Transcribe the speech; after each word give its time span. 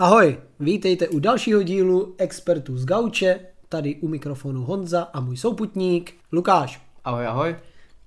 Ahoj, 0.00 0.38
vítejte 0.60 1.08
u 1.08 1.18
dalšího 1.18 1.62
dílu 1.62 2.14
Expertů 2.18 2.78
z 2.78 2.84
Gauče, 2.84 3.40
tady 3.68 3.94
u 3.94 4.08
mikrofonu 4.08 4.64
Honza 4.64 5.02
a 5.02 5.20
můj 5.20 5.36
souputník 5.36 6.14
Lukáš. 6.32 6.82
Ahoj, 7.04 7.26
ahoj. 7.26 7.56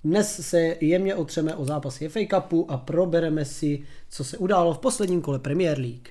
Dnes 0.04 0.48
se 0.48 0.76
jemně 0.80 1.14
otřeme 1.14 1.54
o 1.54 1.64
zápasy 1.64 2.08
FA 2.08 2.20
Cupu 2.30 2.70
a 2.70 2.76
probereme 2.76 3.44
si, 3.44 3.82
co 4.08 4.24
se 4.24 4.38
událo 4.38 4.74
v 4.74 4.78
posledním 4.78 5.20
kole 5.20 5.38
Premier 5.38 5.78
League. 5.78 6.08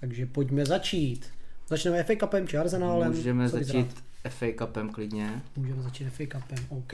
Takže 0.00 0.26
pojďme 0.26 0.66
začít. 0.66 1.26
Začneme 1.68 2.04
FA 2.04 2.14
Cupem 2.20 2.48
či 2.48 2.58
Arsenálem? 2.58 3.12
Můžeme 3.12 3.50
Co 3.50 3.56
začít? 3.56 3.94
FA 4.28 4.46
Cupem 4.58 4.90
klidně. 4.90 5.42
Můžeme 5.56 5.82
začít 5.82 6.10
FA 6.10 6.24
Cupem, 6.38 6.66
OK. 6.68 6.92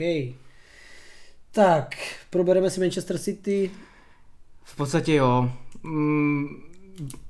Tak, 1.51 1.95
probereme 2.29 2.69
si 2.69 2.79
Manchester 2.79 3.17
City. 3.17 3.71
V 4.63 4.75
podstatě 4.75 5.13
jo. 5.13 5.51
Mm, 5.83 6.72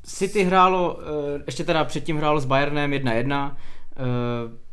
City 0.04 0.43
hrálo, 0.43 1.00
eh, 1.02 1.43
ještě 1.46 1.64
teda 1.64 1.84
předtím 1.84 2.18
hrálo 2.18 2.39
s 2.39 2.46
Bayernem 2.46 2.93
1-1, 2.93 3.57
eh, 3.92 4.01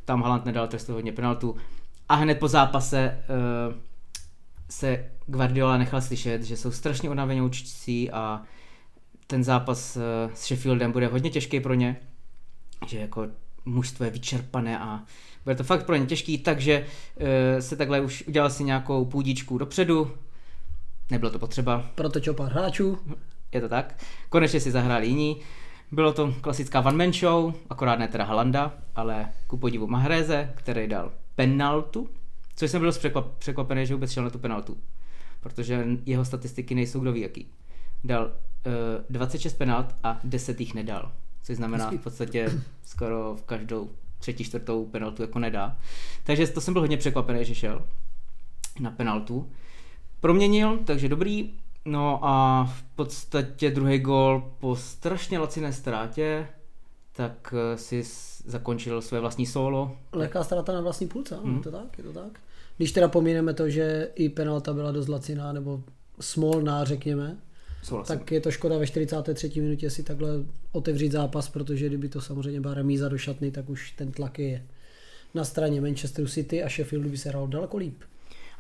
tam 0.05 0.23
Haaland 0.23 0.45
nedal 0.45 0.69
trestu 0.69 0.93
hodně 0.93 1.13
penaltu 1.13 1.57
a 2.09 2.15
hned 2.15 2.39
po 2.39 2.49
zápase 2.49 2.99
eh, 2.99 3.75
se 4.71 5.05
Guardiola 5.27 5.79
nechal 5.79 6.01
slyšet, 6.01 6.43
že 6.43 6.57
jsou 6.57 6.71
strašně 6.71 7.11
unavenoučcí 7.11 8.11
a 8.11 8.43
ten 9.27 9.45
zápas 9.45 9.99
s 10.35 10.47
Sheffieldem 10.47 10.93
bude 10.93 11.07
hodně 11.07 11.31
těžký 11.31 11.61
pro 11.61 11.75
ně, 11.75 11.97
že 12.87 12.99
jako 12.99 13.27
mužstvo 13.65 14.05
je 14.05 14.11
vyčerpané 14.11 14.79
a 14.79 15.05
bude 15.45 15.57
to 15.57 15.65
fakt 15.65 15.87
pro 15.87 15.97
ně 15.97 16.07
těžký, 16.07 16.39
takže 16.39 16.87
se 17.61 17.77
takhle 17.77 18.01
už 18.01 18.25
udělal 18.27 18.51
si 18.51 18.65
nějakou 18.65 19.05
půdičku 19.05 19.59
dopředu, 19.59 20.11
nebylo 21.11 21.31
to 21.33 21.39
potřeba, 21.39 21.91
Protočil 21.95 22.35
pár 22.35 22.53
hráčů. 22.53 22.99
Je 23.53 23.61
to 23.61 23.69
tak. 23.69 23.99
Konečně 24.29 24.61
si 24.61 24.71
zahráli 24.71 25.07
jiní. 25.07 25.41
Bylo 25.93 26.13
to 26.13 26.35
klasická 26.41 26.81
one 26.81 26.97
man 27.05 27.13
show, 27.13 27.55
akorát 27.71 27.99
ne 27.99 28.09
teda 28.09 28.25
Halanda, 28.25 28.75
ale 28.97 29.29
ku 29.47 29.57
podivu 29.57 29.87
Mahreze, 29.87 30.53
který 30.55 30.87
dal 30.87 31.13
penaltu, 31.35 32.09
což 32.57 32.71
jsem 32.71 32.81
byl 32.81 32.93
překvap, 32.93 33.39
překvapený, 33.39 33.87
že 33.87 33.95
vůbec 33.95 34.13
šel 34.13 34.25
na 34.25 34.31
tu 34.31 34.39
penaltu, 34.39 34.77
protože 35.41 35.87
jeho 36.07 36.25
statistiky 36.25 36.75
nejsou 36.75 37.01
kdo 37.01 37.13
ví 37.13 37.21
jaký. 37.21 37.47
Dal 38.05 38.25
uh, 38.25 38.33
26 39.11 39.55
penalt 39.55 39.95
a 40.03 40.21
10 40.25 40.61
jich 40.61 40.75
nedal, 40.75 41.13
což 41.43 41.57
znamená 41.57 41.91
v 41.91 41.99
podstatě 41.99 42.63
skoro 42.83 43.37
v 43.37 43.43
každou 43.43 43.91
třetí, 44.19 44.45
čtvrtou 44.45 44.87
penaltu 44.87 45.23
jako 45.23 45.39
nedá. 45.39 45.77
Takže 46.25 46.47
to 46.47 46.61
jsem 46.61 46.75
byl 46.75 46.83
hodně 46.83 46.97
překvapený, 46.97 47.45
že 47.45 47.55
šel 47.55 47.87
na 48.81 48.91
penaltu. 48.91 49.51
Proměnil, 50.21 50.79
takže 50.85 51.09
dobrý. 51.09 51.51
No 51.85 52.19
a 52.23 52.65
v 52.65 52.83
podstatě 52.83 53.71
druhý 53.71 53.99
gol 53.99 54.53
po 54.59 54.77
strašně 54.77 55.39
laciné 55.39 55.73
ztrátě, 55.73 56.49
tak 57.13 57.55
eh, 57.57 57.79
si 57.79 58.03
zakončil 58.47 59.03
své 59.03 59.21
vlastní 59.21 59.47
solo. 59.47 59.97
Lehká 60.13 60.45
ztráta 60.45 60.73
na 60.73 60.81
vlastní 60.81 61.09
půlce, 61.09 61.37
ano, 61.37 61.57
je 61.57 61.63
to 61.63 61.71
tak, 61.71 61.99
je 61.99 62.05
to 62.05 62.13
tak. 62.13 62.41
Když 62.77 62.93
teda 62.93 63.09
pomineme 63.09 63.55
to, 63.55 63.71
že 63.71 64.11
i 64.15 64.29
penalta 64.29 64.75
byla 64.75 64.93
dost 64.93 65.09
laciná, 65.09 65.53
nebo 65.53 65.83
smolná, 66.21 66.85
řekněme, 66.85 67.37
Souhlasím. 67.83 68.19
tak 68.19 68.33
je 68.33 68.41
to 68.41 68.51
škoda 68.51 68.79
ve 68.79 68.87
43. 68.87 69.61
minutě 69.61 69.91
si 69.91 70.03
takhle 70.03 70.29
otevřít 70.73 71.13
zápas, 71.13 71.49
protože 71.49 71.87
kdyby 71.87 72.09
to 72.09 72.21
samozřejmě 72.21 72.61
byla 72.61 72.75
remíza 72.75 73.09
do 73.09 73.19
šatny, 73.19 73.51
tak 73.51 73.69
už 73.71 73.91
ten 73.91 74.13
tlak 74.13 74.39
je 74.39 74.67
na 75.35 75.45
straně 75.45 75.81
Manchesteru 75.81 76.29
City 76.29 76.63
a 76.63 76.69
Sheffieldu 76.69 77.09
by 77.09 77.19
se 77.19 77.29
hrál 77.29 77.49
daleko 77.49 77.77
líp. 77.77 78.03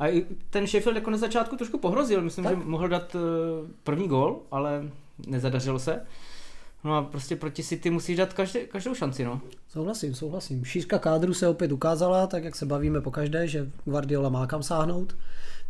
A 0.00 0.08
i 0.08 0.26
ten 0.50 0.66
Sheffield 0.66 0.96
jako 0.96 1.10
na 1.10 1.16
začátku 1.16 1.56
trošku 1.56 1.78
pohrozil, 1.78 2.22
myslím, 2.22 2.44
Tak. 2.44 2.58
že 2.58 2.64
mohl 2.64 2.88
dát 2.88 3.16
eh, 3.16 3.18
první 3.84 4.08
gol, 4.08 4.42
ale 4.50 4.90
nezadařilo 5.26 5.78
se. 5.78 6.00
No 6.84 6.96
a 6.96 7.02
prostě 7.02 7.36
proti 7.36 7.62
City 7.62 7.90
musíš 7.90 8.16
dát 8.16 8.32
každé, 8.32 8.60
každou 8.60 8.94
šanci, 8.94 9.24
no. 9.24 9.40
Souhlasím, 9.68 10.14
souhlasím. 10.14 10.64
Šířka 10.64 10.98
kádru 10.98 11.34
se 11.34 11.48
opět 11.48 11.72
ukázala, 11.72 12.26
tak 12.26 12.44
jak 12.44 12.56
se 12.56 12.66
bavíme 12.66 13.00
po 13.00 13.10
každé, 13.10 13.48
že 13.48 13.70
Guardiola 13.84 14.28
má 14.28 14.46
kam 14.46 14.62
sáhnout, 14.62 15.16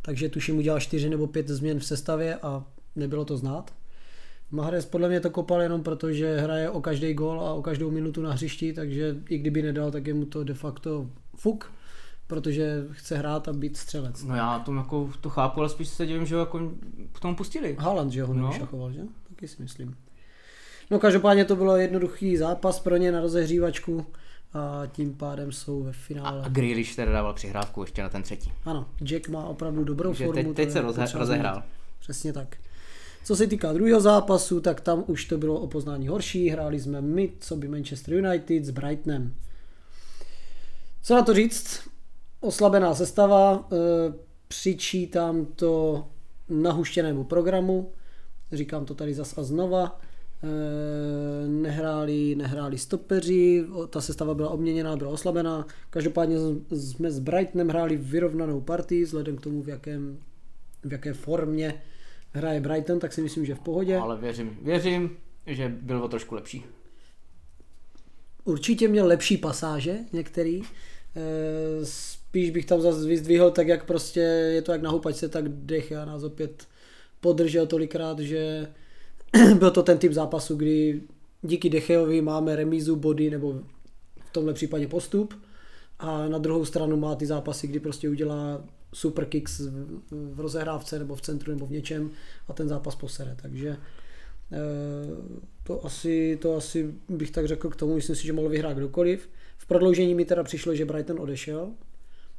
takže 0.03 0.29
tuším 0.29 0.59
udělal 0.59 0.81
čtyři 0.81 1.09
nebo 1.09 1.27
pět 1.27 1.49
změn 1.49 1.79
v 1.79 1.87
sestavě 1.87 2.37
a 2.37 2.65
nebylo 2.97 3.25
to 3.25 3.37
znát. 3.37 3.73
Mahrez 4.51 4.87
podle 4.87 5.09
mě 5.09 5.21
to 5.21 5.31
kopal 5.31 5.63
jenom 5.63 5.83
proto, 5.83 6.13
že 6.13 6.41
hraje 6.41 6.71
o 6.71 6.81
každý 6.81 7.15
gol 7.15 7.41
a 7.41 7.55
o 7.55 7.63
každou 7.63 7.91
minutu 7.91 8.23
na 8.23 8.33
hřišti, 8.33 8.73
takže 8.73 9.17
i 9.29 9.39
kdyby 9.39 9.63
nedal, 9.63 9.91
tak 9.91 10.07
je 10.07 10.15
mu 10.15 10.25
to 10.25 10.45
de 10.45 10.55
facto 10.55 11.07
fuk, 11.37 11.73
protože 12.31 12.85
chce 12.93 13.17
hrát 13.17 13.49
a 13.49 13.53
být 13.53 13.77
střelec. 13.77 14.25
No 14.25 14.37
já 14.37 14.59
to 14.59 14.75
jako 14.75 15.11
to 15.21 15.31
chápu, 15.31 15.61
ale 15.61 15.69
spíš 15.69 15.89
se 15.89 16.07
divím, 16.07 16.27
že 16.27 16.35
ho 16.35 16.41
jako 16.41 16.73
k 17.13 17.21
tomu 17.21 17.37
pustili. 17.37 17.77
Haaland, 17.79 18.13
že 18.13 18.23
ho 18.23 18.35
No. 18.35 18.53
že? 18.93 19.01
Taky 19.29 19.49
si 19.49 19.63
myslím. 19.63 19.97
No 20.91 20.99
každopádně 20.99 21.45
to 21.45 21.57
bylo 21.57 21.77
jednoduchý 21.77 22.37
zápas 22.37 22.81
pro 22.81 22.97
ně 22.97 23.13
na 23.13 23.21
rozehřívačku 23.21 24.07
a 24.55 24.83
tím 24.93 25.15
pádem 25.15 25.53
jsou 25.53 25.83
ve 25.83 25.93
finále. 25.93 26.43
A 26.45 26.49
Grealish 26.49 26.97
teda 26.97 27.13
dával 27.13 27.35
přihrávku 27.35 27.81
ještě 27.81 28.03
na 28.03 28.09
ten 28.09 28.23
třetí. 28.23 28.53
Ano, 28.65 28.87
Jack 29.05 29.29
má 29.29 29.45
opravdu 29.45 29.85
dobrou 29.85 30.11
Takže 30.11 30.25
formu. 30.27 30.43
teď, 30.43 30.57
teď 30.57 30.71
se 30.71 30.81
roze, 30.81 31.05
rozehrál. 31.15 31.63
Přesně 32.01 32.33
tak. 32.33 32.57
Co 33.25 33.37
se 33.37 33.47
týká 33.47 33.73
druhého 33.73 34.01
zápasu, 34.01 34.61
tak 34.61 34.81
tam 34.81 35.05
už 35.07 35.25
to 35.25 35.39
bylo 35.39 35.61
o 35.61 35.67
poznání 35.67 36.09
horší. 36.09 36.49
Hráli 36.49 36.81
jsme 36.81 37.01
my, 37.01 37.33
co 37.41 37.57
by 37.57 37.69
Manchester 37.69 38.15
United 38.15 38.65
s 38.65 38.71
Brightonem. 38.71 39.35
Co 41.03 41.15
na 41.15 41.23
to 41.23 41.35
říct? 41.35 41.90
Oslabená 42.41 42.95
sestava, 42.95 43.69
e, 43.73 43.77
přičítám 44.49 45.47
to 45.47 46.05
nahuštěnému 46.49 47.25
programu, 47.25 47.93
říkám 48.53 48.85
to 48.85 48.95
tady 48.95 49.15
zas 49.15 49.39
a 49.39 49.43
znova. 49.43 50.01
E, 50.43 51.49
nehráli, 51.49 52.35
nehráli 52.35 52.79
stopeři, 52.79 53.65
ta 53.91 54.01
sestava 54.01 54.35
byla 54.35 54.51
obměněná, 54.51 54.97
byla 54.97 55.11
oslabená. 55.11 55.67
Každopádně 55.91 56.39
z- 56.39 56.93
jsme 56.93 57.11
s 57.11 57.19
Brightonem 57.19 57.69
hráli 57.69 57.97
vyrovnanou 57.97 58.61
partii, 58.61 59.05
vzhledem 59.05 59.37
k 59.37 59.41
tomu, 59.41 59.63
v, 59.63 59.69
jakém, 59.69 60.19
v 60.85 60.93
jaké 60.93 61.13
formě 61.13 61.83
hraje 62.33 62.61
Brighton, 62.61 62.99
tak 62.99 63.13
si 63.13 63.23
myslím, 63.23 63.47
že 63.47 63.55
v 63.55 63.61
pohodě. 63.61 63.97
Ale 63.97 64.17
věřím, 64.19 64.59
věřím, 64.63 65.17
že 65.47 65.69
byl 65.83 66.03
o 66.05 66.09
trošku 66.09 66.35
lepší. 66.35 66.65
Určitě 68.45 68.89
měl 68.89 69.07
lepší 69.07 69.37
pasáže 69.37 69.97
některý. 70.13 70.63
E, 70.63 70.67
Spíš 72.31 72.51
bych 72.51 72.67
tam 72.67 72.81
zase 72.81 73.07
vyzdvihl 73.07 73.51
tak, 73.51 73.69
jak 73.69 73.85
prostě 73.85 74.21
je 74.21 74.63
to 74.63 74.73
jak 74.73 74.83
na 74.83 74.91
houpačce, 74.91 75.29
tak 75.29 75.49
dech 75.49 75.93
a 75.93 76.05
nás 76.05 76.23
opět 76.23 76.67
podržel 77.21 77.67
tolikrát, 77.67 78.19
že 78.19 78.69
byl 79.59 79.71
to 79.71 79.83
ten 79.83 79.99
typ 79.99 80.13
zápasu, 80.13 80.57
kdy 80.57 81.03
díky 81.43 81.71
Dechejovi 81.71 82.23
máme 82.23 82.57
remízu 82.57 82.97
body 82.97 83.31
nebo 83.31 83.53
v 84.21 84.31
tomhle 84.33 84.55
případě 84.55 84.89
postup 84.89 85.35
a 85.99 86.29
na 86.29 86.39
druhou 86.39 86.65
stranu 86.65 86.97
má 86.97 87.15
ty 87.15 87.27
zápasy, 87.27 87.67
kdy 87.67 87.81
prostě 87.81 88.09
udělá 88.09 88.65
super 88.95 89.25
kicks 89.27 89.61
v- 89.61 90.01
v 90.11 90.41
rozehrávce 90.41 90.99
nebo 90.99 91.15
v 91.15 91.21
centru 91.21 91.53
nebo 91.53 91.67
v 91.67 91.71
něčem 91.71 92.11
a 92.49 92.53
ten 92.53 92.69
zápas 92.69 92.95
posere. 92.97 93.37
Takže 93.43 93.69
eh, 93.71 94.57
to 95.63 95.85
asi, 95.85 96.39
to 96.43 96.57
asi 96.57 96.95
bych 97.09 97.31
tak 97.31 97.49
řekl 97.49 97.71
k 97.71 97.77
tomu, 97.77 97.95
myslím 97.95 98.17
si, 98.17 98.27
že 98.27 98.33
mohl 98.33 98.49
vyhrát 98.49 98.77
kdokoliv. 98.77 99.29
V 99.59 99.67
prodloužení 99.67 100.15
mi 100.15 100.25
teda 100.25 100.43
přišlo, 100.43 100.75
že 100.75 100.85
Brighton 100.85 101.21
odešel, 101.21 101.71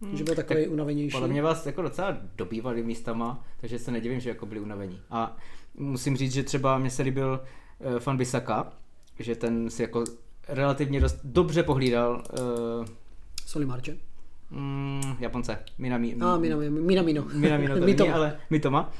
hmm, 0.01 0.17
že 0.17 0.23
byl 0.23 0.35
takový 0.35 0.67
unavenější. 0.67 1.12
Podle 1.12 1.28
mě 1.28 1.41
vás 1.41 1.66
jako 1.66 1.81
docela 1.81 2.17
dobývali 2.35 2.84
místama, 2.84 3.44
takže 3.62 3.79
se 3.79 3.91
nedivím, 3.91 4.19
že 4.19 4.29
jako 4.29 4.45
byli 4.45 4.59
unavení. 4.59 5.00
A 5.09 5.38
musím 5.78 6.17
říct, 6.17 6.34
že 6.34 6.44
třeba 6.44 6.78
mě 6.78 6.89
se 6.89 7.03
líbil 7.03 7.39
uh, 7.79 8.00
fan 8.00 8.17
Bisaka, 8.17 8.73
že 9.19 9.35
ten 9.35 9.69
si 9.69 9.81
jako 9.81 10.03
relativně 10.47 11.00
dost 11.01 11.19
dobře 11.23 11.63
pohlídal 11.63 12.23
uh, 12.79 12.85
Soli 13.45 13.66
Marče. 13.66 13.97
mm, 14.50 15.01
Japonce, 15.19 15.57
Minami, 15.78 16.16
A, 16.22 16.38
Minamino. 16.38 16.81
Minamino. 16.81 17.25
Minamino 17.33 17.75
to 17.79 17.81
Mitoma. 17.85 18.07
není, 18.12 18.13
ale 18.19 18.38
Mitoma. 18.50 18.91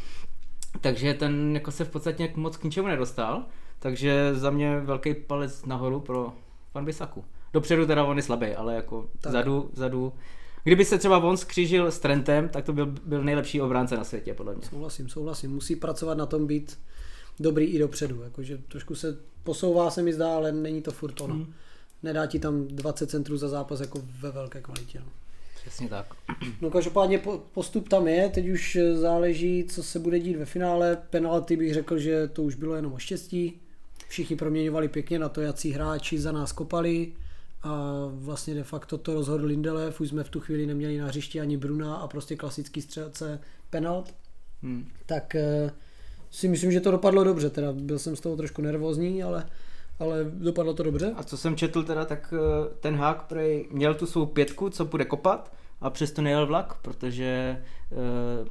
Takže 0.82 1.14
ten 1.14 1.56
jako 1.56 1.72
se 1.72 1.86
v 1.86 1.90
podstatě 1.90 2.34
moc 2.36 2.58
k 2.58 2.64
ničemu 2.64 2.88
nedostal, 2.88 3.46
takže 3.80 4.36
za 4.36 4.50
mě 4.50 4.80
velký 4.80 5.14
palec 5.14 5.66
nahoru 5.66 6.00
pro 6.00 6.34
fan 6.72 6.86
Bisaku. 6.86 7.26
Dopředu 7.54 7.86
teda 7.86 8.04
on 8.04 8.18
je 8.18 8.24
slabý, 8.24 8.48
ale 8.48 8.76
jako 8.76 9.02
Tak. 9.02 9.22
tak. 9.22 9.32
zadu, 9.32 9.70
zadu. 9.74 10.14
Kdyby 10.64 10.86
se 10.86 10.98
třeba 10.98 11.18
on 11.18 11.38
skřížil 11.38 11.92
s 11.92 12.00
Trentem, 12.00 12.50
tak 12.50 12.66
to 12.66 12.74
byl, 12.74 12.86
byl 13.06 13.24
nejlepší 13.24 13.62
obránce 13.62 13.98
na 13.98 14.04
světě, 14.04 14.34
podle 14.34 14.56
mě. 14.56 14.68
Souhlasím, 14.70 15.10
souhlasím. 15.10 15.52
Musí 15.52 15.76
pracovat 15.76 16.18
na 16.18 16.26
tom 16.26 16.48
být 16.48 16.80
dobrý 17.40 17.66
i 17.66 17.80
dopředu. 17.80 18.22
Jakože 18.22 18.58
trošku 18.68 18.96
se 18.96 19.18
posouvá 19.44 19.92
se 19.92 20.02
mi 20.02 20.14
zdá, 20.14 20.36
ale 20.36 20.52
není 20.52 20.82
to 20.82 20.92
furt 20.92 21.22
ono. 21.22 21.36
Mhm. 21.36 21.54
Nedá 22.04 22.26
ti 22.26 22.40
tam 22.40 22.68
20 22.68 23.10
centrů 23.10 23.38
za 23.38 23.48
zápas 23.48 23.80
jako 23.80 24.02
ve 24.20 24.32
velké 24.32 24.62
kvalitě. 24.62 25.00
No. 25.00 25.06
Přesně 25.62 25.90
tak. 25.90 26.06
No 26.62 26.72
každopádně 26.72 27.18
po- 27.18 27.38
postup 27.54 27.90
tam 27.90 28.08
je, 28.08 28.30
teď 28.30 28.50
už 28.50 28.76
eh, 28.76 28.96
záleží, 28.96 29.64
co 29.64 29.84
se 29.84 30.00
bude 30.00 30.20
dít 30.20 30.38
ve 30.38 30.46
finále. 30.46 30.98
Penalty 31.10 31.58
bych 31.58 31.74
řekl, 31.74 31.98
že 31.98 32.28
to 32.28 32.44
už 32.44 32.56
bylo 32.56 32.76
jenom 32.76 32.94
o 32.94 32.98
štěstí. 32.98 33.62
Všichni 34.08 34.36
proměňovali 34.36 34.88
pěkně 34.88 35.20
na 35.20 35.30
to, 35.30 35.42
jací 35.42 35.72
hráči 35.72 36.20
za 36.20 36.32
nás 36.32 36.52
kopali 36.52 37.12
a 37.64 37.92
vlastně 38.12 38.54
de 38.54 38.64
facto 38.64 38.98
to 38.98 39.14
rozhodl 39.14 39.46
Lindelef, 39.46 40.02
už 40.02 40.10
jsme 40.10 40.24
v 40.24 40.30
tu 40.30 40.40
chvíli 40.40 40.66
neměli 40.66 40.98
na 40.98 41.08
hřišti 41.08 41.42
ani 41.42 41.58
Bruna 41.58 41.96
a 41.96 42.08
prostě 42.08 42.36
klasický 42.36 42.82
střelce 42.82 43.40
penalt. 43.70 44.16
Hmm. 44.64 44.88
Tak 45.06 45.36
eh, 45.36 45.72
si 46.32 46.48
myslím, 46.48 46.72
že 46.72 46.82
to 46.82 46.92
dopadlo 46.92 47.24
dobře, 47.24 47.50
teda 47.50 47.74
byl 47.74 48.00
jsem 48.00 48.16
z 48.16 48.22
toho 48.22 48.38
trošku 48.38 48.62
nervózní, 48.62 49.24
ale, 49.24 49.46
ale 50.00 50.24
dopadlo 50.24 50.74
to 50.74 50.84
dobře. 50.84 51.14
A 51.16 51.24
co 51.24 51.38
jsem 51.38 51.56
četl 51.56 51.84
teda, 51.84 52.06
tak 52.06 52.34
eh, 52.34 52.76
ten 52.80 52.96
hák 52.96 53.24
prej 53.24 53.68
měl 53.72 53.94
tu 53.94 54.06
svou 54.06 54.26
pětku, 54.26 54.70
co 54.70 54.86
bude 54.86 55.06
kopat 55.06 55.54
a 55.82 55.90
přesto 55.90 56.22
nejel 56.22 56.48
vlak, 56.48 56.78
protože 56.82 57.62
uh, 57.92 58.48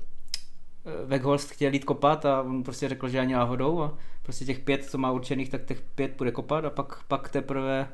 Weghorst 1.06 1.50
chtěl 1.50 1.72
jít 1.72 1.84
kopat 1.84 2.24
a 2.24 2.42
on 2.42 2.62
prostě 2.62 2.88
řekl, 2.88 3.08
že 3.08 3.20
ani 3.20 3.34
náhodou 3.34 3.82
a 3.82 3.98
prostě 4.22 4.44
těch 4.44 4.58
pět, 4.58 4.84
co 4.84 4.98
má 4.98 5.12
určených, 5.12 5.50
tak 5.50 5.64
těch 5.64 5.80
pět 5.80 6.14
bude 6.18 6.30
kopat 6.30 6.64
a 6.64 6.70
pak, 6.70 7.04
pak 7.04 7.28
teprve 7.28 7.88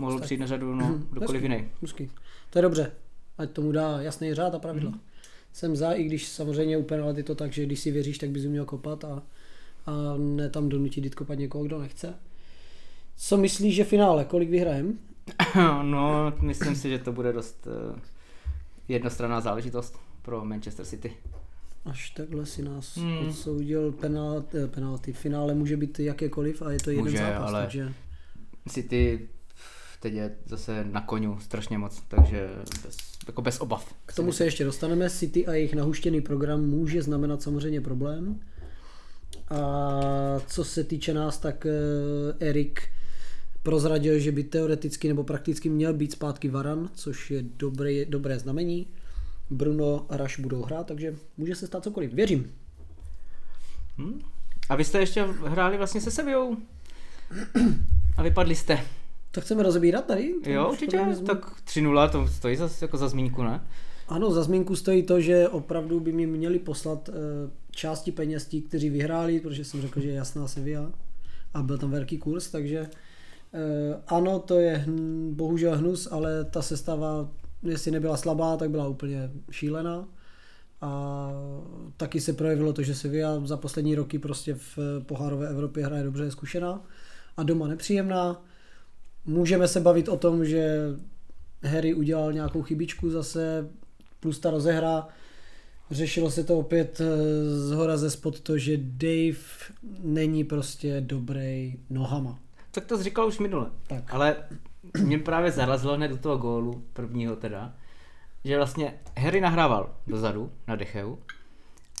mohl 0.00 0.14
Tak. 0.18 0.22
přijít 0.24 0.38
na 0.40 0.46
řadu 0.46 0.74
no, 0.74 0.98
kdokoliv 1.10 1.42
Hezky. 1.42 1.54
jiný. 1.54 1.68
Hezký. 1.82 2.10
To 2.50 2.58
je 2.58 2.62
dobře. 2.62 2.92
Ať 3.38 3.50
tomu 3.50 3.72
dá 3.72 4.00
jasný 4.00 4.34
řád 4.34 4.54
a 4.54 4.58
pravidla. 4.58 4.90
Mhm. 4.90 5.00
Jsem 5.52 5.76
za, 5.76 5.92
i 5.92 6.04
když 6.04 6.28
samozřejmě 6.28 6.78
u 6.78 6.82
penalty 6.82 7.22
to 7.22 7.34
tak, 7.34 7.52
že 7.52 7.66
když 7.66 7.80
si 7.80 7.90
věříš, 7.90 8.18
tak 8.18 8.30
bys 8.30 8.44
měl 8.44 8.64
kopat 8.64 9.04
a, 9.04 9.22
a 9.86 9.92
ne 10.18 10.50
tam 10.50 10.68
donutit 10.68 11.04
jít 11.04 11.14
kopat 11.14 11.38
někoho, 11.38 11.64
kdo 11.64 11.78
nechce. 11.80 12.14
Co 13.16 13.36
myslíš, 13.36 13.74
že 13.74 13.84
finále? 13.84 14.24
Kolik 14.24 14.50
vyhrajem? 14.50 14.98
no, 15.82 16.32
myslím 16.40 16.74
si, 16.76 16.90
že 16.90 16.98
to 16.98 17.12
bude 17.12 17.32
dost 17.32 17.66
uh, 17.92 17.98
jednostranná 18.88 19.40
záležitost 19.40 19.98
pro 20.22 20.44
Manchester 20.44 20.86
City. 20.86 21.12
Až 21.84 22.10
takhle 22.10 22.46
si 22.46 22.62
nás 22.62 22.96
Hmm. 22.96 23.18
odsoudil 23.28 23.92
penalty, 23.92 24.58
eh, 24.58 24.66
penalty. 24.66 25.12
Finále 25.12 25.54
může 25.54 25.76
být 25.76 25.98
jakékoliv 26.00 26.62
a 26.62 26.70
je 26.70 26.78
to 26.78 26.90
jeden 26.90 27.04
Může, 27.04 27.16
zápas, 27.18 27.48
ale- 27.48 27.60
takže 27.62 27.92
City 28.68 29.28
teď 30.00 30.14
je 30.14 30.36
zase 30.46 30.84
na 30.84 31.00
koniu 31.00 31.38
strašně 31.40 31.78
moc, 31.78 32.02
takže 32.08 32.50
bez, 32.84 32.96
jako 33.26 33.42
bez 33.42 33.60
obav. 33.60 33.94
k 34.06 34.14
tomu 34.14 34.32
se 34.32 34.44
ještě 34.44 34.64
dostaneme. 34.64 35.10
City 35.10 35.46
a 35.46 35.52
jejich 35.52 35.74
nahuštěný 35.74 36.20
program 36.20 36.64
může 36.64 37.02
znamenat 37.02 37.42
samozřejmě 37.42 37.80
problém. 37.80 38.40
A 39.50 40.40
co 40.46 40.64
se 40.64 40.84
týče 40.84 41.14
nás, 41.14 41.38
tak 41.38 41.66
eh, 41.66 42.48
Erik 42.48 42.88
prozradil, 43.62 44.18
že 44.18 44.32
by 44.32 44.44
teoreticky 44.44 45.08
nebo 45.08 45.24
prakticky 45.24 45.68
měl 45.68 45.94
být 45.94 46.12
zpátky 46.12 46.48
Varan, 46.48 46.90
což 46.94 47.30
je 47.30 47.42
dobré, 47.42 48.04
dobré 48.04 48.38
znamení. 48.38 48.86
Bruno 49.50 50.06
a 50.08 50.16
Raš 50.16 50.38
budou 50.38 50.62
hrát, 50.62 50.86
takže 50.86 51.14
může 51.36 51.54
se 51.54 51.66
stát 51.66 51.84
cokoliv. 51.84 52.12
Věřím. 52.12 52.52
Hm? 53.98 54.20
A 54.68 54.76
vy 54.76 54.84
jste 54.84 54.98
ještě 54.98 55.22
hráli 55.22 55.76
vlastně 55.76 56.00
se 56.00 56.10
Sevillou. 56.10 56.56
A 58.16 58.22
vypadli 58.22 58.54
jste. 58.54 58.80
To 59.30 59.40
chceme 59.40 59.62
rozebírat 59.62 60.04
tady? 60.04 60.34
Jo, 60.46 60.68
určitě. 60.70 61.00
Tak 61.26 61.62
3-0, 61.64 62.10
to 62.10 62.28
stojí 62.28 62.56
za, 62.56 62.70
jako 62.80 62.96
za 62.96 63.08
zmínku, 63.08 63.42
ne? 63.42 63.60
Ano, 64.08 64.30
za 64.30 64.42
zmínku 64.42 64.76
stojí 64.76 65.02
to, 65.02 65.20
že 65.20 65.48
opravdu 65.48 66.00
by 66.00 66.12
mi 66.12 66.26
měli 66.26 66.58
poslat 66.58 67.08
eh, 67.08 67.12
části 67.70 68.12
peněz 68.12 68.46
tí, 68.46 68.62
kteří 68.62 68.90
vyhráli, 68.90 69.40
protože 69.40 69.64
jsem 69.64 69.82
řekl, 69.82 70.00
že 70.00 70.08
je 70.08 70.14
jasná 70.14 70.48
Sevilla 70.48 70.92
a 71.54 71.62
byl 71.62 71.78
tam 71.78 71.90
velký 71.90 72.18
kurz, 72.18 72.50
takže 72.50 72.78
eh, 73.54 74.02
ano, 74.06 74.38
to 74.38 74.58
je 74.58 74.84
bohužel 75.30 75.76
hnus, 75.76 76.08
ale 76.10 76.44
ta 76.44 76.62
sestava, 76.62 77.28
jestli 77.62 77.90
nebyla 77.90 78.16
slabá, 78.16 78.56
tak 78.56 78.70
byla 78.70 78.88
úplně 78.88 79.30
šílená. 79.50 80.08
A 80.80 81.30
taky 81.96 82.20
se 82.20 82.32
projevilo 82.32 82.72
to, 82.72 82.82
že 82.82 82.94
Sevilla 82.94 83.46
za 83.46 83.56
poslední 83.56 83.94
roky 83.94 84.18
prostě 84.18 84.54
v 84.54 84.78
pohárové 85.06 85.48
Evropě 85.48 85.84
hraje 85.84 86.02
dobře, 86.02 86.24
je 86.24 86.30
zkušená 86.30 86.84
a 87.36 87.42
doma 87.42 87.68
nepříjemná. 87.68 88.42
Můžeme 89.26 89.68
se 89.68 89.80
bavit 89.80 90.08
o 90.08 90.16
tom, 90.16 90.44
že 90.44 90.76
Harry 91.62 91.94
udělal 91.94 92.32
nějakou 92.32 92.62
chybičku 92.62 93.10
zase, 93.10 93.70
plus 94.20 94.38
ta 94.38 94.50
rozehra. 94.50 95.08
Řešilo 95.90 96.30
se 96.30 96.44
to 96.44 96.58
opět 96.58 97.00
eh, 97.00 97.06
z 97.58 97.70
hora 97.70 97.96
ze 97.96 98.10
spod 98.10 98.40
to, 98.40 98.58
že 98.58 98.76
Dave 98.76 99.38
není 99.98 100.44
prostě 100.44 101.00
dobrý 101.00 101.78
nohama. 101.90 102.38
Tak 102.70 102.84
to 102.84 102.98
jsi 102.98 103.04
říkal 103.04 103.28
už 103.28 103.38
minule. 103.38 103.70
Tak. 103.86 104.14
Ale 104.14 104.36
mě 105.02 105.18
právě 105.18 105.50
zarazilo 105.50 105.96
hned 105.96 106.08
do 106.08 106.16
toho 106.16 106.36
gólu, 106.36 106.84
prvního 106.92 107.36
teda, 107.36 107.74
že 108.44 108.56
vlastně 108.56 108.94
Harry 109.16 109.40
nahrával 109.40 109.94
dozadu 110.06 110.50
na 110.68 110.76
Decheu 110.76 111.18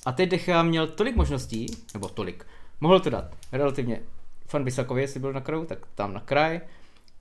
a 0.06 0.12
teď 0.12 0.28
Dechea 0.30 0.62
měl 0.62 0.86
tolik 0.86 1.16
možností, 1.16 1.66
nebo 1.94 2.08
tolik, 2.08 2.46
mohl 2.80 3.00
to 3.00 3.10
dát 3.10 3.36
relativně 3.52 4.00
Fan 4.46 4.64
Bisakovi, 4.64 5.00
jestli 5.00 5.20
byl 5.20 5.32
na 5.32 5.40
kraju, 5.40 5.64
tak 5.64 5.78
tam 5.94 6.14
na 6.14 6.20
kraj, 6.20 6.60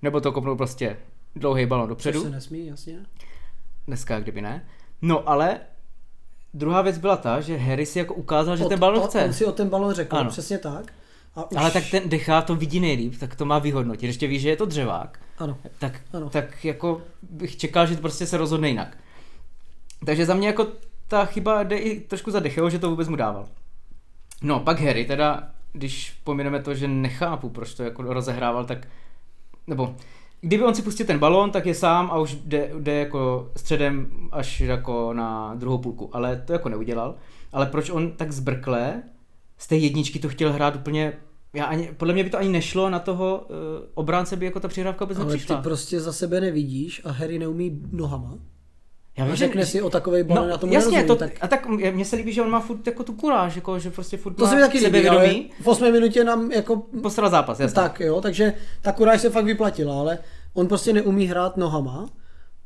nebo 0.02 0.22
to 0.22 0.32
kopnul 0.32 0.56
prostě 0.56 0.98
dlouhý 1.36 1.66
balon 1.66 1.90
dopředu, 1.90 2.22
se 2.24 2.30
nesmí, 2.30 2.68
jasně. 2.68 2.96
dneska 3.88 4.20
kdyby 4.20 4.42
ne. 4.42 4.66
No 5.02 5.30
ale 5.30 5.60
druhá 6.54 6.82
věc 6.82 6.98
byla 6.98 7.18
ta, 7.18 7.42
že 7.42 7.58
Harry 7.58 7.86
si 7.86 8.00
jako 8.00 8.14
ukázal, 8.14 8.58
že 8.58 8.66
Od- 8.66 8.70
ten 8.70 8.80
balon 8.80 9.08
chce. 9.08 9.26
On 9.26 9.34
si 9.34 9.46
o 9.46 9.52
ten 9.52 9.70
balon 9.70 9.94
řekl, 9.94 10.18
Ano. 10.18 10.30
přesně 10.30 10.58
tak. 10.58 10.94
A 11.36 11.52
už, 11.52 11.58
Ale 11.58 11.72
tak 11.72 11.84
ten 11.92 12.10
Decha 12.10 12.42
to 12.42 12.56
vidí 12.56 12.80
nejlíp, 12.80 13.20
tak 13.20 13.36
to 13.36 13.46
má 13.46 13.60
vyhodnotit. 13.60 14.08
Ještě 14.08 14.28
ví, 14.28 14.40
že 14.40 14.50
je 14.50 14.56
to 14.58 14.66
dřevák, 14.66 15.20
Ano. 15.38 15.58
tak, 15.80 16.02
Ano. 16.14 16.30
tak 16.30 16.66
jako 16.66 17.02
bych 17.30 17.58
čekal, 17.58 17.88
že 17.88 17.96
to 17.96 18.02
prostě 18.02 18.26
se 18.26 18.38
rozhodne 18.38 18.70
jinak. 18.70 18.98
Takže 20.06 20.26
za 20.26 20.34
mě 20.34 20.48
jako 20.48 20.68
ta 21.08 21.26
chyba 21.26 21.64
jde 21.64 21.78
i 21.78 22.00
trošku 22.00 22.32
za 22.32 22.40
Decheo, 22.40 22.70
že 22.70 22.80
to 22.80 22.90
vůbec 22.90 23.08
mu 23.08 23.16
dával. 23.16 23.48
No, 24.42 24.60
pak 24.60 24.80
Harry 24.82 25.06
teda, 25.06 25.52
když 25.74 26.14
pomineme 26.24 26.62
to, 26.64 26.74
že 26.74 26.88
nechápu, 26.88 27.50
proč 27.50 27.74
to 27.74 27.84
jako 27.84 28.02
rozehrával, 28.14 28.66
tak, 28.66 28.88
nebo 29.70 29.96
kdyby 30.42 30.64
on 30.64 30.76
si 30.76 30.82
pustil 30.82 31.06
ten 31.06 31.20
balón, 31.20 31.52
tak 31.52 31.66
je 31.66 31.76
sám 31.76 32.12
a 32.12 32.20
už 32.20 32.36
jde, 32.36 32.72
jde 32.80 32.96
jako 32.96 33.52
středem 33.56 34.08
až 34.32 34.62
jako 34.62 35.14
na 35.14 35.56
druhou 35.56 35.78
půlku, 35.78 36.16
ale 36.16 36.44
to 36.46 36.54
jako 36.54 36.70
neudělal. 36.70 37.16
Ale 37.52 37.66
proč 37.66 37.90
on 37.90 38.12
tak 38.12 38.32
zbrkle 38.32 39.04
z 39.58 39.68
té 39.68 39.76
jedničky 39.76 40.20
to 40.20 40.30
chtěl 40.30 40.54
hrát 40.54 40.76
úplně 40.76 41.14
já 41.54 41.66
ani, 41.66 41.90
podle 41.98 42.14
mě 42.14 42.24
by 42.24 42.30
to 42.30 42.38
ani 42.38 42.50
nešlo 42.50 42.90
na 42.90 43.00
toho 43.00 43.46
uh, 43.50 43.56
obránce, 43.94 44.36
by 44.36 44.46
jako 44.46 44.60
ta 44.60 44.68
přihrávka 44.68 45.06
vůbec 45.06 45.18
Ale 45.18 45.26
ty 45.26 45.32
nepřišla. 45.32 45.62
prostě 45.62 46.00
za 46.00 46.14
sebe 46.14 46.42
nevidíš 46.42 47.02
a 47.06 47.12
Harry 47.12 47.40
neumí 47.40 47.82
nohama. 47.92 48.38
Já 49.18 49.26
A 49.26 49.36
řekne 49.36 49.66
si 49.66 49.82
o 49.82 49.90
takovej 49.90 50.24
balon, 50.24 50.44
no, 50.44 50.50
já 50.50 50.58
tomu 50.58 50.74
jasně, 50.74 50.92
nerozumím, 50.92 51.08
to, 51.08 51.16
tak- 51.16 51.38
a 51.42 51.48
tak 51.48 51.68
mně 51.94 52.06
se 52.06 52.16
líbí, 52.16 52.34
že 52.34 52.42
on 52.42 52.50
má 52.50 52.60
furt 52.60 52.88
jako 52.88 53.04
tu 53.04 53.14
kuráž, 53.14 53.56
jako, 53.56 53.80
že 53.80 53.90
prostě 53.92 54.18
furt 54.18 54.34
To 54.34 54.44
má 54.44 54.50
se 54.50 54.56
mi 54.56 54.62
taky 54.62 54.78
líbí, 54.78 54.86
sebevědomí. 54.86 55.50
v 55.62 55.68
8 55.68 55.92
minutě 55.92 56.24
nám 56.24 56.52
jako 56.52 56.76
Postral 57.02 57.30
zápas, 57.30 57.60
jasně. 57.60 57.76
Tak 57.76 58.00
jo, 58.00 58.22
takže 58.22 58.54
ta 58.82 58.92
kuráž 58.92 59.22
se 59.22 59.30
fakt 59.30 59.46
vyplatila, 59.46 60.00
ale 60.00 60.18
on 60.54 60.68
prostě 60.68 60.94
neumí 60.94 61.26
hrát 61.26 61.58
nohama 61.58 62.10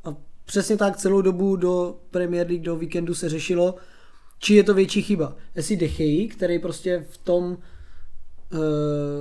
a 0.04 0.14
přesně 0.44 0.76
tak 0.76 0.96
celou 0.96 1.22
dobu 1.22 1.56
do 1.56 1.96
Premier 2.10 2.46
League, 2.46 2.62
do 2.62 2.76
víkendu 2.76 3.14
se 3.14 3.28
řešilo, 3.28 3.74
či 4.38 4.54
je 4.54 4.62
to 4.62 4.74
větší 4.74 5.02
chyba. 5.02 5.36
Jestli 5.54 5.76
Dechejí, 5.76 6.28
který 6.28 6.58
prostě 6.58 7.04
v 7.10 7.18
tom 7.18 7.56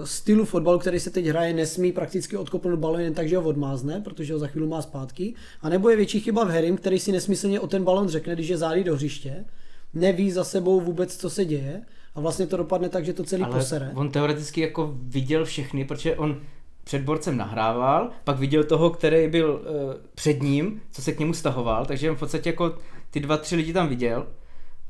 stylu 0.03 0.45
fotbalu, 0.45 0.79
který 0.79 0.99
se 0.99 1.09
teď 1.09 1.25
hraje, 1.25 1.53
nesmí 1.53 1.91
prakticky 1.91 2.37
odkopnout 2.37 2.79
balon 2.79 2.99
jen 2.99 3.13
tak, 3.13 3.29
že 3.29 3.37
ho 3.37 3.43
odmázne, 3.43 4.01
protože 4.01 4.33
ho 4.33 4.39
za 4.39 4.47
chvíli 4.47 4.67
má 4.67 4.81
zpátky. 4.81 5.33
A 5.61 5.69
nebo 5.69 5.89
je 5.89 5.95
větší 5.95 6.19
chyba 6.19 6.43
v 6.43 6.49
Harrym, 6.49 6.77
který 6.77 6.99
si 6.99 7.11
nesmyslně 7.11 7.59
o 7.59 7.67
ten 7.67 7.83
balon 7.83 8.07
řekne, 8.07 8.33
když 8.35 8.47
je 8.47 8.57
zády 8.57 8.83
do 8.83 8.95
hřiště, 8.95 9.45
neví 9.93 10.31
za 10.31 10.43
sebou 10.43 10.81
vůbec, 10.81 11.17
co 11.17 11.29
se 11.29 11.45
děje 11.45 11.81
a 12.15 12.21
vlastně 12.21 12.47
to 12.47 12.57
dopadne 12.57 12.89
tak, 12.89 13.05
že 13.05 13.13
to 13.13 13.23
celý 13.23 13.43
Ale 13.43 13.57
posere. 13.57 13.91
on 13.95 14.11
teoreticky 14.11 14.61
jako 14.61 14.93
viděl 15.01 15.45
všechny, 15.45 15.85
protože 15.85 16.15
on 16.15 16.41
před 16.83 17.01
borcem 17.01 17.37
nahrával, 17.37 18.09
pak 18.23 18.39
viděl 18.39 18.63
toho, 18.63 18.89
který 18.89 19.27
byl 19.27 19.53
uh, 19.53 19.93
před 20.15 20.41
ním, 20.43 20.81
co 20.91 21.01
se 21.01 21.11
k 21.11 21.19
němu 21.19 21.33
stahoval, 21.33 21.85
takže 21.85 22.09
on 22.09 22.15
v 22.15 22.19
podstatě 22.19 22.49
jako 22.49 22.77
ty 23.11 23.19
dva, 23.19 23.37
tři 23.37 23.55
lidi 23.55 23.73
tam 23.73 23.87
viděl, 23.87 24.27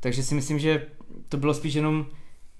takže 0.00 0.22
si 0.22 0.34
myslím, 0.34 0.58
že 0.58 0.86
to 1.28 1.36
bylo 1.36 1.54
spíš 1.54 1.74
jenom 1.74 2.06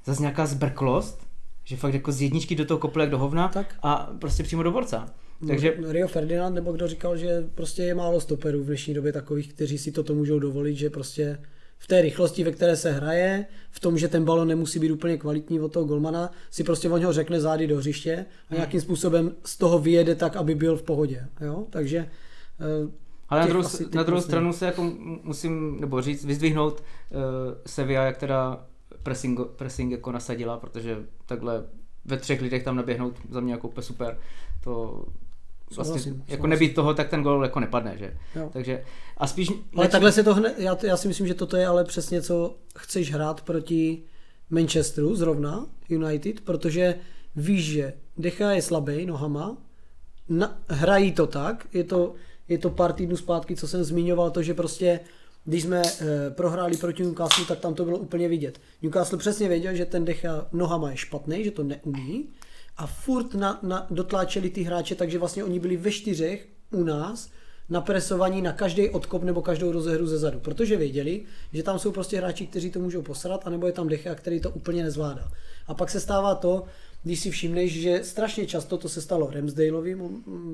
zase 0.04 0.22
nějaká 0.22 0.46
zbrklost, 0.46 1.23
že 1.64 1.76
fakt 1.76 1.94
jako 1.94 2.12
z 2.12 2.22
jedničky 2.22 2.54
do 2.54 2.64
toho 2.64 2.78
kopl 2.78 3.00
jak 3.00 3.10
do 3.10 3.18
hovna 3.18 3.48
Tak. 3.48 3.74
a 3.82 4.10
prostě 4.18 4.42
přímo 4.42 4.62
do 4.62 4.72
borca. 4.72 5.06
Takže 5.46 5.74
Rio 5.88 6.08
Ferdinand, 6.08 6.54
nebo 6.54 6.72
kdo 6.72 6.88
říkal, 6.88 7.16
že 7.16 7.44
prostě 7.54 7.82
je 7.82 7.94
málo 7.94 8.20
stoperů 8.20 8.62
v 8.62 8.66
dnešní 8.66 8.94
době 8.94 9.12
takových, 9.12 9.52
kteří 9.52 9.78
si 9.78 9.92
toto 9.92 10.14
můžou 10.14 10.38
dovolit, 10.38 10.76
že 10.76 10.90
prostě 10.90 11.38
v 11.78 11.86
té 11.86 12.02
rychlosti, 12.02 12.44
ve 12.44 12.52
které 12.52 12.76
se 12.76 12.92
hraje, 12.92 13.46
v 13.70 13.80
tom, 13.80 13.98
že 13.98 14.08
ten 14.08 14.24
balon 14.24 14.48
nemusí 14.48 14.78
být 14.78 14.90
úplně 14.90 15.16
kvalitní 15.16 15.60
od 15.60 15.72
toho 15.72 15.86
golmana, 15.86 16.30
si 16.50 16.64
prostě 16.64 16.88
on 16.88 17.04
ho 17.04 17.12
řekne 17.12 17.40
zády 17.40 17.66
do 17.66 17.76
hřiště 17.76 18.26
a 18.50 18.54
nějakým 18.54 18.80
způsobem 18.80 19.32
z 19.44 19.58
toho 19.58 19.78
vyjede 19.78 20.14
tak, 20.14 20.36
aby 20.36 20.54
byl 20.54 20.76
v 20.76 20.82
pohodě. 20.82 21.26
Jo? 21.40 21.66
Takže 21.70 21.98
eh, 22.60 22.90
Ale 23.28 23.40
na 23.40 23.46
druhou, 23.46 23.68
na 23.94 24.02
druhou 24.02 24.18
moc 24.18 24.24
stranu 24.24 24.52
se 24.52 24.66
jako 24.66 24.92
musím, 25.22 25.80
nebo 25.80 26.02
říct, 26.02 26.24
vyzdvihnout 26.24 26.80
uh, 26.80 27.18
Sevilla, 27.66 28.04
jak 28.04 28.16
teda 28.16 28.66
pressing, 29.04 29.40
pressing 29.56 29.92
jako 29.92 30.12
nasadila, 30.12 30.58
protože 30.58 30.96
takhle 31.26 31.64
ve 32.04 32.16
třech 32.16 32.40
lidech 32.42 32.64
tam 32.64 32.76
naběhnout 32.76 33.14
za 33.30 33.40
mě 33.40 33.52
jako 33.52 33.68
úplně 33.68 33.82
super. 33.82 34.18
To 34.64 35.04
vlastně, 35.76 35.84
Souhlasím, 35.84 36.12
jako 36.14 36.24
souhlasím. 36.28 36.50
nebýt 36.50 36.74
toho, 36.74 36.94
tak 36.94 37.08
ten 37.08 37.22
gol 37.22 37.42
jako 37.44 37.60
nepadne, 37.60 37.98
že? 37.98 38.16
Jo. 38.36 38.50
Takže 38.52 38.84
a 39.16 39.26
spíš... 39.26 39.48
Ale 39.76 39.84
neč- 39.86 39.92
takhle 39.92 40.12
se 40.12 40.22
to 40.22 40.34
hned, 40.34 40.54
já, 40.58 40.78
já 40.82 40.96
si 40.96 41.08
myslím, 41.08 41.26
že 41.26 41.34
toto 41.34 41.56
je 41.56 41.66
ale 41.66 41.84
přesně 41.84 42.22
co 42.22 42.56
chceš 42.78 43.12
hrát 43.12 43.40
proti 43.42 44.02
Manchesteru 44.50 45.14
zrovna, 45.16 45.66
United, 45.88 46.40
protože 46.40 46.94
víš, 47.36 47.64
že 47.72 47.92
Decha 48.16 48.50
je 48.52 48.62
slabý 48.62 49.06
nohama, 49.06 49.56
na, 50.28 50.58
hrají 50.68 51.12
to 51.12 51.26
tak, 51.26 51.66
je 51.72 51.84
to, 51.84 52.14
je 52.48 52.58
to 52.58 52.70
pár 52.70 52.92
týdnů 52.92 53.16
zpátky, 53.16 53.56
co 53.56 53.68
jsem 53.68 53.84
zmiňoval, 53.84 54.30
to, 54.30 54.42
že 54.42 54.54
prostě 54.54 55.00
když 55.44 55.62
jsme 55.62 55.82
e, 55.82 56.30
prohráli 56.30 56.76
proti 56.76 57.02
Newcastle, 57.02 57.44
tak 57.44 57.58
tam 57.58 57.74
to 57.74 57.84
bylo 57.84 57.98
úplně 57.98 58.28
vidět. 58.28 58.60
Newcastle 58.82 59.18
přesně 59.18 59.48
věděl, 59.48 59.74
že 59.74 59.84
ten 59.84 60.04
Decha 60.04 60.46
nohama 60.52 60.90
je 60.90 60.96
špatný, 60.96 61.44
že 61.44 61.50
to 61.50 61.62
neumí 61.62 62.28
a 62.76 62.86
furt 62.86 63.34
na, 63.34 63.58
na, 63.62 63.86
dotláčeli 63.90 64.50
ty 64.50 64.62
hráče, 64.62 64.94
takže 64.94 65.18
vlastně 65.18 65.44
oni 65.44 65.60
byli 65.60 65.76
ve 65.76 65.90
čtyřech 65.90 66.48
u 66.70 66.84
nás 66.84 67.30
napresovaní 67.68 68.42
na 68.42 68.52
každý 68.52 68.88
odkop 68.90 69.22
nebo 69.22 69.42
každou 69.42 69.72
rozehru 69.72 70.06
ze 70.06 70.18
zadu, 70.18 70.40
protože 70.40 70.76
věděli, 70.76 71.22
že 71.52 71.62
tam 71.62 71.78
jsou 71.78 71.92
prostě 71.92 72.16
hráči, 72.16 72.46
kteří 72.46 72.70
to 72.70 72.80
můžou 72.80 73.02
posrat, 73.02 73.46
anebo 73.46 73.66
je 73.66 73.72
tam 73.72 73.88
Decha, 73.88 74.14
který 74.14 74.40
to 74.40 74.50
úplně 74.50 74.82
nezvládá. 74.82 75.30
A 75.66 75.74
pak 75.74 75.90
se 75.90 76.00
stává 76.00 76.34
to, 76.34 76.64
když 77.02 77.20
si 77.20 77.30
všimneš, 77.30 77.72
že 77.80 78.00
strašně 78.04 78.46
často 78.46 78.76
to 78.78 78.88
se 78.88 79.00
stalo 79.02 79.30
Ramsdaleovi, 79.30 79.96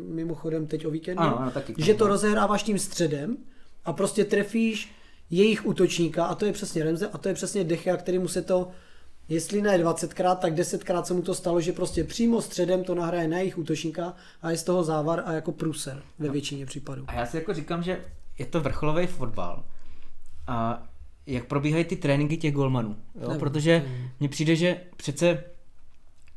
mimochodem 0.09 0.66
teď 0.66 0.87
o 0.87 0.90
víkendu, 0.90 1.23
Ano, 1.23 1.40
ano, 1.40 1.50
taky. 1.50 1.75
že 1.78 1.94
to 1.94 2.06
rozehráváš 2.06 2.62
tím 2.62 2.78
středem 2.78 3.37
a 3.84 3.92
prostě 3.92 4.25
trefíš 4.25 4.92
jejich 5.30 5.66
útočníka 5.66 6.25
a 6.25 6.34
to 6.34 6.44
je 6.44 6.52
přesně 6.52 6.84
Ramsdale 6.84 7.12
a 7.12 7.18
to 7.18 7.28
je 7.28 7.34
přesně 7.34 7.64
Dechea, 7.64 7.96
který 7.96 8.18
mu 8.18 8.28
se 8.28 8.42
to 8.42 8.68
jestli 9.30 9.62
ne 9.62 9.78
20krát, 9.78 10.37
tak 10.37 10.54
10krát 10.54 11.02
se 11.02 11.14
mu 11.14 11.22
to 11.22 11.34
stalo, 11.34 11.60
že 11.60 11.72
prostě 11.72 12.04
přímo 12.04 12.42
středem 12.42 12.84
to 12.84 12.94
nahraje 12.94 13.28
na 13.28 13.38
jejich 13.38 13.58
útočníka 13.58 14.14
a 14.42 14.50
je 14.50 14.56
z 14.56 14.62
toho 14.62 14.84
závar 14.84 15.22
a 15.26 15.32
jako 15.32 15.52
průser 15.52 16.02
ve 16.18 16.28
většině 16.28 16.66
případů. 16.66 17.04
A 17.06 17.14
já 17.14 17.26
si 17.26 17.37
jako 17.37 17.54
říkám, 17.54 17.82
že 17.82 18.04
je 18.38 18.46
to 18.46 18.60
vrcholový 18.60 19.06
fotbal. 19.06 19.64
A 20.46 20.87
jak 21.26 21.44
probíhají 21.44 21.84
ty 21.84 21.96
tréninky 21.96 22.37
těch 22.37 22.54
golmanů. 22.54 22.96
Jo? 23.14 23.28
Nevím. 23.28 23.40
Protože 23.40 23.84
mně 24.20 24.28
přijde, 24.28 24.56
že 24.56 24.80
přece 24.96 25.44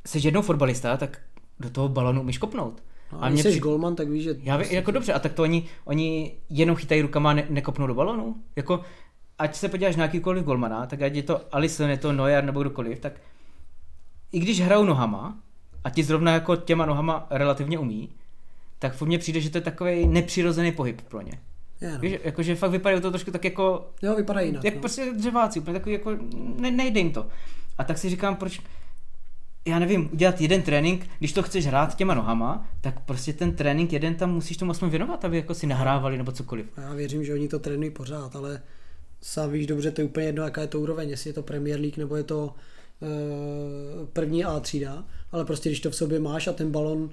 jsi 0.05 0.19
jednou 0.23 0.41
fotbalista, 0.41 0.97
tak 0.97 1.21
do 1.59 1.69
toho 1.69 1.89
balonu 1.89 2.21
umíš 2.21 2.37
kopnout. 2.37 2.83
No, 3.13 3.23
a 3.23 3.29
když 3.29 3.41
jsi 3.41 3.49
při- 3.49 3.59
golman, 3.59 3.95
tak 3.95 4.09
víš, 4.09 4.23
že... 4.23 4.35
Já 4.43 4.57
vím, 4.57 4.67
jako 4.71 4.91
dobře, 4.91 5.13
a 5.13 5.19
tak 5.19 5.33
to 5.33 5.43
oni, 5.43 5.65
oni 5.85 6.31
jenom 6.49 6.75
chytají 6.75 7.01
rukama 7.01 7.29
a 7.29 7.33
ne, 7.33 7.45
nekopnou 7.49 7.87
do 7.87 7.93
balonu? 7.93 8.35
Jako, 8.55 8.81
ať 9.39 9.55
se 9.55 9.69
podíváš 9.69 9.95
na 9.95 10.03
jakýkoliv 10.03 10.43
golmana, 10.43 10.85
tak 10.85 11.01
ať 11.01 11.15
je 11.15 11.23
to 11.23 11.41
Alisson, 11.51 11.89
je 11.89 11.97
to 11.97 12.11
Neuer 12.13 12.43
nebo 12.43 12.61
kdokoliv, 12.61 12.99
tak 12.99 13.13
i 14.31 14.39
když 14.39 14.61
hrajou 14.61 14.83
nohama, 14.85 15.37
a 15.83 15.89
ti 15.89 16.03
zrovna 16.03 16.31
jako 16.33 16.55
těma 16.55 16.85
nohama 16.85 17.27
relativně 17.29 17.79
umí, 17.79 18.09
tak 18.79 18.97
po 18.97 19.05
mně 19.05 19.17
přijde, 19.19 19.41
že 19.41 19.49
to 19.49 19.57
je 19.57 19.61
takový 19.61 20.07
nepřirozený 20.07 20.71
pohyb 20.71 21.01
pro 21.01 21.21
ně. 21.21 21.31
Je, 21.81 21.91
no. 21.91 21.99
Víš, 21.99 22.13
jakože 22.23 22.55
fakt 22.55 22.71
vypadají 22.71 23.01
to 23.01 23.11
trošku 23.11 23.31
tak 23.31 23.45
jako, 23.45 23.87
Jo, 24.01 24.15
vypadá 24.15 24.41
jinak. 24.41 24.63
jak 24.63 24.73
no. 24.75 24.79
prostě 24.79 25.13
dřeváci, 25.17 25.59
úplně 25.59 25.79
takový 25.79 25.93
jako, 25.93 26.11
ne, 26.57 26.71
nejde 26.71 26.99
jim 26.99 27.11
to. 27.11 27.27
A 27.77 27.83
tak 27.83 27.97
si 27.97 28.09
říkám, 28.09 28.35
proč, 28.35 28.61
já 29.65 29.79
nevím, 29.79 30.09
udělat 30.13 30.41
jeden 30.41 30.61
trénink, 30.61 31.07
když 31.19 31.33
to 31.33 31.43
chceš 31.43 31.67
hrát 31.67 31.95
těma 31.95 32.13
nohama, 32.13 32.69
tak 32.81 33.05
prostě 33.05 33.33
ten 33.33 33.55
trénink 33.55 33.93
jeden 33.93 34.15
tam 34.15 34.33
musíš 34.33 34.57
tomu 34.57 34.71
aspoň 34.71 34.89
věnovat, 34.89 35.25
aby 35.25 35.37
jako 35.37 35.53
si 35.53 35.67
nahrávali 35.67 36.17
nebo 36.17 36.31
cokoliv. 36.31 36.65
Já 36.77 36.93
věřím, 36.93 37.23
že 37.23 37.33
oni 37.33 37.47
to 37.47 37.59
trénují 37.59 37.89
pořád, 37.89 38.35
ale 38.35 38.61
sám 39.21 39.51
víš 39.51 39.67
dobře, 39.67 39.91
to 39.91 40.01
je 40.01 40.05
úplně 40.05 40.25
jedno, 40.25 40.43
jaká 40.43 40.61
je 40.61 40.67
to 40.67 40.79
úroveň, 40.79 41.09
jestli 41.09 41.29
je 41.29 41.33
to 41.33 41.43
Premier 41.43 41.79
League 41.79 41.97
nebo 41.97 42.15
je 42.15 42.23
to 42.23 42.45
uh, 42.45 44.07
první 44.13 44.45
A 44.45 44.59
třída, 44.59 45.05
ale 45.31 45.45
prostě 45.45 45.69
když 45.69 45.79
to 45.79 45.89
v 45.89 45.95
sobě 45.95 46.19
máš 46.19 46.47
a 46.47 46.53
ten 46.53 46.71
balon 46.71 47.09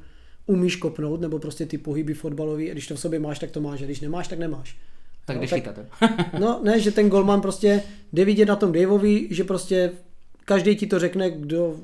umíš 0.47 0.77
kopnout, 0.77 1.21
nebo 1.21 1.39
prostě 1.39 1.67
ty 1.67 1.79
pohyby 1.79 2.15
fotbalový, 2.15 2.71
a 2.71 2.73
když 2.73 2.87
to 2.87 2.95
v 2.95 3.01
sobě 3.01 3.19
máš, 3.19 3.39
tak 3.39 3.51
to 3.51 3.61
máš, 3.61 3.83
a 3.83 3.85
když 3.85 4.01
nemáš, 4.01 4.29
tak 4.29 4.39
nemáš. 4.39 4.77
Tak 5.25 5.37
Jo, 5.37 5.43
jdeš 5.43 5.51
tak-. 5.51 5.79
No 6.41 6.61
ne, 6.63 6.81
že 6.81 6.91
ten 6.91 7.09
golman 7.09 7.41
prostě 7.41 7.83
jde 8.13 8.25
vidět 8.25 8.49
na 8.49 8.57
tom 8.57 8.73
Daveovi, 8.73 9.29
že 9.31 9.45
prostě 9.45 9.93
každý 10.51 10.77
ti 10.77 10.87
to 10.87 10.99
řekne, 10.99 11.31
kdo 11.31 11.77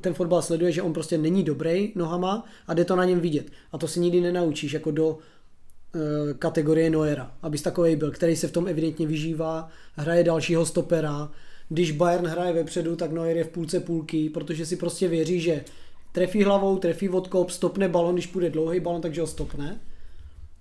ten 0.00 0.14
fotbal 0.14 0.42
sleduje, 0.42 0.72
že 0.72 0.82
on 0.82 0.92
prostě 0.92 1.18
není 1.18 1.42
dobrý 1.42 1.92
nohama 1.94 2.44
a 2.66 2.74
jde 2.74 2.84
to 2.84 2.96
na 2.96 3.04
něm 3.04 3.20
vidět. 3.20 3.50
A 3.72 3.78
to 3.78 3.88
si 3.88 4.00
nikdy 4.00 4.20
nenaučíš 4.20 4.72
jako 4.72 4.90
do 4.90 5.18
eh, 5.18 5.98
kategorie 6.34 6.90
Neuera, 6.90 7.34
abys 7.42 7.62
takový 7.62 7.96
byl, 7.96 8.10
který 8.10 8.36
se 8.36 8.48
v 8.48 8.52
tom 8.52 8.68
evidentně 8.68 9.06
vyžívá, 9.06 9.68
hraje 9.96 10.24
dalšího 10.24 10.66
stopera. 10.66 11.30
Když 11.68 11.92
Bayern 11.92 12.26
hraje 12.26 12.52
vepředu, 12.52 12.96
tak 12.96 13.12
Neuer 13.12 13.36
je 13.36 13.44
v 13.44 13.48
půlce 13.48 13.80
půlky, 13.80 14.30
protože 14.30 14.66
si 14.66 14.76
prostě 14.76 15.08
věří, 15.08 15.40
že 15.40 15.64
trefí 16.12 16.44
hlavou, 16.44 16.78
trefí 16.78 17.08
odkop, 17.08 17.50
stopne 17.50 17.88
balon, 17.88 18.14
když 18.14 18.26
půjde 18.26 18.50
dlouhý 18.50 18.80
balon, 18.80 19.00
takže 19.00 19.20
ho 19.20 19.26
stopne. 19.26 19.80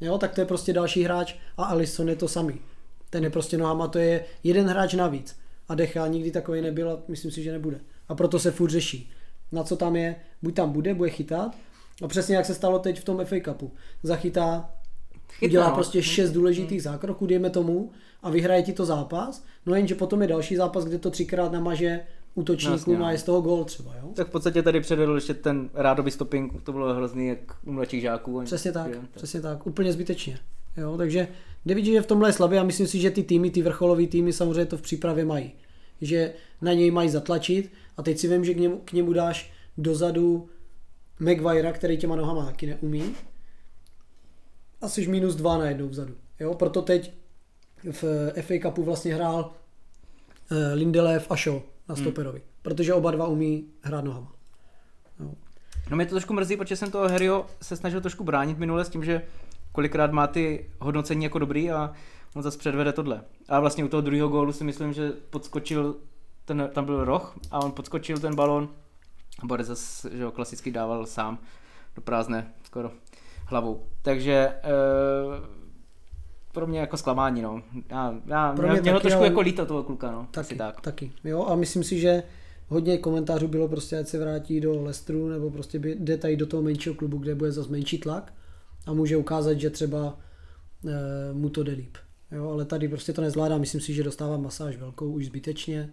Jo, 0.01 0.17
tak 0.17 0.33
to 0.35 0.41
je 0.41 0.45
prostě 0.45 0.73
další 0.73 1.03
hráč 1.03 1.35
a 1.57 1.63
Alisson 1.63 2.09
je 2.09 2.15
to 2.15 2.27
samý. 2.27 2.59
Ten 3.09 3.23
je 3.23 3.29
prostě 3.29 3.57
nohama, 3.57 3.87
to 3.87 3.99
je 3.99 4.25
jeden 4.43 4.67
hráč 4.67 4.93
navíc. 4.93 5.40
A 5.71 5.75
Decha 5.75 6.07
nikdy 6.07 6.31
takový 6.31 6.61
nebyl 6.61 6.91
a 6.91 6.99
myslím 7.07 7.31
si, 7.31 7.43
že 7.43 7.51
nebude. 7.51 7.79
A 8.07 8.15
proto 8.15 8.39
se 8.39 8.51
furt 8.51 8.69
řeší. 8.69 9.11
Na 9.51 9.63
co 9.63 9.75
tam 9.75 9.95
je, 9.95 10.15
buď 10.41 10.55
tam 10.55 10.71
bude, 10.71 10.93
bude 10.93 11.09
chytat, 11.09 11.55
a 12.03 12.07
přesně 12.07 12.35
jak 12.35 12.45
se 12.45 12.53
stalo 12.53 12.79
teď 12.79 12.99
v 12.99 13.03
tom 13.03 13.25
FA 13.25 13.35
Cupu. 13.45 13.71
Zachytá, 14.03 14.69
Chytá, 15.31 15.45
udělá 15.45 15.69
no. 15.69 15.75
prostě 15.75 16.03
šest 16.03 16.31
důležitých 16.31 16.83
zákroků, 16.83 17.25
dejme 17.25 17.49
tomu, 17.49 17.91
a 18.23 18.29
vyhraje 18.29 18.63
ti 18.63 18.73
to 18.73 18.85
zápas, 18.85 19.45
no 19.65 19.75
jenže 19.75 19.95
potom 19.95 20.21
je 20.21 20.27
další 20.27 20.55
zápas, 20.55 20.85
kde 20.85 20.97
to 20.99 21.11
třikrát 21.11 21.51
namaže 21.51 21.99
útočníkům 22.35 22.73
Jasně, 22.73 22.97
no. 22.97 23.05
a 23.05 23.11
je 23.11 23.17
z 23.17 23.23
toho 23.23 23.41
gol 23.41 23.63
třeba, 23.65 23.95
jo? 24.01 24.09
Tak 24.15 24.27
v 24.27 24.31
podstatě 24.31 24.63
tady 24.63 24.79
předvedl 24.81 25.15
ještě 25.15 25.33
ten 25.33 25.69
rádoby 25.73 26.11
stopping, 26.11 26.63
to 26.63 26.71
bylo 26.71 26.93
hrozný 26.93 27.27
jak 27.27 27.39
u 27.65 27.71
mladších 27.71 28.01
žáků. 28.01 28.41
Přesně 28.43 28.71
tak, 28.71 28.93
Že- 28.93 28.99
přesně 29.15 29.41
tak, 29.41 29.67
úplně 29.67 29.93
zbytečně. 29.93 30.39
Jo, 30.77 30.97
takže 30.97 31.27
jde 31.65 31.75
vidět, 31.75 31.91
že 31.93 32.01
v 32.01 32.05
tomhle 32.05 32.29
je 32.29 32.33
slabý 32.33 32.57
a 32.57 32.63
myslím 32.63 32.87
si, 32.87 32.99
že 32.99 33.11
ty 33.11 33.23
týmy, 33.23 33.51
ty 33.51 33.61
vrcholové 33.61 34.07
týmy 34.07 34.33
samozřejmě 34.33 34.65
to 34.65 34.77
v 34.77 34.81
přípravě 34.81 35.25
mají. 35.25 35.51
Že 36.01 36.33
na 36.61 36.73
něj 36.73 36.91
mají 36.91 37.09
zatlačit 37.09 37.71
a 37.97 38.03
teď 38.03 38.17
si 38.17 38.27
vím, 38.27 38.45
že 38.45 38.53
k 38.53 38.57
němu, 38.57 38.77
k 38.77 38.93
němu 38.93 39.13
dáš 39.13 39.53
dozadu 39.77 40.49
Maguirea, 41.19 41.73
který 41.73 41.97
těma 41.97 42.15
nohama 42.15 42.45
taky 42.45 42.67
neumí. 42.67 43.15
A 44.81 44.89
jsi 44.89 45.07
minus 45.07 45.35
dva 45.35 45.57
najednou 45.57 45.87
vzadu. 45.87 46.15
Jo, 46.39 46.53
proto 46.53 46.81
teď 46.81 47.13
v 47.91 48.31
FA 48.41 48.53
Cupu 48.61 48.83
vlastně 48.83 49.15
hrál 49.15 49.53
eh, 50.51 50.73
Lindelöf 50.73 51.31
a 51.31 51.35
Shaw 51.35 51.61
na 51.89 51.95
stoperovi. 51.95 52.41
Protože 52.61 52.93
oba 52.93 53.11
dva 53.11 53.27
umí 53.27 53.65
hrát 53.81 54.05
nohama. 54.05 54.31
Jo. 55.19 55.31
No 55.89 55.97
mě 55.97 56.05
to 56.05 56.09
trošku 56.09 56.33
mrzí, 56.33 56.57
protože 56.57 56.75
jsem 56.75 56.91
toho 56.91 57.09
Harryho 57.09 57.45
se 57.61 57.75
snažil 57.75 58.01
trošku 58.01 58.23
bránit 58.23 58.57
minule 58.57 58.85
s 58.85 58.89
tím, 58.89 59.03
že 59.03 59.21
kolikrát 59.71 60.11
má 60.11 60.27
ty 60.27 60.69
hodnocení 60.79 61.23
jako 61.23 61.39
dobrý 61.39 61.71
a 61.71 61.93
on 62.35 62.43
zase 62.43 62.57
předvede 62.57 62.93
tohle. 62.93 63.21
A 63.49 63.59
vlastně 63.59 63.83
u 63.83 63.87
toho 63.87 64.01
druhého 64.01 64.29
gólu 64.29 64.53
si 64.53 64.63
myslím, 64.63 64.93
že 64.93 65.11
podskočil, 65.29 65.95
ten, 66.45 66.69
tam 66.73 66.85
byl 66.85 67.05
roh 67.05 67.37
a 67.51 67.59
on 67.59 67.71
podskočil 67.71 68.19
ten 68.19 68.35
balon 68.35 68.69
a 69.43 69.45
Borec 69.45 69.67
zase, 69.67 70.09
že 70.17 70.25
ho 70.25 70.31
klasicky 70.31 70.71
dával 70.71 71.05
sám 71.05 71.39
do 71.95 72.01
prázdné 72.01 72.53
skoro 72.63 72.91
hlavou. 73.45 73.83
Takže 74.01 74.33
e, 74.33 74.53
pro 76.53 76.67
mě 76.67 76.79
jako 76.79 76.97
zklamání, 76.97 77.41
no. 77.41 77.61
Já, 77.89 78.15
já, 78.25 78.53
Pro 78.53 78.63
mě, 78.67 78.71
mě 78.71 78.81
mě 78.81 78.91
ho 78.91 78.99
taky, 78.99 79.07
trošku 79.07 79.23
jako 79.23 79.41
líto 79.41 79.65
toho 79.65 79.83
kluka, 79.83 80.11
no. 80.11 80.27
Taky, 80.31 80.55
tak. 80.55 80.81
taky. 80.81 81.11
Jo, 81.23 81.45
a 81.45 81.55
myslím 81.55 81.83
si, 81.83 81.99
že 81.99 82.23
hodně 82.67 82.97
komentářů 82.97 83.47
bylo 83.47 83.67
prostě, 83.67 83.97
ať 83.97 84.07
se 84.07 84.19
vrátí 84.19 84.61
do 84.61 84.83
Lestru, 84.83 85.29
nebo 85.29 85.51
prostě 85.51 85.79
by- 85.79 85.95
jde 85.99 86.17
tady 86.17 86.37
do 86.37 86.45
toho 86.45 86.63
menšího 86.63 86.95
klubu, 86.95 87.17
kde 87.17 87.35
bude 87.35 87.51
zase 87.51 87.69
menší 87.71 87.97
tlak 87.97 88.33
a 88.87 88.93
může 88.93 89.17
ukázat, 89.17 89.53
že 89.53 89.69
třeba 89.69 90.17
e, 90.87 91.33
mu 91.33 91.49
to 91.49 91.63
jde 91.63 91.71
líp. 91.71 91.97
Jo, 92.31 92.49
ale 92.51 92.65
tady 92.65 92.87
prostě 92.87 93.13
to 93.13 93.21
nezvládá, 93.21 93.57
myslím 93.57 93.81
si, 93.81 93.93
že 93.93 94.03
dostává 94.03 94.37
masáž 94.37 94.77
velkou 94.77 95.11
už 95.11 95.25
zbytečně. 95.25 95.89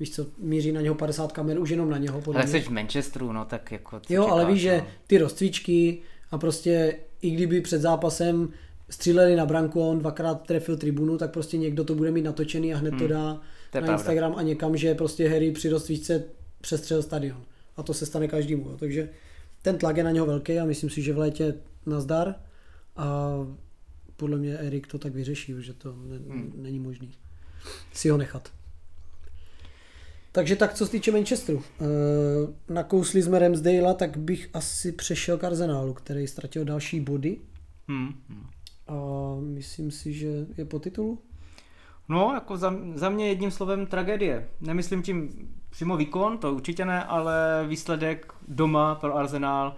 Víš 0.00 0.14
co, 0.14 0.26
míří 0.38 0.72
na 0.72 0.80
něho 0.80 0.94
50 0.94 1.32
kamer, 1.32 1.58
už 1.58 1.70
jenom 1.70 1.90
na 1.90 1.98
něho. 1.98 2.20
Podle 2.20 2.42
Ale 2.42 2.50
mě. 2.50 2.60
jsi 2.60 2.66
v 2.66 2.70
Manchesteru, 2.70 3.32
no 3.32 3.44
tak 3.44 3.72
jako 3.72 4.00
Jo, 4.08 4.26
ale 4.26 4.42
čekáš, 4.42 4.52
víš, 4.54 4.62
že 4.62 4.78
no. 4.78 4.86
ty 5.06 5.18
rozcvičky 5.18 5.98
a 6.30 6.38
prostě 6.38 6.96
i 7.22 7.30
kdyby 7.30 7.60
před 7.60 7.80
zápasem 7.80 8.48
stříleli 8.90 9.36
na 9.36 9.46
branku 9.46 9.82
a 9.82 9.86
on 9.86 9.98
dvakrát 9.98 10.46
trefil 10.46 10.76
tribunu, 10.76 11.18
tak 11.18 11.30
prostě 11.30 11.56
někdo 11.58 11.84
to 11.84 11.94
bude 11.94 12.10
mít 12.10 12.22
natočený 12.22 12.74
a 12.74 12.76
hned 12.78 12.94
to 12.98 13.08
dá 13.08 13.30
Hmm. 13.30 13.40
To 13.72 13.80
na 13.80 13.86
pravda. 13.86 13.92
Instagram 13.92 14.34
a 14.36 14.42
někam, 14.42 14.76
že 14.76 14.94
prostě 14.94 15.28
Harry 15.28 15.52
při 15.52 15.68
rozcvičce 15.68 16.24
přestřel 16.60 17.02
stadion. 17.02 17.42
A 17.76 17.82
to 17.82 17.94
se 17.94 18.06
stane 18.06 18.28
každému. 18.28 18.62
Jo. 18.70 18.76
Takže 18.78 19.08
ten 19.62 19.78
tlak 19.78 19.96
je 19.96 20.04
na 20.04 20.10
něho 20.10 20.26
velký 20.26 20.58
a 20.58 20.64
myslím 20.64 20.90
si, 20.90 21.02
že 21.02 21.12
v 21.12 21.18
létě 21.18 21.54
nazdar 21.86 22.34
a 22.96 23.32
podle 24.20 24.38
mě 24.38 24.58
Erik 24.58 24.86
to 24.86 24.98
tak 24.98 25.12
vyřeší, 25.12 25.54
že 25.58 25.74
to 25.74 25.96
ne, 25.96 26.16
Hmm. 26.16 26.52
není 26.56 26.78
možný 26.78 27.10
si 27.92 28.08
ho 28.08 28.16
nechat. 28.16 28.52
Takže 30.32 30.56
tak, 30.56 30.74
co 30.74 30.86
se 30.86 30.92
týče 30.92 31.12
Manchesteru. 31.12 31.62
E, 31.80 32.72
nakousli 32.72 33.22
jsme 33.22 33.38
Ramsdale, 33.38 33.94
tak 33.94 34.16
bych 34.16 34.50
asi 34.54 34.92
přešel 34.92 35.38
k 35.38 35.44
Arsenálu, 35.44 35.94
který 35.94 36.26
ztratil 36.26 36.64
další 36.64 37.00
body 37.00 37.38
hmm. 37.88 38.14
a 38.88 38.94
myslím 39.40 39.90
si, 39.90 40.12
že 40.12 40.46
je 40.56 40.64
po 40.64 40.78
titulu. 40.78 41.18
No, 42.08 42.30
jako 42.34 42.56
za, 42.56 42.74
za 42.94 43.08
mě 43.08 43.28
jedním 43.28 43.50
slovem 43.50 43.86
tragédie. 43.86 44.48
Nemyslím 44.60 45.02
tím 45.02 45.48
přímo 45.70 45.96
výkon, 45.96 46.38
to 46.38 46.54
určitě 46.54 46.84
ne, 46.84 47.04
ale 47.04 47.64
výsledek 47.68 48.32
doma 48.48 48.94
pro 48.94 49.16
Arsenal 49.16 49.76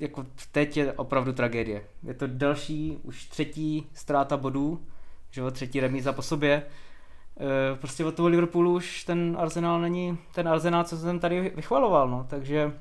jako 0.00 0.26
teď 0.52 0.76
je 0.76 0.92
opravdu 0.92 1.32
tragédie. 1.32 1.84
Je 2.02 2.14
to 2.14 2.26
další, 2.26 2.98
už 3.02 3.24
třetí 3.24 3.86
ztráta 3.94 4.36
bodů, 4.36 4.86
že 5.30 5.40
jo, 5.40 5.50
třetí 5.50 5.80
remíza 5.80 6.12
po 6.12 6.22
sobě. 6.22 6.52
E, 6.52 7.76
prostě 7.76 8.04
od 8.04 8.14
toho 8.14 8.28
Liverpoolu 8.28 8.74
už 8.74 9.04
ten 9.04 9.36
Arsenal 9.40 9.80
není 9.80 10.18
ten 10.34 10.48
Arsenal, 10.48 10.84
co 10.84 10.96
jsem 10.96 11.18
tady 11.18 11.52
vychvaloval, 11.56 12.08
no, 12.10 12.26
takže 12.30 12.58
e, 12.58 12.72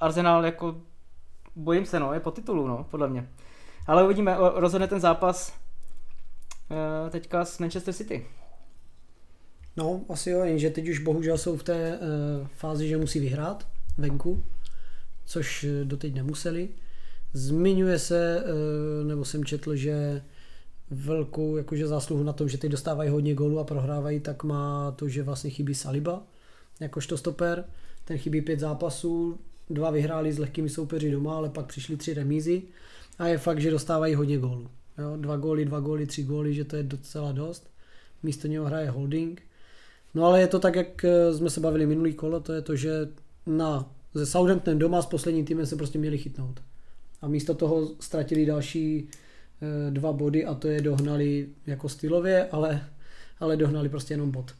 Arsenal 0.00 0.44
jako 0.44 0.76
bojím 1.56 1.86
se, 1.86 2.00
no, 2.00 2.12
je 2.12 2.20
po 2.20 2.30
titulu, 2.30 2.66
no, 2.66 2.86
podle 2.90 3.08
mě. 3.08 3.28
Ale 3.86 4.04
uvidíme, 4.04 4.36
rozhodne 4.54 4.88
ten 4.88 5.00
zápas 5.00 5.54
eh, 6.70 7.10
teďka 7.10 7.44
s 7.44 7.58
Manchester 7.58 7.94
City. 7.94 8.26
No, 9.76 10.00
asi 10.08 10.30
jo, 10.30 10.44
jenže 10.44 10.70
teď 10.70 10.88
už 10.88 10.98
bohužel 10.98 11.38
jsou 11.38 11.56
v 11.56 11.62
té 11.62 11.98
uh, 11.98 12.46
fázi, 12.46 12.88
že 12.88 12.96
musí 12.96 13.20
vyhrát 13.20 13.66
venku, 13.98 14.42
což 15.24 15.64
eh, 15.64 15.84
doteď 15.84 16.14
nemuseli. 16.14 16.68
Zmiňuje 17.34 17.98
se, 17.98 18.44
uh, 18.44 19.08
nebo 19.08 19.24
jsem 19.24 19.44
četl, 19.44 19.76
že 19.76 20.22
velkou 20.90 21.56
jakože 21.56 21.86
zásluhu 21.86 22.22
na 22.22 22.32
tom, 22.32 22.48
že 22.48 22.58
teď 22.58 22.70
dostávají 22.70 23.10
hodně 23.10 23.34
gólů 23.34 23.58
a 23.58 23.64
prohrávají, 23.64 24.20
tak 24.20 24.44
má 24.44 24.90
to, 24.90 25.08
že 25.08 25.22
vlastně 25.22 25.50
chybí 25.50 25.74
Saliba, 25.74 26.22
jakožto 26.80 27.16
stoper. 27.16 27.64
Ten 28.04 28.18
chybí 28.18 28.40
pět 28.40 28.60
zápasů, 28.60 29.38
dva 29.70 29.90
vyhráli 29.90 30.32
s 30.32 30.38
lehkými 30.38 30.68
soupeři 30.68 31.10
doma, 31.10 31.36
ale 31.36 31.48
pak 31.50 31.66
přišli 31.66 31.96
tři 31.96 32.14
remízy 32.14 32.62
a 33.18 33.26
je 33.26 33.38
fakt, 33.38 33.60
že 33.60 33.70
dostávají 33.70 34.14
hodně 34.14 34.38
gólů. 34.38 34.70
Jo, 34.98 35.16
dva 35.16 35.36
góly, 35.36 35.64
dva 35.64 35.80
góly, 35.80 36.06
tři 36.06 36.22
góly, 36.22 36.54
že 36.54 36.64
to 36.64 36.76
je 36.76 36.82
docela 36.82 37.32
dost. 37.32 37.70
Místo 38.22 38.48
něho 38.48 38.64
hraje 38.64 38.90
holding. 38.90 39.42
No 40.14 40.24
ale 40.24 40.40
je 40.40 40.46
to 40.46 40.58
tak, 40.58 40.76
jak 40.76 41.04
eh, 41.04 41.34
jsme 41.34 41.50
se 41.50 41.60
bavili 41.60 41.86
minulý 41.86 42.14
kolo, 42.14 42.40
to 42.40 42.52
je 42.52 42.62
to, 42.62 42.76
že 42.76 43.08
na, 43.46 43.90
ze 44.14 44.26
Southampton 44.26 44.78
doma 44.78 45.02
s 45.02 45.06
posledním 45.06 45.44
týmem 45.44 45.66
se 45.66 45.76
prostě 45.76 45.98
měli 45.98 46.18
chytnout. 46.18 46.62
A 47.22 47.28
místo 47.28 47.54
toho 47.54 47.88
ztratili 48.00 48.46
další 48.46 48.98
e, 48.98 49.90
dva 49.90 50.12
body 50.12 50.44
a 50.44 50.54
to 50.54 50.68
je 50.68 50.80
dohnali 50.80 51.48
jako 51.66 51.88
stylově, 51.88 52.48
ale, 52.52 52.88
ale 53.40 53.56
dohnali 53.56 53.88
prostě 53.88 54.14
jenom 54.14 54.30
bod. 54.30 54.54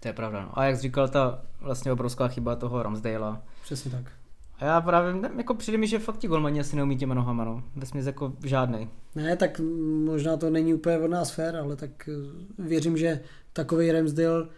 To 0.00 0.08
je 0.08 0.12
pravda. 0.12 0.42
No. 0.42 0.58
A 0.58 0.64
jak 0.64 0.76
jsi 0.76 0.82
říkal, 0.82 1.08
ta 1.08 1.42
vlastně 1.60 1.92
obrovská 1.92 2.28
chyba 2.28 2.56
toho 2.56 2.82
Ramsdale. 2.82 3.38
Přesně 3.62 3.90
tak. 3.90 4.12
A 4.58 4.64
já 4.64 4.80
právě, 4.80 5.30
jako 5.36 5.54
přijde 5.54 5.78
mi, 5.78 5.86
že 5.86 5.98
fakt 5.98 6.18
ti 6.18 6.28
golmani 6.28 6.60
asi 6.60 6.76
neumí 6.76 6.96
těma 6.96 7.14
nohama, 7.14 7.44
no. 7.44 7.62
Vesměs 7.76 8.06
jako 8.06 8.32
žádný. 8.44 8.88
Ne, 9.14 9.36
tak 9.36 9.60
možná 10.04 10.36
to 10.36 10.50
není 10.50 10.74
úplně 10.74 10.98
od 10.98 11.08
nás 11.08 11.30
fér, 11.30 11.56
ale 11.56 11.76
tak 11.76 12.08
eh, 12.08 12.62
věřím, 12.62 12.96
že 12.96 13.20
takový 13.52 13.92
Ramsdale 13.92 14.48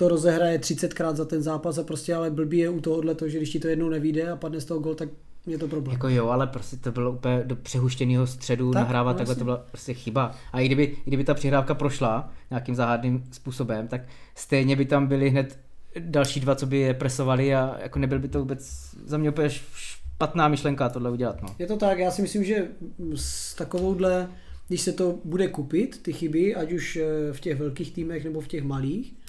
to 0.00 0.08
rozehraje 0.08 0.58
30krát 0.58 1.14
za 1.14 1.24
ten 1.24 1.42
zápas 1.42 1.78
a 1.78 1.82
prostě 1.82 2.14
ale 2.14 2.30
blbý 2.30 2.58
je 2.58 2.68
u 2.68 2.80
tohohle 2.80 3.14
to, 3.14 3.28
že 3.28 3.36
když 3.36 3.50
ti 3.50 3.60
to 3.60 3.68
jednou 3.68 3.88
nevíde 3.88 4.30
a 4.30 4.36
padne 4.36 4.60
z 4.60 4.64
toho 4.64 4.80
gol, 4.80 4.94
tak 4.94 5.08
je 5.46 5.58
to 5.58 5.68
problém. 5.68 5.92
Jako 5.92 6.08
jo, 6.08 6.28
ale 6.28 6.46
prostě 6.46 6.76
to 6.76 6.92
bylo 6.92 7.12
úplně 7.12 7.42
do 7.44 7.56
přehuštěného 7.56 8.26
středu 8.26 8.70
tak, 8.70 8.82
nahrávat 8.82 9.16
no, 9.16 9.18
takhle, 9.18 9.34
to 9.34 9.44
byla 9.44 9.56
prostě 9.56 9.94
chyba. 9.94 10.34
A 10.52 10.60
i 10.60 10.66
kdyby, 10.66 10.84
i 10.84 11.02
kdyby 11.06 11.24
ta 11.24 11.34
přihrávka 11.34 11.74
prošla 11.74 12.32
nějakým 12.50 12.74
záhadným 12.74 13.24
způsobem, 13.30 13.88
tak 13.88 14.00
stejně 14.34 14.76
by 14.76 14.84
tam 14.84 15.06
byly 15.06 15.30
hned 15.30 15.58
další 15.98 16.40
dva, 16.40 16.54
co 16.54 16.66
by 16.66 16.78
je 16.78 16.94
presovali 16.94 17.54
a 17.54 17.76
jako 17.82 17.98
nebyl 17.98 18.18
by 18.18 18.28
to 18.28 18.38
vůbec 18.38 18.90
za 19.06 19.18
mě 19.18 19.30
úplně 19.30 19.50
špatná 19.50 20.48
myšlenka 20.48 20.88
tohle 20.88 21.10
udělat. 21.10 21.42
No. 21.42 21.48
Je 21.58 21.66
to 21.66 21.76
tak, 21.76 21.98
já 21.98 22.10
si 22.10 22.22
myslím, 22.22 22.44
že 22.44 22.68
s 23.14 23.54
takovouhle, 23.54 24.28
když 24.68 24.80
se 24.80 24.92
to 24.92 25.18
bude 25.24 25.48
kupit, 25.48 26.02
ty 26.02 26.12
chyby, 26.12 26.54
ať 26.54 26.72
už 26.72 26.96
eh, 26.96 27.32
v 27.32 27.40
těch 27.40 27.58
velkých 27.58 27.92
týmech 27.92 28.24
nebo 28.24 28.40
v 28.40 28.48
těch 28.48 28.64
malých, 28.64 29.19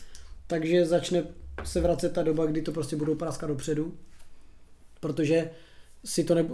takže 0.52 0.86
začne 0.86 1.24
se 1.64 1.82
vracet 1.82 2.14
ta 2.14 2.24
doba, 2.24 2.46
kdy 2.46 2.62
to 2.62 2.72
prostě 2.72 2.96
budou 2.96 3.16
praskat 3.16 3.50
dopředu, 3.50 3.94
protože 5.00 5.50
si 6.06 6.24
to 6.24 6.36
ne, 6.36 6.46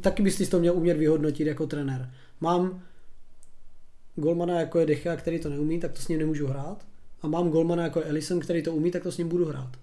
taky 0.00 0.22
bys 0.22 0.36
si 0.36 0.46
to 0.46 0.58
měl 0.58 0.74
umět 0.74 0.96
vyhodnotit 0.96 1.46
jako 1.46 1.66
trenér. 1.66 2.10
Mám 2.40 2.82
golmana 4.14 4.60
jako 4.60 4.78
je 4.78 4.86
Decha, 4.86 5.16
který 5.16 5.38
to 5.38 5.48
neumí, 5.48 5.80
tak 5.80 5.92
to 5.92 6.02
s 6.02 6.08
ním 6.08 6.18
nemůžu 6.18 6.46
hrát. 6.46 6.86
A 7.22 7.28
mám 7.28 7.50
golmana 7.50 7.82
jako 7.82 8.02
Ellison, 8.04 8.40
který 8.40 8.62
to 8.62 8.72
umí, 8.74 8.90
tak 8.90 9.02
to 9.02 9.12
s 9.12 9.18
ním 9.18 9.28
budu 9.28 9.44
hrát. 9.44 9.76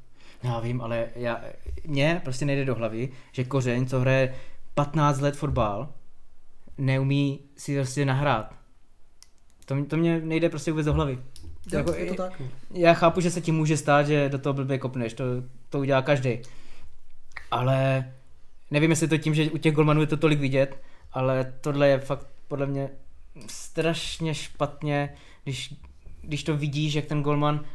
Já 0.44 0.60
vím, 0.60 0.82
ale 0.82 1.08
já, 1.16 1.46
mně 1.88 2.22
prostě 2.24 2.46
nejde 2.46 2.66
do 2.66 2.76
hlavy, 2.76 3.10
že 3.32 3.44
Kořeň, 3.44 3.86
co 3.86 4.00
hraje 4.00 4.36
15 4.74 5.20
let 5.20 5.36
fotbal, 5.36 5.94
neumí 6.78 7.40
si 7.58 7.76
prostě 7.76 8.06
nahrát. 8.06 8.56
To, 9.66 9.86
to 9.86 9.98
mě 9.98 10.22
nejde 10.22 10.50
prostě 10.50 10.72
vůbec 10.72 10.86
do 10.86 10.94
hlavy. 10.94 11.20
To 11.70 11.76
jako, 11.76 11.94
je 11.94 12.06
to 12.06 12.16
tak. 12.16 12.40
No. 12.40 12.48
Já 12.72 12.94
chápu, 12.94 13.22
že 13.22 13.32
se 13.32 13.42
ti 13.42 13.52
může 13.52 13.78
stát, 13.78 14.08
že 14.08 14.30
do 14.30 14.40
toho 14.40 14.54
blbě 14.54 14.78
kopneš, 14.78 15.14
to, 15.14 15.24
to 15.70 15.80
udělá 15.80 16.02
každý. 16.02 16.40
Ale 17.52 18.12
nevím, 18.72 18.90
jestli 18.90 19.08
to 19.08 19.18
tím, 19.18 19.34
že 19.34 19.52
u 19.52 19.58
těch 19.58 19.74
golmanů 19.74 20.02
je 20.02 20.08
to 20.08 20.18
tolik 20.18 20.40
vidět, 20.40 20.78
ale 21.12 21.54
tohle 21.62 21.88
je 21.88 22.00
fakt 22.00 22.28
podle 22.48 22.66
mě 22.66 22.90
strašně 23.48 24.34
špatně, 24.34 25.16
když, 25.44 25.76
když 26.22 26.44
to 26.44 26.58
vidíš, 26.58 26.94
jak 26.94 27.06
ten 27.06 27.24
golman 27.24 27.66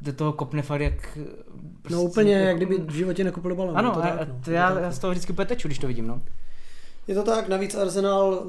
do 0.00 0.12
toho 0.12 0.32
kopne 0.32 0.62
fakt 0.62 0.80
jak... 0.80 1.18
Prostě, 1.82 1.94
no 1.94 2.02
úplně, 2.02 2.32
jak, 2.32 2.46
jak 2.46 2.56
kdyby 2.56 2.76
v 2.78 2.94
životě 2.94 3.24
nekopl 3.24 3.54
balon. 3.54 3.78
Ano, 3.78 3.90
to 3.90 3.98
a, 3.98 4.02
tak, 4.02 4.28
no. 4.28 4.40
to 4.44 4.50
já, 4.50 4.74
tak, 4.74 4.82
já 4.82 4.92
z 4.92 4.98
toho 4.98 5.10
vždycky 5.10 5.32
úplně 5.32 5.46
teču, 5.46 5.68
když 5.68 5.78
to 5.78 5.86
vidím, 5.86 6.06
no. 6.06 6.22
Je 7.08 7.14
to 7.14 7.22
tak, 7.22 7.48
navíc 7.48 7.74
Arsenal 7.74 8.44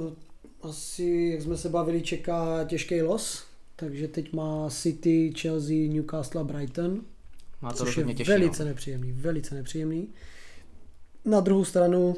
asi, 0.62 1.30
jak 1.34 1.42
jsme 1.42 1.58
se 1.58 1.70
bavili, 1.70 2.02
čeká 2.02 2.64
těžký 2.64 3.02
los, 3.02 3.49
takže 3.80 4.08
teď 4.08 4.34
má 4.34 4.70
City, 4.70 5.34
Chelsea, 5.42 5.90
Newcastle 5.90 6.42
a 6.42 6.44
Brighton. 6.44 7.02
Má 7.62 7.72
to 7.72 7.78
což 7.78 7.98
je 7.98 8.14
těžší, 8.14 8.32
velice 8.32 8.64
no. 8.64 8.70
nepříjemný, 8.70 9.12
velice 9.12 9.56
nepříjemný. 9.56 10.08
Na 11.26 11.40
druhou 11.40 11.66
stranu 11.66 12.16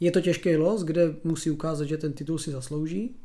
je 0.00 0.10
to 0.10 0.20
těžký 0.20 0.56
los, 0.56 0.82
kde 0.82 1.14
musí 1.24 1.50
ukázat, 1.50 1.84
že 1.84 1.96
ten 1.96 2.12
titul 2.12 2.38
si 2.38 2.50
zaslouží. 2.50 3.16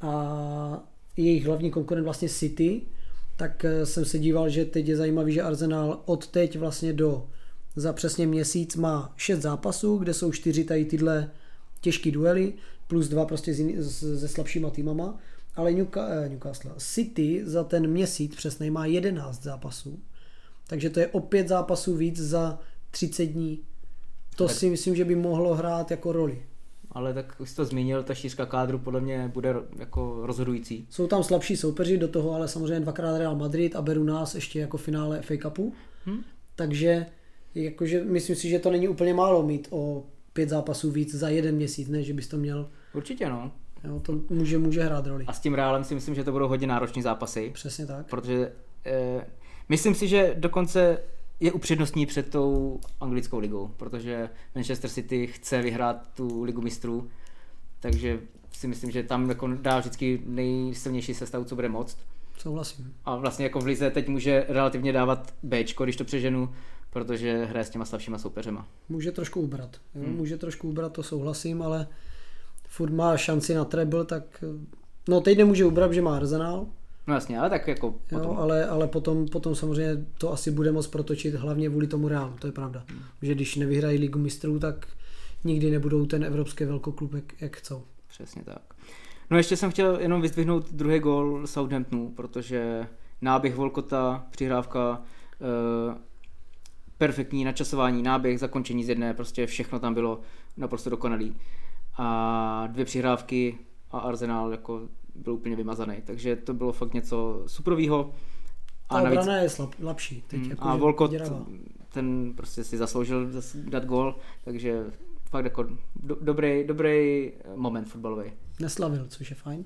A 0.00 0.88
jejich 1.16 1.46
hlavní 1.46 1.70
konkurent 1.70 2.04
vlastně 2.04 2.28
City, 2.28 2.82
tak 3.36 3.64
eh, 3.64 3.86
jsem 3.86 4.04
se 4.04 4.18
díval, 4.18 4.48
že 4.48 4.64
teď 4.64 4.88
je 4.88 4.96
zajímavý, 4.96 5.32
že 5.32 5.42
Arsenal 5.42 6.02
od 6.04 6.26
teď 6.26 6.58
vlastně 6.58 6.92
do 6.92 7.28
za 7.76 7.92
přesně 7.92 8.26
měsíc 8.26 8.76
má 8.76 9.14
šest 9.16 9.40
zápasů, 9.40 9.98
kde 9.98 10.14
jsou 10.14 10.32
čtyři 10.32 10.64
tady 10.64 10.84
tyhle 10.84 11.30
těžké 11.80 12.10
duely, 12.10 12.52
plus 12.88 13.08
dva 13.08 13.24
prostě 13.24 13.54
se 13.82 14.28
slabšíma 14.28 14.70
týmama, 14.70 15.18
ale 15.56 15.70
eh, 15.70 16.28
Newcastle, 16.28 16.72
City 16.78 17.42
za 17.44 17.64
ten 17.64 17.86
měsíc 17.86 18.36
přesně 18.36 18.70
má 18.70 18.86
11 18.86 19.42
zápasů, 19.42 20.00
takže 20.66 20.90
to 20.90 21.00
je 21.00 21.08
opět 21.08 21.48
zápasů 21.48 21.96
víc 21.96 22.20
za 22.20 22.58
30 22.90 23.24
dní. 23.24 23.60
To 24.36 24.46
tak... 24.46 24.56
si 24.56 24.70
myslím, 24.70 24.96
že 24.96 25.04
by 25.04 25.14
mohlo 25.14 25.54
hrát 25.54 25.90
jako 25.90 26.12
roli. 26.12 26.42
Ale 26.92 27.14
tak 27.14 27.36
už 27.38 27.50
jsi 27.50 27.56
to 27.56 27.64
zmínil, 27.64 28.02
ta 28.02 28.14
šířka 28.14 28.46
kádru 28.46 28.78
podle 28.78 29.00
mě 29.00 29.30
bude 29.34 29.54
jako 29.78 30.26
rozhodující. 30.26 30.86
Jsou 30.90 31.06
tam 31.06 31.24
slabší 31.24 31.56
soupeři, 31.56 31.98
do 31.98 32.08
toho 32.08 32.34
ale 32.34 32.48
samozřejmě 32.48 32.80
dvakrát 32.80 33.18
Real 33.18 33.36
Madrid 33.36 33.76
a 33.76 33.82
beru 33.82 34.04
nás 34.04 34.34
ještě 34.34 34.60
jako 34.60 34.76
finále 34.76 35.22
FA 35.22 35.34
Cupu. 35.42 35.74
Hmm? 36.04 36.24
Takže 36.56 37.06
jakože 37.54 38.04
myslím 38.04 38.36
si, 38.36 38.48
že 38.48 38.58
to 38.58 38.70
není 38.70 38.88
úplně 38.88 39.14
málo 39.14 39.42
mít 39.42 39.68
o 39.70 40.06
pět 40.32 40.48
zápasů 40.48 40.90
víc 40.90 41.14
za 41.14 41.28
jeden 41.28 41.54
měsíc, 41.54 41.88
ne, 41.88 42.02
že 42.02 42.14
bys 42.14 42.28
to 42.28 42.36
měl. 42.36 42.70
Určitě 42.94 43.28
no. 43.28 43.52
Jo, 43.84 44.00
to 44.00 44.20
může, 44.30 44.58
může 44.58 44.82
hrát 44.82 45.06
roli. 45.06 45.24
A 45.26 45.32
s 45.32 45.40
tím 45.40 45.54
Realem 45.54 45.84
si 45.84 45.94
myslím, 45.94 46.14
že 46.14 46.24
to 46.24 46.32
budou 46.32 46.48
hodně 46.48 46.66
nároční 46.66 47.02
zápasy. 47.02 47.50
Přesně 47.54 47.86
tak. 47.86 48.06
Protože 48.06 48.52
eh, 48.86 49.26
myslím 49.68 49.94
si, 49.94 50.08
že 50.08 50.34
dokonce 50.38 50.98
je 51.40 51.52
upřednostní 51.52 52.06
před 52.06 52.30
tou 52.30 52.80
anglickou 53.00 53.38
ligou, 53.38 53.70
protože 53.76 54.28
Manchester 54.54 54.90
City 54.90 55.26
chce 55.26 55.62
vyhrát 55.62 56.08
tu 56.14 56.42
ligu 56.42 56.60
mistrů, 56.60 57.08
takže 57.80 58.20
si 58.52 58.68
myslím, 58.68 58.90
že 58.90 59.02
tam 59.02 59.28
jako 59.28 59.48
dá 59.48 59.78
vždycky 59.78 60.22
nejsilnější 60.26 61.14
sestavu, 61.14 61.44
co 61.44 61.54
bude 61.54 61.68
moct. 61.68 61.98
Souhlasím. 62.38 62.94
A 63.04 63.16
vlastně 63.16 63.44
jako 63.44 63.60
v 63.60 63.66
lize 63.66 63.90
teď 63.90 64.08
může 64.08 64.46
relativně 64.48 64.92
dávat 64.92 65.34
B, 65.42 65.64
když 65.84 65.96
to 65.96 66.04
přeženu, 66.04 66.54
protože 66.90 67.44
hraje 67.44 67.64
s 67.64 67.70
těma 67.70 67.84
slabšíma 67.84 68.18
soupeřema. 68.18 68.68
Může 68.88 69.12
trošku 69.12 69.40
ubrat. 69.40 69.76
Jo? 69.94 70.02
Hmm. 70.02 70.16
Může 70.16 70.36
trošku 70.36 70.68
ubrat, 70.68 70.92
to 70.92 71.02
souhlasím, 71.02 71.62
ale 71.62 71.86
furt 72.76 72.92
má 72.92 73.16
šanci 73.16 73.54
na 73.54 73.64
treble, 73.64 74.04
tak 74.04 74.44
no 75.08 75.20
teď 75.20 75.38
nemůže 75.38 75.64
ubrat, 75.64 75.92
že 75.92 76.02
má 76.02 76.16
Arsenal, 76.16 76.66
No 77.06 77.14
jasně, 77.14 77.38
ale 77.40 77.50
tak 77.50 77.68
jako 77.68 77.90
potom. 77.90 78.22
Jo, 78.22 78.36
ale, 78.38 78.66
ale 78.66 78.88
potom, 78.88 79.28
potom 79.28 79.54
samozřejmě 79.54 80.06
to 80.18 80.32
asi 80.32 80.50
bude 80.50 80.72
moc 80.72 80.86
protočit 80.86 81.34
hlavně 81.34 81.68
vůli 81.68 81.86
tomu 81.86 82.08
Realu, 82.08 82.34
to 82.38 82.46
je 82.46 82.52
pravda. 82.52 82.84
Hmm. 82.88 83.00
Že 83.22 83.34
když 83.34 83.56
nevyhrají 83.56 83.98
ligu 83.98 84.18
mistrů, 84.18 84.58
tak 84.58 84.86
nikdy 85.44 85.70
nebudou 85.70 86.06
ten 86.06 86.24
evropský 86.24 86.64
velkoklub, 86.64 87.14
jak, 87.14 87.42
jak 87.42 87.56
chcou. 87.56 87.82
Přesně 88.08 88.42
tak. 88.44 88.62
No 89.30 89.36
ještě 89.36 89.56
jsem 89.56 89.70
chtěl 89.70 90.00
jenom 90.00 90.20
vyzdvihnout 90.20 90.72
druhý 90.72 90.98
gol 90.98 91.46
Southamptonu, 91.46 92.12
protože 92.16 92.86
náběh 93.22 93.54
Volkota, 93.54 94.26
přihrávka, 94.30 95.02
eh, 95.32 95.98
perfektní 96.98 97.44
načasování, 97.44 98.02
náběh, 98.02 98.40
zakončení 98.40 98.84
z 98.84 98.88
jedné, 98.88 99.14
prostě 99.14 99.46
všechno 99.46 99.78
tam 99.78 99.94
bylo 99.94 100.20
naprosto 100.56 100.90
dokonalý. 100.90 101.36
A 101.96 102.66
dvě 102.72 102.84
přihrávky 102.84 103.58
a 103.90 103.98
Arsenal 103.98 104.50
jako 104.50 104.88
byl 105.14 105.32
úplně 105.32 105.56
vymazaný. 105.56 105.96
Takže 106.04 106.36
to 106.36 106.54
bylo 106.54 106.72
fakt 106.72 106.94
něco 106.94 107.42
suprovýho. 107.46 108.14
A 108.88 108.94
Ta 108.94 109.02
navíc, 109.02 109.26
je 109.42 109.48
slab, 109.48 109.74
lepší. 109.80 110.24
Teď 110.26 110.40
mm, 110.40 110.50
jako 110.50 110.68
a 110.68 110.76
Volkot, 110.76 111.12
ten 111.92 112.32
prostě 112.36 112.64
si 112.64 112.76
zasloužil 112.76 113.30
dát 113.68 113.84
gol, 113.84 114.16
takže 114.44 114.84
fakt 115.30 115.44
jako 115.44 115.66
do, 115.96 116.16
dobrý, 116.20 116.64
dobrý 116.64 117.32
moment 117.54 117.84
fotbalový. 117.84 118.32
Neslavil, 118.60 119.06
což 119.08 119.30
je 119.30 119.36
fajn. 119.36 119.64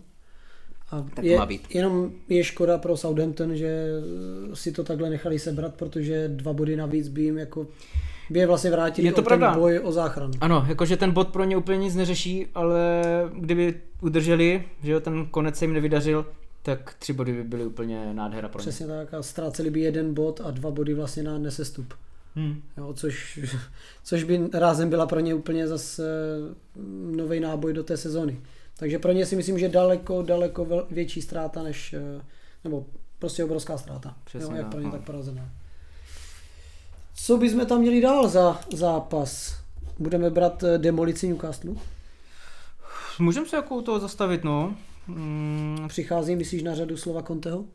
A 0.91 1.03
tak 1.15 1.25
je, 1.25 1.39
má 1.39 1.47
být. 1.47 1.75
Jenom 1.75 2.13
je 2.29 2.45
škoda 2.45 2.79
pro 2.79 2.97
Southampton, 2.97 3.57
že 3.57 3.91
si 4.55 4.73
to 4.73 4.85
takhle 4.85 5.11
nechali 5.11 5.39
sebrat, 5.39 5.75
protože 5.75 6.29
dva 6.29 6.53
body 6.53 6.77
navíc 6.77 7.09
by 7.09 7.23
jim 7.23 7.39
jako 7.39 7.67
by 8.31 8.39
je 8.39 8.47
vlastně 8.47 8.71
vrátili 8.71 9.09
je 9.09 9.13
to 9.13 9.21
o 9.21 9.25
pravda. 9.25 9.51
ten 9.51 9.61
boj 9.61 9.81
o 9.85 9.93
záchranu. 9.93 10.33
Ano, 10.41 10.65
jakože 10.69 10.97
ten 10.97 11.11
bod 11.11 11.29
pro 11.29 11.45
ně 11.45 11.57
úplně 11.57 11.79
nic 11.79 11.95
neřeší, 11.95 12.47
ale 12.55 13.03
kdyby 13.35 13.75
udrželi, 14.03 14.65
že 14.83 14.93
jo, 14.93 15.01
ten 15.01 15.27
konec 15.27 15.57
se 15.57 15.65
jim 15.65 15.75
nevydařil, 15.75 16.27
tak 16.63 16.95
tři 16.99 17.13
body 17.13 17.33
by 17.33 17.45
byly 17.45 17.67
úplně 17.67 18.15
nádhera 18.15 18.49
pro 18.49 18.61
ně. 18.61 18.63
Přesně 18.63 18.87
tak 18.87 19.15
a 19.15 19.23
ztráceli 19.23 19.71
by 19.71 19.81
jeden 19.81 20.15
bod 20.15 20.41
a 20.45 20.51
dva 20.51 20.71
body 20.71 20.95
vlastně 20.95 21.23
na 21.23 21.39
nesestup. 21.39 21.95
Hmm. 22.35 22.63
Jo, 22.77 22.93
což, 22.95 23.41
což 24.05 24.25
by 24.25 24.41
rázem 24.53 24.91
byla 24.91 25.07
pro 25.07 25.21
ně 25.21 25.35
úplně 25.35 25.69
zase 25.69 26.03
nový 27.17 27.41
náboj 27.41 27.73
do 27.73 27.83
té 27.83 27.97
sezony. 27.97 28.41
Takže 28.79 28.99
pro 28.99 29.13
ně 29.13 29.27
si 29.27 29.37
myslím, 29.37 29.59
že 29.59 29.69
daleko, 29.69 30.23
daleko 30.23 30.87
větší 30.91 31.23
ztráta 31.23 31.63
než, 31.63 31.93
eh, 31.93 32.23
nebo 32.65 32.87
prostě 33.19 33.45
obrovská 33.45 33.79
ztráta. 33.79 34.17
Přesně 34.25 34.55
jo, 34.55 34.59
jak 34.59 34.71
pro 34.71 34.81
ně 34.81 34.87
no. 34.87 34.93
tak 34.93 35.01
porazená. 35.01 35.51
Co 37.25 37.37
bychom 37.37 37.67
tam 37.67 37.81
měli 37.81 38.01
dál 38.01 38.29
za 38.29 38.61
zápas? 38.73 39.57
Budeme 39.99 40.31
brát 40.31 40.63
eh, 40.63 40.79
demolici 40.79 41.29
Newcastle? 41.29 41.71
Můžeme 43.19 43.47
se 43.47 43.57
jako 43.57 43.75
u 43.75 43.83
toho 43.83 43.99
zastavit, 44.01 44.45
no. 44.45 44.75
Mm, 45.07 45.85
Přichází, 45.89 46.37
myslíš, 46.37 46.63
na 46.63 46.75
řadu 46.75 46.97
slova 46.97 47.23
Conteho? 47.23 47.59
uh, 47.59 47.67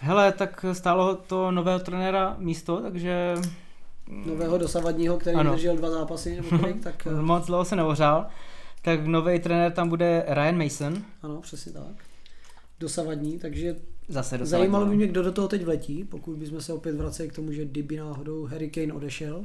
hele, 0.00 0.32
tak 0.32 0.64
stálo 0.72 1.14
to 1.14 1.50
nového 1.50 1.78
trenéra 1.78 2.36
místo, 2.38 2.76
takže 2.82 3.34
Nového 4.26 4.58
dosavadního, 4.58 5.16
který 5.18 5.36
Ano. 5.36 5.52
držel 5.52 5.76
dva 5.76 5.90
zápasy, 5.90 6.36
nebo 6.36 6.48
kolik, 6.58 6.82
tak 6.82 7.06
eh, 7.06 7.22
moc 7.22 7.46
dlouho 7.46 7.64
se 7.64 7.76
neohřál. 7.76 8.26
Tak 8.82 9.06
nový 9.06 9.38
trenér 9.40 9.72
tam 9.72 9.88
bude 9.88 10.24
Ryan 10.28 10.62
Mason. 10.64 11.02
ano, 11.22 11.40
přesně 11.40 11.72
tak. 11.72 12.04
Dosavadní, 12.80 13.38
takže 13.38 13.76
Zase 14.08 14.38
do 14.38 14.46
Zajímalo 14.46 14.86
by 14.86 14.96
mě, 14.96 15.06
kdo 15.06 15.22
do 15.22 15.32
toho 15.32 15.48
teď 15.48 15.64
vletí, 15.64 16.04
pokud 16.04 16.36
bychom 16.36 16.60
se 16.60 16.72
opět 16.72 16.96
vraceli 16.96 17.28
k 17.28 17.32
tomu, 17.34 17.52
že 17.52 17.64
kdyby 17.64 17.96
náhodou 17.96 18.44
Harry 18.44 18.70
Kane 18.70 18.92
odešel, 18.92 19.44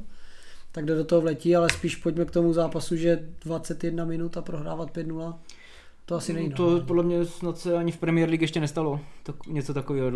tak 0.72 0.84
kdo 0.84 0.96
do 0.96 1.06
toho 1.06 1.22
vletí, 1.22 1.56
ale 1.56 1.70
spíš 1.70 1.96
pojďme 1.96 2.26
k 2.26 2.32
tomu 2.32 2.54
zápasu, 2.54 2.96
že 2.96 3.30
21 3.44 4.06
minut 4.06 4.38
a 4.38 4.42
prohrávat 4.42 4.98
5-0, 4.98 5.36
to 6.06 6.16
asi 6.16 6.34
není 6.34 6.52
To 6.52 6.64
normální. 6.64 6.88
podle 6.88 7.04
mě 7.04 7.26
snad 7.26 7.58
se 7.58 7.78
ani 7.78 7.92
v 7.92 7.98
Premier 7.98 8.30
League 8.30 8.42
ještě 8.42 8.60
nestalo. 8.60 9.00
Tak, 9.24 9.48
něco 9.48 9.74
takového. 9.74 10.08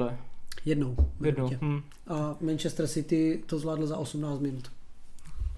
Jednou. 0.66 0.96
Jednou. 1.24 1.50
minutě. 1.50 1.58
Hm. 1.62 1.82
A 2.08 2.38
Manchester 2.42 2.88
City 2.88 3.44
to 3.46 3.60
zvládl 3.60 3.88
za 3.88 3.98
18 3.98 4.40
minut. 4.40 4.72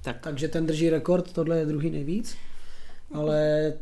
Tak. 0.04 0.18
Takže 0.22 0.48
ten 0.48 0.66
drží 0.66 0.90
rekord, 0.90 1.34
tohle 1.34 1.60
je 1.60 1.66
druhý 1.66 1.90
nejvíc, 1.90 2.38
ale 3.14 3.74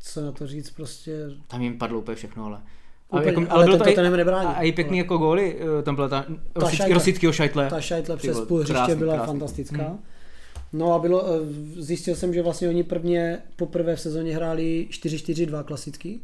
co 0.00 0.22
na 0.22 0.32
to 0.32 0.46
říct, 0.46 0.70
prostě 0.70 1.30
Tam 1.46 1.62
jim 1.62 1.78
padlo 1.78 1.98
úplně 1.98 2.14
všechno, 2.14 2.44
ale... 2.44 2.60
Úplně, 3.10 3.46
ale 3.48 3.64
bylo 3.64 3.76
ten 3.76 3.84
to 3.84 3.88
i- 3.90 3.92
Tottenham 3.92 4.16
nebrání. 4.16 4.46
A 4.48 4.62
i 4.62 4.72
pěkný 4.72 4.98
jako 4.98 5.18
góly, 5.18 5.56
eh, 5.78 5.82
tam 5.82 5.94
byla 5.94 6.08
ta, 6.08 6.24
rosický, 6.54 6.76
šajtle. 6.76 6.94
rosickýho 6.94 7.32
šajtle. 7.32 7.70
Ta 7.70 7.80
šajtle 7.80 8.16
přes 8.16 8.40
půl 8.40 8.60
hřiště 8.60 8.94
byla 8.94 9.14
krásný. 9.14 9.26
fantastická. 9.32 9.82
Hmm. 9.88 9.98
No 10.72 10.92
a 10.94 10.98
bylo, 10.98 11.26
eh, 11.26 11.38
zjistil 11.82 12.14
jsem, 12.16 12.34
že 12.34 12.42
vlastně 12.42 12.68
oni 12.68 12.82
prvně, 12.82 13.38
poprvé 13.56 13.96
v 13.96 14.00
sezóně 14.00 14.34
hráli 14.36 14.86
4-4-2 14.90 15.62
klasický, 15.62 16.22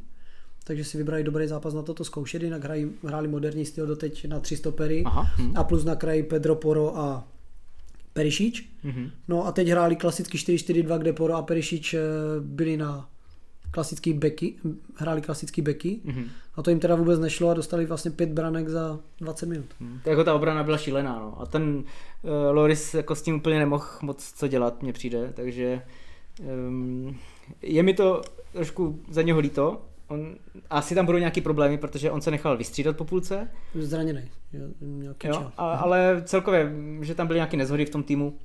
takže 0.64 0.84
si 0.84 0.98
vybrali 0.98 1.24
dobrý 1.24 1.46
zápas 1.46 1.74
na 1.74 1.82
toto 1.82 2.04
zkoušet, 2.04 2.42
jinak 2.42 2.64
hrají, 2.64 2.90
hráli 3.04 3.28
moderní 3.28 3.64
styl 3.64 3.86
doteď 3.86 4.26
na 4.28 4.40
tři 4.40 4.56
stopery 4.56 5.02
Aha. 5.06 5.26
Hm. 5.38 5.52
a 5.56 5.64
plus 5.64 5.84
na 5.84 5.94
kraji 5.96 6.22
Pedro 6.22 6.54
Poro 6.54 6.98
a 6.98 7.24
Perišič. 8.12 8.68
Mhm. 8.82 9.10
No 9.28 9.46
a 9.46 9.52
teď 9.52 9.68
hráli 9.68 9.96
klasický 9.96 10.38
4-4-2, 10.38 10.98
kde 10.98 11.12
Poro 11.12 11.34
a 11.34 11.42
Perišič 11.42 11.94
eh, 11.94 12.00
byli 12.40 12.76
na 12.76 13.08
klasický 13.76 14.12
beky, 14.12 14.54
hráli 14.94 15.20
klasický 15.22 15.62
beky 15.62 16.00
Mhm. 16.04 16.24
a 16.54 16.62
to 16.62 16.70
jim 16.70 16.80
teda 16.80 16.94
vůbec 16.94 17.20
nešlo 17.20 17.50
a 17.50 17.54
dostali 17.54 17.86
vlastně 17.86 18.10
pět 18.10 18.28
branek 18.28 18.68
za 18.68 18.98
20 19.20 19.46
minut. 19.46 19.66
Tak 19.78 20.06
jako 20.06 20.24
ta 20.24 20.34
obrana 20.34 20.64
byla 20.64 20.78
šílená, 20.78 21.18
no. 21.18 21.40
A 21.40 21.46
ten 21.46 21.62
uh, 21.74 22.30
Loris 22.52 22.94
jako 22.94 23.14
s 23.14 23.22
tím 23.22 23.34
úplně 23.34 23.58
nemohl 23.58 23.84
moc 24.02 24.32
co 24.32 24.48
dělat, 24.48 24.82
mně 24.82 24.92
přijde, 24.92 25.32
takže 25.36 25.82
um, 26.68 27.16
je 27.62 27.82
mi 27.82 27.94
to 27.94 28.22
trošku 28.52 29.00
za 29.10 29.22
něho 29.22 29.38
líto. 29.40 29.82
On, 30.08 30.34
asi 30.70 30.94
tam 30.94 31.06
budou 31.06 31.18
nějaký 31.18 31.40
problémy, 31.40 31.78
protože 31.78 32.10
on 32.10 32.20
se 32.20 32.30
nechal 32.30 32.56
vystřídat 32.56 32.96
po 32.96 33.04
půlce, 33.04 33.48
Zraněný. 33.74 34.30
Měl 34.80 35.14
jo, 35.24 35.52
a, 35.56 35.74
ale 35.74 36.22
celkově, 36.24 36.72
že 37.00 37.14
tam 37.14 37.26
byly 37.26 37.36
nějaké 37.36 37.56
nezhody 37.56 37.84
v 37.86 37.90
tom 37.90 38.02
týmu, 38.02 38.38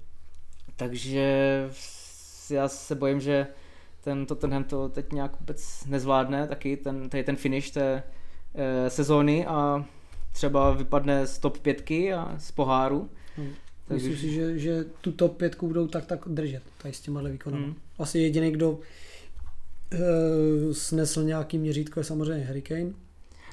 takže 0.76 1.26
já 2.50 2.68
se 2.68 2.96
bojím, 2.96 3.20
že 3.20 3.48
ten 4.04 4.26
Tottenham 4.26 4.64
to 4.64 4.90
teď 4.90 5.14
nějak 5.14 5.40
vůbec 5.40 5.86
nezvládne, 5.86 6.48
taky 6.48 6.78
ten, 6.78 7.10
tady 7.10 7.24
ten 7.24 7.36
finish 7.36 7.70
té 7.72 8.04
e, 8.56 8.90
sezóny 8.90 9.46
a 9.46 9.86
třeba 10.32 10.72
vypadne 10.74 11.28
z 11.28 11.40
top 11.40 11.58
pětky 11.58 12.14
a 12.14 12.36
z 12.38 12.52
poháru. 12.52 13.10
Hmm. 13.38 13.50
Takže- 13.88 14.10
Myslím 14.10 14.30
si, 14.30 14.36
že, 14.36 14.58
že 14.60 14.86
tu 15.02 15.12
top 15.12 15.38
pětku 15.38 15.68
budou 15.68 15.88
tak 15.88 16.06
tak 16.06 16.20
držet, 16.28 16.64
tady 16.82 16.94
s 16.94 17.02
těma 17.02 17.22
výkonama. 17.22 17.64
Hmm. 17.64 17.76
Asi 18.00 18.20
jediný, 18.20 18.52
kdo 18.52 18.72
uh, 18.72 18.80
snesl 20.72 21.24
nějaký 21.24 21.58
měřítko, 21.58 22.00
je 22.00 22.04
samozřejmě 22.04 22.46
Harry 22.46 22.62
Kane. 22.62 22.92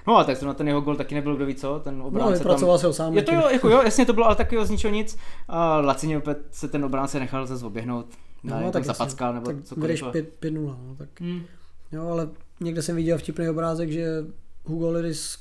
No 0.07 0.17
a 0.17 0.25
tak 0.25 0.37
zrovna 0.37 0.55
ten 0.55 0.69
jeho 0.69 0.81
gol 0.81 0.97
taky 0.97 1.15
nebyl 1.15 1.37
kdo 1.37 1.47
ví 1.47 1.55
co, 1.55 1.81
ten 1.85 1.99
No, 1.99 2.07
obránce 2.07 2.35
vypracoval 2.39 2.77
tam... 2.77 2.81
se 2.81 2.87
ho 2.87 2.93
sám. 2.93 3.17
Je 3.17 3.23
to 3.23 3.35
jo, 3.35 3.49
jako 3.53 3.69
jo, 3.69 3.83
jasně 3.83 4.07
to 4.07 4.13
bylo, 4.13 4.27
ale 4.27 4.37
taky 4.37 4.55
jo, 4.57 4.65
z 4.65 4.71
ničeho 4.71 4.95
nic. 4.95 5.19
A 5.49 5.81
Lacině 5.81 6.19
opět 6.19 6.39
se 6.51 6.69
ten 6.69 6.85
obránce 6.85 7.19
nechal 7.19 7.47
zase 7.47 7.67
oběhnout. 7.67 8.07
No, 8.43 8.61
no, 8.61 8.73
tak 8.73 8.85
zapackal 8.85 9.35
nebo 9.35 9.47
tak 9.47 9.65
cokoliv. 9.65 10.03
5, 10.13 10.41
5-0, 10.41 10.55
no, 10.65 10.95
tak 10.99 11.21
Hmm. 11.21 11.43
jo, 11.93 12.09
ale 12.09 12.29
někde 12.61 12.83
jsem 12.83 12.97
viděl 12.97 13.19
vtipný 13.19 13.49
obrázek, 13.49 13.91
že 13.93 14.25
Hugo 14.65 14.91
Lloris 14.91 15.39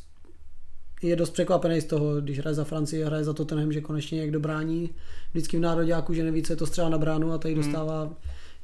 je 1.02 1.16
dost 1.16 1.30
překvapený 1.30 1.82
z 1.82 1.86
toho, 1.86 2.22
když 2.22 2.40
hraje 2.40 2.54
za 2.54 2.64
Francii 2.64 3.04
a 3.04 3.08
hraje 3.08 3.24
za 3.24 3.34
Tottenham, 3.34 3.72
že 3.74 3.82
konečně 3.82 4.20
někdo 4.20 4.40
brání 4.40 4.90
vždycky 5.32 5.58
v 5.58 5.62
nároďáku, 5.62 6.14
že 6.14 6.24
neví, 6.24 6.44
co 6.44 6.54
je 6.54 6.58
to 6.58 6.66
střela 6.68 6.90
na 6.90 6.98
bránu 6.98 7.32
a 7.34 7.38
tady 7.38 7.54
Hmm. 7.54 7.64
dostává 7.64 8.14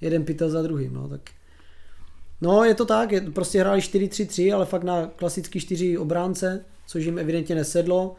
jeden 0.01 0.25
pytel 0.25 0.49
za 0.49 0.61
druhým, 0.61 0.93
no, 0.93 1.07
tak 1.09 1.21
No, 2.41 2.63
je 2.63 2.75
to 2.75 2.85
tak, 2.85 3.11
je, 3.11 3.21
prostě 3.21 3.59
hráli 3.59 3.79
4-3-3, 3.81 4.55
ale 4.55 4.65
fakt 4.65 4.83
na 4.83 5.07
klasický 5.15 5.59
4 5.59 5.97
obránce, 5.97 6.65
což 6.87 7.05
jim 7.05 7.19
evidentně 7.19 7.55
nesedlo. 7.55 8.15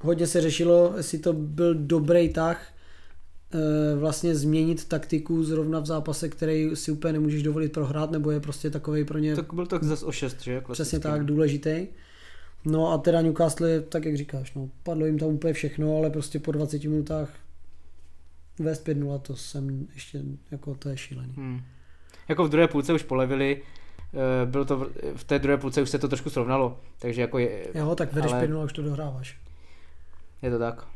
Hodně 0.00 0.26
se 0.26 0.40
řešilo, 0.40 0.92
jestli 0.96 1.18
to 1.18 1.32
byl 1.32 1.74
dobrý 1.74 2.28
tah, 2.28 2.66
vlastně 3.98 4.34
změnit 4.34 4.88
taktiku 4.88 5.44
zrovna 5.44 5.80
v 5.80 5.86
zápase, 5.86 6.28
který 6.28 6.76
si 6.76 6.90
úplně 6.92 7.12
nemůžeš 7.12 7.42
dovolit 7.42 7.72
prohrát, 7.72 8.10
nebo 8.10 8.30
je 8.30 8.40
prostě 8.40 8.70
takový 8.70 9.04
pro 9.04 9.18
ně 9.18 9.36
Tak 9.36 9.52
byl 9.54 9.66
to 9.66 9.78
zase 9.82 10.04
o 10.06 10.12
6, 10.12 10.40
že? 10.42 10.60
Klasicky. 10.60 10.72
přesně 10.72 10.98
tak 11.00 11.24
důležitý. 11.24 11.86
No 12.64 12.92
a 12.92 12.98
teda 12.98 13.22
Newcastle 13.22 13.70
je, 13.70 13.80
tak 13.80 14.04
jak 14.04 14.16
říkáš, 14.16 14.54
no, 14.54 14.68
padlo 14.82 15.06
jim 15.06 15.18
tam 15.18 15.28
úplně 15.28 15.52
všechno, 15.52 15.96
ale 15.96 16.10
prostě 16.10 16.38
po 16.38 16.52
20 16.52 16.84
minutách 16.84 17.30
vést 18.58 18.86
5-0, 18.86 19.18
to 19.18 19.36
jsem 19.36 19.86
ještě, 19.94 20.22
jako 20.50 20.74
to 20.74 20.88
je 20.88 20.96
šílený. 20.96 21.32
Hmm. 21.36 21.60
Jako 22.28 22.44
v 22.44 22.50
druhé 22.50 22.68
půlce 22.68 22.92
už 22.92 23.02
polevili, 23.02 23.62
eh, 24.42 24.46
bylo 24.46 24.64
to 24.64 24.76
v- 24.78 24.90
v 25.16 25.24
té 25.24 25.38
druhé 25.38 25.56
půlce 25.58 25.82
už 25.82 25.90
se 25.90 25.98
to 25.98 26.08
trošku 26.08 26.30
srovnalo, 26.30 26.80
takže 26.98 27.20
jako 27.20 27.38
je, 27.38 27.66
Jo, 27.74 27.94
tak 27.94 28.12
vedeš 28.12 28.32
ale- 28.32 28.40
5-0 28.40 28.64
už 28.64 28.72
to 28.72 28.82
dohráváš. 28.82 29.38
je 30.42 30.50
to 30.50 30.58
tak. 30.58 30.86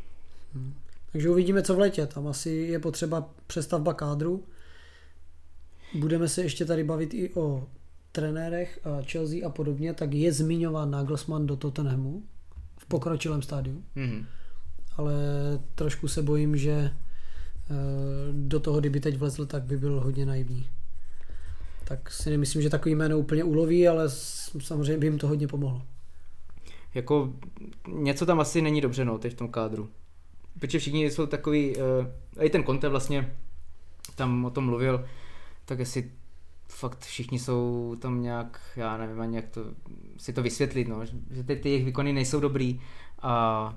Takže 1.13 1.31
uvidíme, 1.31 1.63
co 1.63 1.75
v 1.75 1.79
létě. 1.79 2.07
Tam 2.07 2.27
asi 2.27 2.51
je 2.51 2.79
potřeba 2.79 3.31
přestavba 3.47 3.95
kádru. 3.95 4.45
Budeme 5.95 6.29
se 6.29 6.43
ještě 6.43 6.65
tady 6.65 6.85
bavit 6.85 7.15
i 7.15 7.35
o 7.35 7.67
trenérech 8.13 8.81
a 8.85 9.03
Chelsea 9.03 9.47
a 9.47 9.51
podobně, 9.51 9.95
tak 9.95 10.13
je 10.13 10.33
zmiňován 10.33 10.91
Nagelsmann 10.91 11.47
do 11.47 11.57
Tottenhamu 11.57 12.23
v 12.79 12.87
pokročilém 12.87 13.43
stádiu, 13.43 13.85
Mhm. 13.95 14.27
ale 14.97 15.15
trošku 15.75 16.09
se 16.09 16.23
bojím, 16.23 16.57
že 16.57 16.73
eh, 16.73 16.93
do 18.33 18.61
toho, 18.61 18.81
kdyby 18.81 19.01
teď 19.01 19.17
vlezl, 19.19 19.47
tak 19.47 19.63
by 19.63 19.77
byl 19.77 20.01
hodně 20.01 20.27
naivní. 20.27 20.67
Tak 21.85 22.11
si 22.11 22.31
nemyslím, 22.31 22.63
že 22.63 22.71
takový 22.71 22.95
jméno 22.95 23.19
úplně 23.19 23.45
uloví, 23.45 23.89
ale 23.89 24.05
samozřejmě 24.61 24.99
by 24.99 25.07
jim 25.07 25.19
to 25.19 25.29
hodně 25.29 25.49
pomohlo. 25.49 25.83
Jako 26.95 27.33
něco 27.89 28.27
tam 28.27 28.41
asi 28.41 28.63
není 28.63 28.81
dobře, 28.81 29.05
no, 29.05 29.19
teď 29.19 29.33
v 29.33 29.37
tom 29.37 29.49
kádru. 29.49 29.89
Protože 30.59 30.79
všichni 30.79 31.11
jsou 31.11 31.27
takový, 31.27 31.77
uh, 31.77 32.45
i 32.45 32.51
ten 32.51 32.65
Conte 32.65 32.89
vlastně 32.89 33.37
tam 34.15 34.45
o 34.45 34.51
tom 34.51 34.65
mluvil, 34.65 35.05
tak 35.65 35.81
asi 35.81 36.13
fakt 36.69 37.05
všichni 37.05 37.39
jsou 37.39 37.97
tam 38.01 38.23
nějak, 38.23 38.61
já 38.77 38.97
nevím 38.97 39.21
ani 39.21 39.37
jak 39.37 39.49
to, 39.49 39.61
si 40.17 40.33
to 40.33 40.43
vysvětlit, 40.43 40.89
no, 40.89 41.05
že 41.31 41.43
ty, 41.47 41.57
ty 41.57 41.69
jejich 41.69 41.85
výkony 41.85 42.13
nejsou 42.13 42.41
dobrý 42.41 42.81
a 43.23 43.75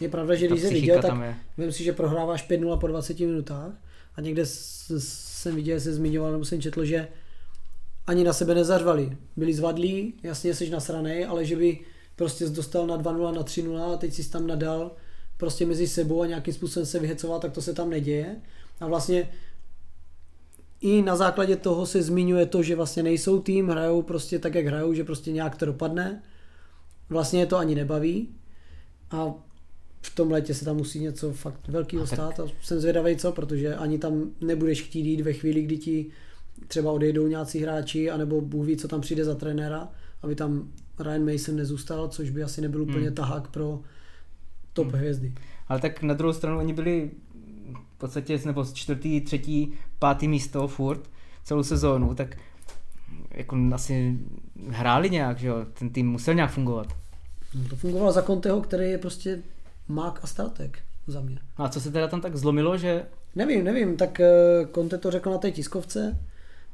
Je 0.00 0.08
pravda, 0.08 0.34
že 0.34 0.46
když 0.46 0.60
psychika 0.60 0.80
viděl, 0.80 1.02
tak. 1.02 1.36
Vím 1.58 1.72
si, 1.72 1.84
že 1.84 1.92
prohráváš 1.92 2.48
5-0 2.48 2.78
po 2.78 2.86
20 2.86 3.20
minutách 3.20 3.72
a 4.14 4.20
někde 4.20 4.42
jsem 4.46 5.54
viděl, 5.54 5.80
se 5.80 5.94
zmiňoval, 5.94 6.32
nebo 6.32 6.44
jsem 6.44 6.62
četl, 6.62 6.84
že 6.84 7.08
ani 8.06 8.24
na 8.24 8.32
sebe 8.32 8.54
nezařvali. 8.54 9.16
Byli 9.36 9.54
zvadlí, 9.54 10.14
jasně 10.22 10.54
jsi 10.54 10.70
nasranej, 10.70 11.26
ale 11.26 11.44
že 11.44 11.56
by 11.56 11.78
prostě 12.16 12.46
jsi 12.46 12.52
dostal 12.52 12.86
na 12.86 12.98
2-0, 12.98 13.34
na 13.34 13.42
3-0 13.42 13.92
a 13.92 13.96
teď 13.96 14.14
jsi 14.14 14.30
tam 14.30 14.46
nadal 14.46 14.90
prostě 15.40 15.66
mezi 15.66 15.88
sebou 15.88 16.22
a 16.22 16.26
nějakým 16.26 16.54
způsobem 16.54 16.86
se 16.86 16.98
vyhecoval, 16.98 17.40
tak 17.40 17.52
to 17.52 17.62
se 17.62 17.72
tam 17.72 17.90
neděje. 17.90 18.36
A 18.80 18.86
vlastně 18.86 19.28
i 20.80 21.02
na 21.02 21.16
základě 21.16 21.56
toho 21.56 21.86
se 21.86 22.02
zmiňuje 22.02 22.46
to, 22.46 22.62
že 22.62 22.76
vlastně 22.76 23.02
nejsou 23.02 23.40
tým, 23.40 23.68
hrajou 23.68 24.02
prostě 24.02 24.38
tak, 24.38 24.54
jak 24.54 24.66
hrajou, 24.66 24.94
že 24.94 25.04
prostě 25.04 25.32
nějak 25.32 25.56
to 25.56 25.66
dopadne. 25.66 26.22
Vlastně 27.08 27.40
je 27.40 27.46
to 27.46 27.56
ani 27.56 27.74
nebaví. 27.74 28.28
A 29.10 29.34
v 30.02 30.14
tom 30.14 30.30
létě 30.30 30.54
se 30.54 30.64
tam 30.64 30.76
musí 30.76 31.00
něco 31.00 31.32
fakt 31.32 31.68
velkého 31.68 32.06
stát 32.06 32.40
a 32.40 32.46
jsem 32.62 32.80
zvědavý 32.80 33.16
co, 33.16 33.32
protože 33.32 33.76
ani 33.76 33.98
tam 33.98 34.30
nebudeš 34.40 34.82
chtít 34.82 35.06
jít 35.06 35.20
ve 35.20 35.32
chvíli, 35.32 35.62
kdy 35.62 35.78
ti 35.78 36.06
třeba 36.68 36.92
odejdou 36.92 37.26
nějací 37.26 37.58
hráči, 37.58 38.10
anebo 38.10 38.40
Bůh 38.40 38.66
ví, 38.66 38.76
co 38.76 38.88
tam 38.88 39.00
přijde 39.00 39.24
za 39.24 39.34
trenéra 39.34 39.88
aby 40.22 40.34
tam 40.34 40.72
Ryan 40.98 41.32
Mason 41.32 41.56
nezůstal, 41.56 42.08
což 42.08 42.30
by 42.30 42.42
asi 42.42 42.60
nebyl 42.60 42.82
úplně 42.82 43.06
Hmm. 43.06 43.14
tahák 43.14 43.48
pro 43.48 43.82
top 44.72 44.86
Hmm. 44.86 44.98
hvězdy. 44.98 45.32
Ale 45.68 45.80
tak 45.80 46.02
na 46.02 46.14
druhou 46.14 46.32
stranu 46.32 46.58
oni 46.58 46.72
byli 46.72 47.10
v 47.94 47.98
podstatě 47.98 48.40
nebo 48.44 48.64
čtvrtý, 48.72 49.20
třetí, 49.20 49.72
pátý 49.98 50.28
místo 50.28 50.68
furt 50.68 51.00
celou 51.44 51.62
sezónu, 51.62 52.14
tak 52.14 52.36
jako 53.30 53.56
asi 53.74 54.18
hráli 54.68 55.10
nějak, 55.10 55.38
že 55.38 55.46
jo, 55.46 55.66
ten 55.78 55.90
tým 55.90 56.10
musel 56.10 56.34
nějak 56.34 56.50
fungovat. 56.50 56.86
No, 57.54 57.68
to 57.68 57.76
fungovalo 57.76 58.12
za 58.12 58.22
Conteho, 58.22 58.60
který 58.60 58.90
je 58.90 58.98
prostě 58.98 59.42
mák 59.88 60.20
a 60.22 60.26
strateg 60.26 60.78
za 61.06 61.20
mě. 61.20 61.38
No 61.58 61.64
a 61.64 61.68
co 61.68 61.80
se 61.80 61.90
teda 61.90 62.08
tam 62.08 62.20
tak 62.20 62.36
zlomilo, 62.36 62.78
že 62.78 63.04
Nevím, 63.36 63.64
nevím, 63.64 63.96
tak 63.96 64.20
eh, 64.20 64.66
Conte 64.74 64.98
to 64.98 65.10
řekl 65.10 65.30
na 65.30 65.38
té 65.38 65.50
tiskovce 65.50 66.18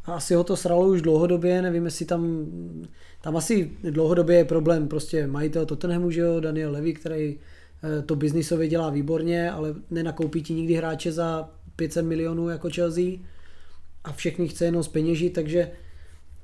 a 0.05 0.13
asi 0.15 0.35
ho 0.35 0.45
to 0.45 0.57
sralo 0.57 0.89
už 0.89 1.03
dlouhodobě, 1.03 1.63
nevím, 1.63 1.85
jestli 1.85 2.07
tam, 2.07 2.47
tam 3.21 3.37
asi 3.37 3.71
dlouhodobě 3.91 4.37
je 4.37 4.45
problém, 4.45 4.89
prostě 4.89 5.27
majitel 5.27 5.67
Tottenhamu, 5.67 6.11
že 6.11 6.21
jo, 6.21 6.41
Daniel 6.41 6.73
Levy, 6.73 6.93
který 6.93 7.39
to 8.07 8.17
biznisově 8.17 8.69
dělá 8.69 8.91
výborně, 8.91 9.51
ale 9.51 9.75
nenakoupí 9.91 10.43
ti 10.43 10.55
nikdy 10.55 10.75
hráče 10.75 11.13
za 11.13 11.51
500 11.77 12.07
milionů 12.07 12.49
jako 12.49 12.71
Chelsea 12.75 13.05
a 14.05 14.13
všechny 14.13 14.49
chce 14.49 14.65
jenom 14.65 14.83
zpeněžit, 14.83 15.33
takže 15.33 15.71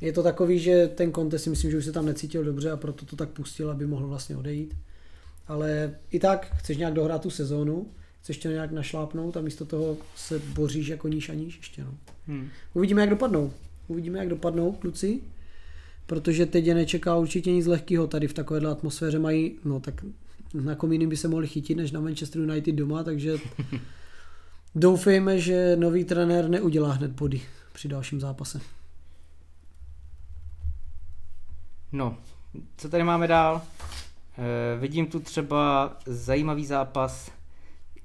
je 0.00 0.12
to 0.12 0.22
takový, 0.22 0.58
že 0.58 0.88
ten 0.94 1.12
Conte 1.12 1.38
si 1.38 1.50
myslím, 1.50 1.70
že 1.70 1.78
už 1.78 1.84
se 1.84 1.92
tam 1.92 2.06
necítil 2.06 2.44
dobře 2.44 2.70
a 2.70 2.76
proto 2.76 3.06
to 3.06 3.16
tak 3.16 3.28
pustil, 3.28 3.70
aby 3.70 3.86
mohl 3.86 4.06
vlastně 4.06 4.36
odejít. 4.36 4.74
Ale 5.46 5.94
i 6.10 6.18
tak 6.18 6.54
chceš 6.56 6.76
nějak 6.76 6.94
dohrát 6.94 7.22
tu 7.22 7.30
sezónu, 7.30 7.86
chceš 8.20 8.38
to 8.38 8.48
nějak 8.48 8.72
našlápnout 8.72 9.36
a 9.36 9.40
místo 9.40 9.64
toho 9.64 9.96
se 10.16 10.38
boříš 10.38 10.88
jako 10.88 11.08
níž 11.08 11.28
a 11.28 11.34
níž 11.34 11.56
ještě. 11.56 11.84
No. 11.84 11.94
hmm. 12.26 12.48
Uvidíme, 12.74 13.00
jak 13.00 13.10
dopadnou. 13.10 13.52
Uvidíme, 13.88 14.18
jak 14.18 14.28
dopadnou 14.28 14.72
kluci, 14.72 15.20
protože 16.06 16.46
teď 16.46 16.66
je 16.66 16.74
nečeká 16.74 17.16
určitě 17.16 17.52
nic 17.52 17.66
lehkého. 17.66 18.06
Tady 18.06 18.28
v 18.28 18.34
takovéhle 18.34 18.70
atmosféře 18.70 19.18
mají, 19.18 19.58
no 19.64 19.80
tak 19.80 20.04
na 20.54 20.74
kom 20.74 20.92
jiným 20.92 21.08
by 21.08 21.16
se 21.16 21.28
mohli 21.28 21.46
chytit, 21.46 21.76
než 21.76 21.90
na 21.92 22.00
Manchester 22.00 22.40
United 22.40 22.74
doma, 22.74 23.02
takže 23.02 23.36
doufejme, 24.74 25.38
že 25.38 25.76
nový 25.76 26.04
trenér 26.04 26.48
neudělá 26.48 26.92
hned 26.92 27.10
body 27.10 27.42
při 27.72 27.88
dalším 27.88 28.20
zápase. 28.20 28.60
No, 31.92 32.16
co 32.76 32.88
tady 32.88 33.04
máme 33.04 33.28
dál? 33.28 33.62
E, 34.38 34.78
vidím 34.78 35.06
tu 35.06 35.20
třeba 35.20 35.92
zajímavý 36.06 36.66
zápas 36.66 37.30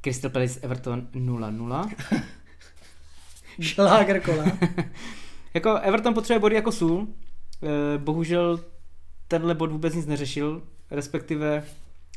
Crystal 0.01 0.31
Palace 0.31 0.59
Everton 0.59 1.07
0-0. 1.13 1.89
Šláger 3.59 4.21
kola. 4.21 4.45
jako 5.53 5.75
Everton 5.75 6.13
potřebuje 6.13 6.39
body 6.39 6.55
jako 6.55 6.71
sůl. 6.71 7.07
E, 7.63 7.97
bohužel 7.97 8.59
tenhle 9.27 9.55
bod 9.55 9.71
vůbec 9.71 9.93
nic 9.93 10.05
neřešil, 10.05 10.63
respektive 10.91 11.63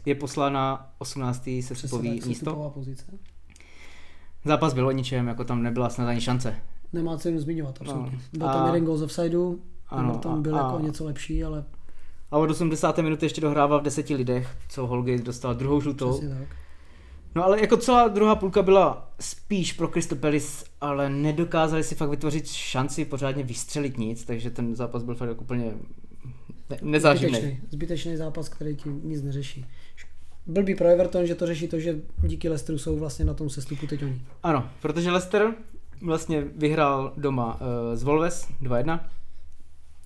je 0.07 0.15
poslán 0.15 0.53
na 0.53 0.91
18. 0.99 1.49
sestupový 1.61 2.21
místo. 2.27 2.71
pozice. 2.75 3.05
Zápas 4.45 4.75
byl 4.75 4.87
o 4.87 4.91
ničem, 4.91 5.29
jako 5.29 5.45
tam 5.45 5.63
nebyla 5.63 5.91
snad 5.91 6.09
ani 6.09 6.21
šance. 6.21 6.57
Nemá 6.93 7.17
cenu 7.19 7.41
zmiňovat, 7.41 7.79
absolutně. 7.81 8.19
No. 8.33 8.39
Byl 8.39 8.49
tam 8.49 8.63
A- 8.63 8.67
jeden 8.67 8.85
gol 8.85 8.97
z 8.97 9.03
offsideu, 9.03 9.61
Ano, 9.89 10.19
tam 10.19 10.43
byl 10.43 10.57
a- 10.57 10.59
jako 10.59 10.81
něco 10.81 11.05
lepší, 11.05 11.45
ale 11.45 11.65
A 12.31 12.39
od 12.39 12.51
80. 12.51 13.03
minuty 13.03 13.27
ještě 13.27 13.41
dohrával 13.41 13.81
v 13.81 13.83
deseti 13.83 14.15
lidech, 14.15 14.57
co 14.69 14.87
Holgate 14.87 15.23
dostal 15.23 15.55
druhou 15.55 15.81
žlutou. 15.81 16.21
No 17.35 17.45
ale 17.45 17.61
jako 17.61 17.77
celá 17.77 18.09
druhá 18.09 18.35
půlka 18.35 18.63
byla 18.63 19.11
spíš 19.21 19.73
pro 19.73 19.89
Crystal 19.89 20.19
Palace, 20.19 20.65
ale 20.81 21.11
nedokázali 21.11 21.85
si 21.85 21.95
fakt 21.95 22.11
vytvořit 22.11 22.47
šanci 22.49 23.05
pořádně 23.05 23.43
vystřelit 23.45 23.99
nic, 23.99 24.25
takže 24.25 24.51
ten 24.51 24.77
zápas 24.77 25.03
byl 25.03 25.15
fakt 25.15 25.29
jako 25.29 25.41
úplně 25.43 25.73
ne- 26.71 26.79
nezáživný. 26.83 27.39
Zbytečný, 27.39 27.61
zbytečný 27.71 28.17
zápas, 28.17 28.49
který 28.49 28.77
ti 28.77 28.89
nic 29.03 29.23
neřeší. 29.23 29.67
Blbý 30.51 30.75
pro 30.75 30.89
Everton, 30.89 31.27
že 31.27 31.35
to 31.35 31.47
řeší 31.47 31.69
to, 31.69 31.81
že 31.81 31.97
díky 32.23 32.49
Leicesteru 32.49 32.79
jsou 32.79 32.99
vlastně 32.99 33.25
na 33.25 33.35
tom 33.35 33.51
sestupu 33.51 33.87
teď 33.87 34.03
oni. 34.03 34.23
Ano, 34.43 34.71
protože 34.83 35.11
Leicester 35.11 35.55
vlastně 36.03 36.45
vyhrál 36.57 37.13
doma 37.17 37.61
uh, 37.61 37.67
z 37.95 38.03
Wolves 38.03 38.49
2-1, 38.63 39.01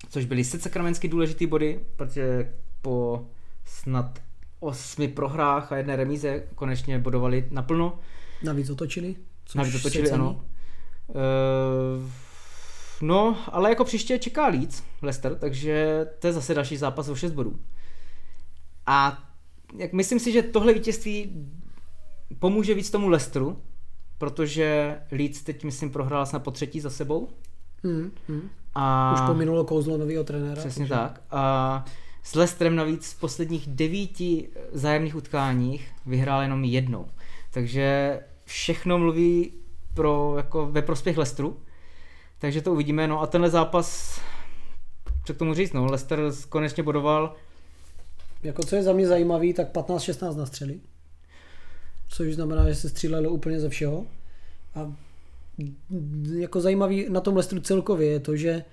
což 0.09 0.25
byly 0.25 0.43
sice 0.43 0.59
sakramensky 0.59 1.07
důležitý 1.07 1.45
body, 1.45 1.79
protože 1.95 2.53
po 2.81 3.25
snad 3.65 4.19
osmi 4.59 5.07
prohrách 5.07 5.71
a 5.71 5.77
jedné 5.77 5.95
remíze 5.95 6.43
konečně 6.55 6.99
bodovali 6.99 7.47
naplno. 7.51 7.99
Navíc 8.43 8.69
otočili. 8.69 9.15
Což 9.45 9.55
Navíc 9.55 9.75
otočili, 9.75 10.11
ano. 10.11 10.45
Uh, 11.07 11.15
no, 13.01 13.37
ale 13.47 13.69
jako 13.69 13.83
příště 13.83 14.19
čeká 14.19 14.47
Leeds, 14.47 14.83
Leicester, 15.01 15.35
takže 15.35 16.05
to 16.19 16.27
je 16.27 16.33
zase 16.33 16.53
další 16.53 16.77
zápas 16.77 17.09
o 17.09 17.15
6 17.15 17.31
bodů. 17.31 17.59
A 18.85 19.24
jak 19.77 19.93
myslím 19.93 20.19
si, 20.19 20.31
že 20.31 20.41
tohle 20.43 20.73
vítězství 20.73 21.47
pomůže 22.39 22.73
víc 22.73 22.91
tomu 22.91 23.09
Leicesteru, 23.09 23.61
protože 24.17 24.97
Leeds 25.11 25.43
teď, 25.43 25.63
myslím, 25.63 25.89
prohrál 25.89 26.25
snad 26.25 26.43
po 26.43 26.51
třetí 26.51 26.79
za 26.79 26.89
sebou. 26.89 27.29
Hmm, 27.83 28.11
hmm. 28.27 28.49
A 28.75 29.13
Už 29.13 29.27
pominulo 29.27 29.63
kouzlo 29.65 29.97
nového 29.97 30.23
trenéra. 30.23 30.55
Přesně 30.55 30.87
takže- 30.87 30.93
tak. 30.93 31.21
A 31.31 31.85
s 32.23 32.35
Leicesterem 32.35 32.75
navíc 32.75 33.13
v 33.13 33.19
posledních 33.19 33.67
devíti 33.67 34.49
zájemných 34.71 35.15
utkáních 35.15 35.91
vyhrál 36.05 36.41
jenom 36.41 36.63
jednou. 36.63 37.05
Takže 37.51 38.19
všechno 38.45 38.97
mluví 38.99 39.51
pro, 39.93 40.33
jako 40.37 40.67
ve 40.71 40.81
prospěch 40.81 41.17
Leicesteru. 41.17 41.57
Takže 42.39 42.61
to 42.61 42.71
uvidíme. 42.73 43.07
No 43.07 43.21
a 43.21 43.27
tenhle 43.27 43.49
zápas, 43.49 44.19
co 45.25 45.33
k 45.33 45.37
tomu 45.37 45.53
říct, 45.53 45.73
no, 45.73 45.85
Leicester 45.85 46.19
konečně 46.49 46.83
bodoval. 46.83 47.35
Jako 48.45 48.63
co 48.63 48.75
je 48.75 48.83
za 48.83 48.93
mě 48.93 49.07
zajímavý, 49.07 49.53
tak 49.53 49.73
15-16 49.73 50.35
na 50.35 50.45
střely. 50.45 50.79
Což 52.09 52.35
znamená, 52.35 52.69
že 52.69 52.75
se 52.75 52.89
střílelo 52.89 53.29
úplně 53.29 53.59
ze 53.59 53.69
všeho. 53.69 54.05
A 54.75 54.93
jako 56.33 56.61
zajímavý 56.61 57.05
na 57.09 57.21
tom 57.21 57.35
Leicesteru 57.35 57.61
celkově 57.61 58.07
je 58.07 58.19
to, 58.19 58.35
že 58.35 58.63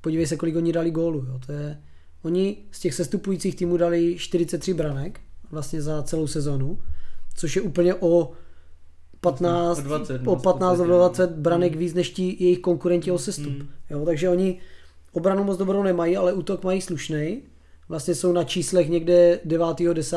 podívej 0.00 0.26
se, 0.26 0.36
kolik 0.36 0.56
oni 0.56 0.72
dali 0.72 0.90
gólu. 0.90 1.24
Jo. 1.28 1.40
To 1.46 1.52
je, 1.52 1.82
oni 2.22 2.56
z 2.70 2.80
těch 2.80 2.94
sestupujících 2.94 3.56
týmů 3.56 3.76
dali 3.76 4.16
43 4.18 4.74
branek 4.74 5.20
vlastně 5.50 5.82
za 5.82 6.02
celou 6.02 6.26
sezonu, 6.26 6.78
což 7.36 7.56
je 7.56 7.62
úplně 7.62 7.94
o 7.94 8.32
15, 9.20 9.78
O 9.78 9.82
20, 9.82 10.22
no, 10.22 10.32
o 10.32 10.36
v 10.36 10.42
15 10.42 10.70
podstatě, 10.70 10.88
do 10.88 10.96
20 10.96 11.30
no. 11.30 11.36
branek 11.36 11.76
víc 11.76 11.94
než 11.94 12.10
ti 12.10 12.36
jejich 12.40 12.58
konkurenti 12.58 13.10
o 13.10 13.18
sestup. 13.18 13.52
Mm. 13.52 13.68
Jo, 13.90 14.04
takže 14.04 14.28
oni 14.28 14.60
obranu 15.12 15.44
moc 15.44 15.58
dobrou 15.58 15.82
nemají, 15.82 16.16
ale 16.16 16.32
útok 16.32 16.64
mají 16.64 16.80
slušný. 16.80 17.42
Vlastně 17.88 18.14
jsou 18.14 18.32
na 18.32 18.44
číslech 18.44 18.88
někde 18.88 19.40
9. 19.44 19.66
10. 19.92 20.16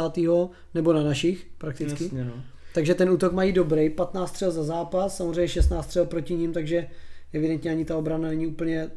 nebo 0.73 0.93
na 0.93 1.03
našich 1.03 1.47
prakticky. 1.57 2.03
Jasně, 2.03 2.23
no. 2.23 2.33
Takže 2.73 2.95
ten 2.95 3.09
útok 3.09 3.33
mají 3.33 3.51
dobrý, 3.51 3.89
15 3.89 4.29
střel 4.29 4.51
za 4.51 4.63
zápas, 4.63 5.17
samozřejmě 5.17 5.47
16 5.47 5.85
střel 5.85 6.05
proti 6.05 6.35
ním, 6.35 6.53
takže 6.53 6.87
evidentně 7.33 7.71
ani 7.71 7.85
ta 7.85 7.97
obrana 7.97 8.27
není 8.27 8.47
úplně 8.47 8.89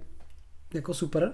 jako 0.75 0.95
super. 0.95 1.33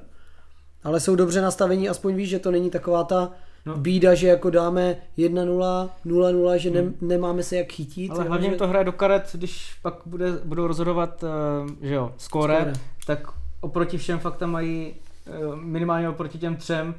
Ale 0.85 1.01
jsou 1.01 1.17
dobře 1.17 1.41
nastavení, 1.41 1.89
aspoň 1.89 2.15
víš, 2.15 2.29
že 2.29 2.39
to 2.39 2.51
není 2.51 2.71
taková 2.71 3.05
ta 3.05 3.33
No. 3.67 3.77
bída, 3.77 4.15
že 4.15 4.27
jako 4.29 4.51
dáme 4.51 4.97
1-0, 5.19 5.91
0-0, 6.07 6.55
že 6.55 6.71
ne, 6.71 6.93
nemáme 7.01 7.43
se 7.43 7.57
jak 7.57 7.73
chytit. 7.73 8.11
Hmm. 8.11 8.17
Ale 8.17 8.25
jo, 8.25 8.29
hlavně 8.29 8.51
že... 8.51 8.57
to 8.57 8.69
hraje 8.69 8.85
do 8.85 8.93
karet, 8.93 9.31
když 9.33 9.75
pak 9.83 9.95
bude, 10.07 10.33
budou 10.45 10.67
rozhodovat, 10.67 11.25
eh, 11.25 11.87
že 11.87 11.95
jo, 11.95 12.15
skóre, 12.17 12.57
Skóre. 12.57 12.73
tak 13.07 13.29
oproti 13.61 13.99
všem 13.99 14.19
fakt 14.19 14.37
tam 14.37 14.51
mají 14.51 14.95
eh, 15.27 15.31
minimálně 15.57 16.09
oproti 16.09 16.39
těm 16.39 16.57
třem, 16.57 16.95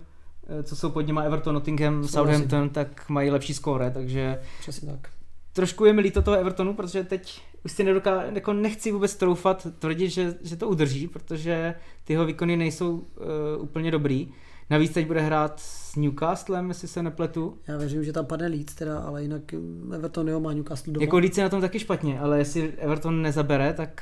co 0.63 0.75
jsou 0.75 0.89
pod 0.89 1.01
nimi 1.01 1.19
Everton, 1.25 1.53
Nottingham. 1.53 2.07
Southampton, 2.07 2.69
tak 2.69 3.09
mají 3.09 3.29
lepší 3.29 3.53
skóre, 3.53 3.91
takže 3.91 4.39
Přesně 4.59 4.91
tak. 4.91 5.09
trošku 5.53 5.85
je 5.85 5.93
mi 5.93 6.01
líto 6.01 6.21
toho 6.21 6.37
Evertonu, 6.37 6.73
protože 6.73 7.03
teď 7.03 7.41
už 7.65 7.71
si 7.71 7.83
nedoká, 7.83 8.23
jako 8.23 8.53
nechci 8.53 8.91
vůbec 8.91 9.15
troufat 9.15 9.67
tvrdit, 9.79 10.09
že, 10.09 10.35
že 10.41 10.55
to 10.55 10.67
udrží, 10.67 11.07
protože 11.07 11.75
ty 12.03 12.13
jeho 12.13 12.25
výkony 12.25 12.57
nejsou 12.57 12.91
uh, 12.91 13.05
úplně 13.59 13.91
dobrý. 13.91 14.31
Navíc 14.69 14.91
teď 14.91 15.07
bude 15.07 15.21
hrát 15.21 15.59
s 15.59 15.95
Newcastlem, 15.95 16.69
jestli 16.69 16.87
se 16.87 17.03
nepletu. 17.03 17.57
Já 17.67 17.77
věřím, 17.77 18.03
že 18.03 18.13
tam 18.13 18.25
padne 18.25 18.47
Leeds 18.47 18.75
teda, 18.75 18.99
ale 18.99 19.21
jinak 19.21 19.53
mm, 19.53 19.91
Everton 19.93 20.29
jo, 20.29 20.39
má 20.39 20.53
Newcastle 20.53 20.93
doma. 20.93 21.03
Jako 21.03 21.19
Leeds 21.19 21.37
je 21.37 21.43
na 21.43 21.49
tom 21.49 21.61
taky 21.61 21.79
špatně, 21.79 22.19
ale 22.19 22.37
jestli 22.37 22.73
Everton 22.77 23.21
nezabere, 23.21 23.73
tak 23.73 24.01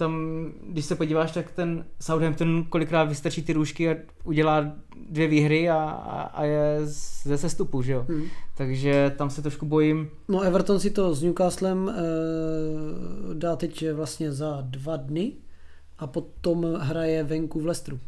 tam, 0.00 0.46
když 0.66 0.84
se 0.84 0.94
podíváš, 0.96 1.32
tak 1.32 1.50
ten 1.50 1.84
Southampton 2.00 2.64
kolikrát 2.68 3.04
vystačí 3.04 3.42
ty 3.42 3.52
růžky 3.52 3.90
a 3.90 3.96
udělá 4.24 4.72
dvě 5.10 5.28
výhry 5.28 5.70
a, 5.70 5.76
a, 5.90 6.20
a 6.22 6.44
je 6.44 6.78
ze 7.22 7.38
sestupu, 7.38 7.82
že 7.82 7.92
jo. 7.92 8.06
Hmm. 8.08 8.22
Takže 8.56 9.12
tam 9.18 9.30
se 9.30 9.42
trošku 9.42 9.66
bojím. 9.66 10.10
No 10.28 10.40
Everton 10.40 10.80
si 10.80 10.90
to 10.90 11.14
s 11.14 11.22
Newcastlem 11.22 11.88
e, 11.88 11.94
dá 13.34 13.56
teď 13.56 13.84
vlastně 13.92 14.32
za 14.32 14.60
dva 14.60 14.96
dny 14.96 15.32
a 15.98 16.06
potom 16.06 16.74
hraje 16.74 17.24
venku 17.24 17.60
v 17.60 17.66
Leicesteru. 17.66 17.98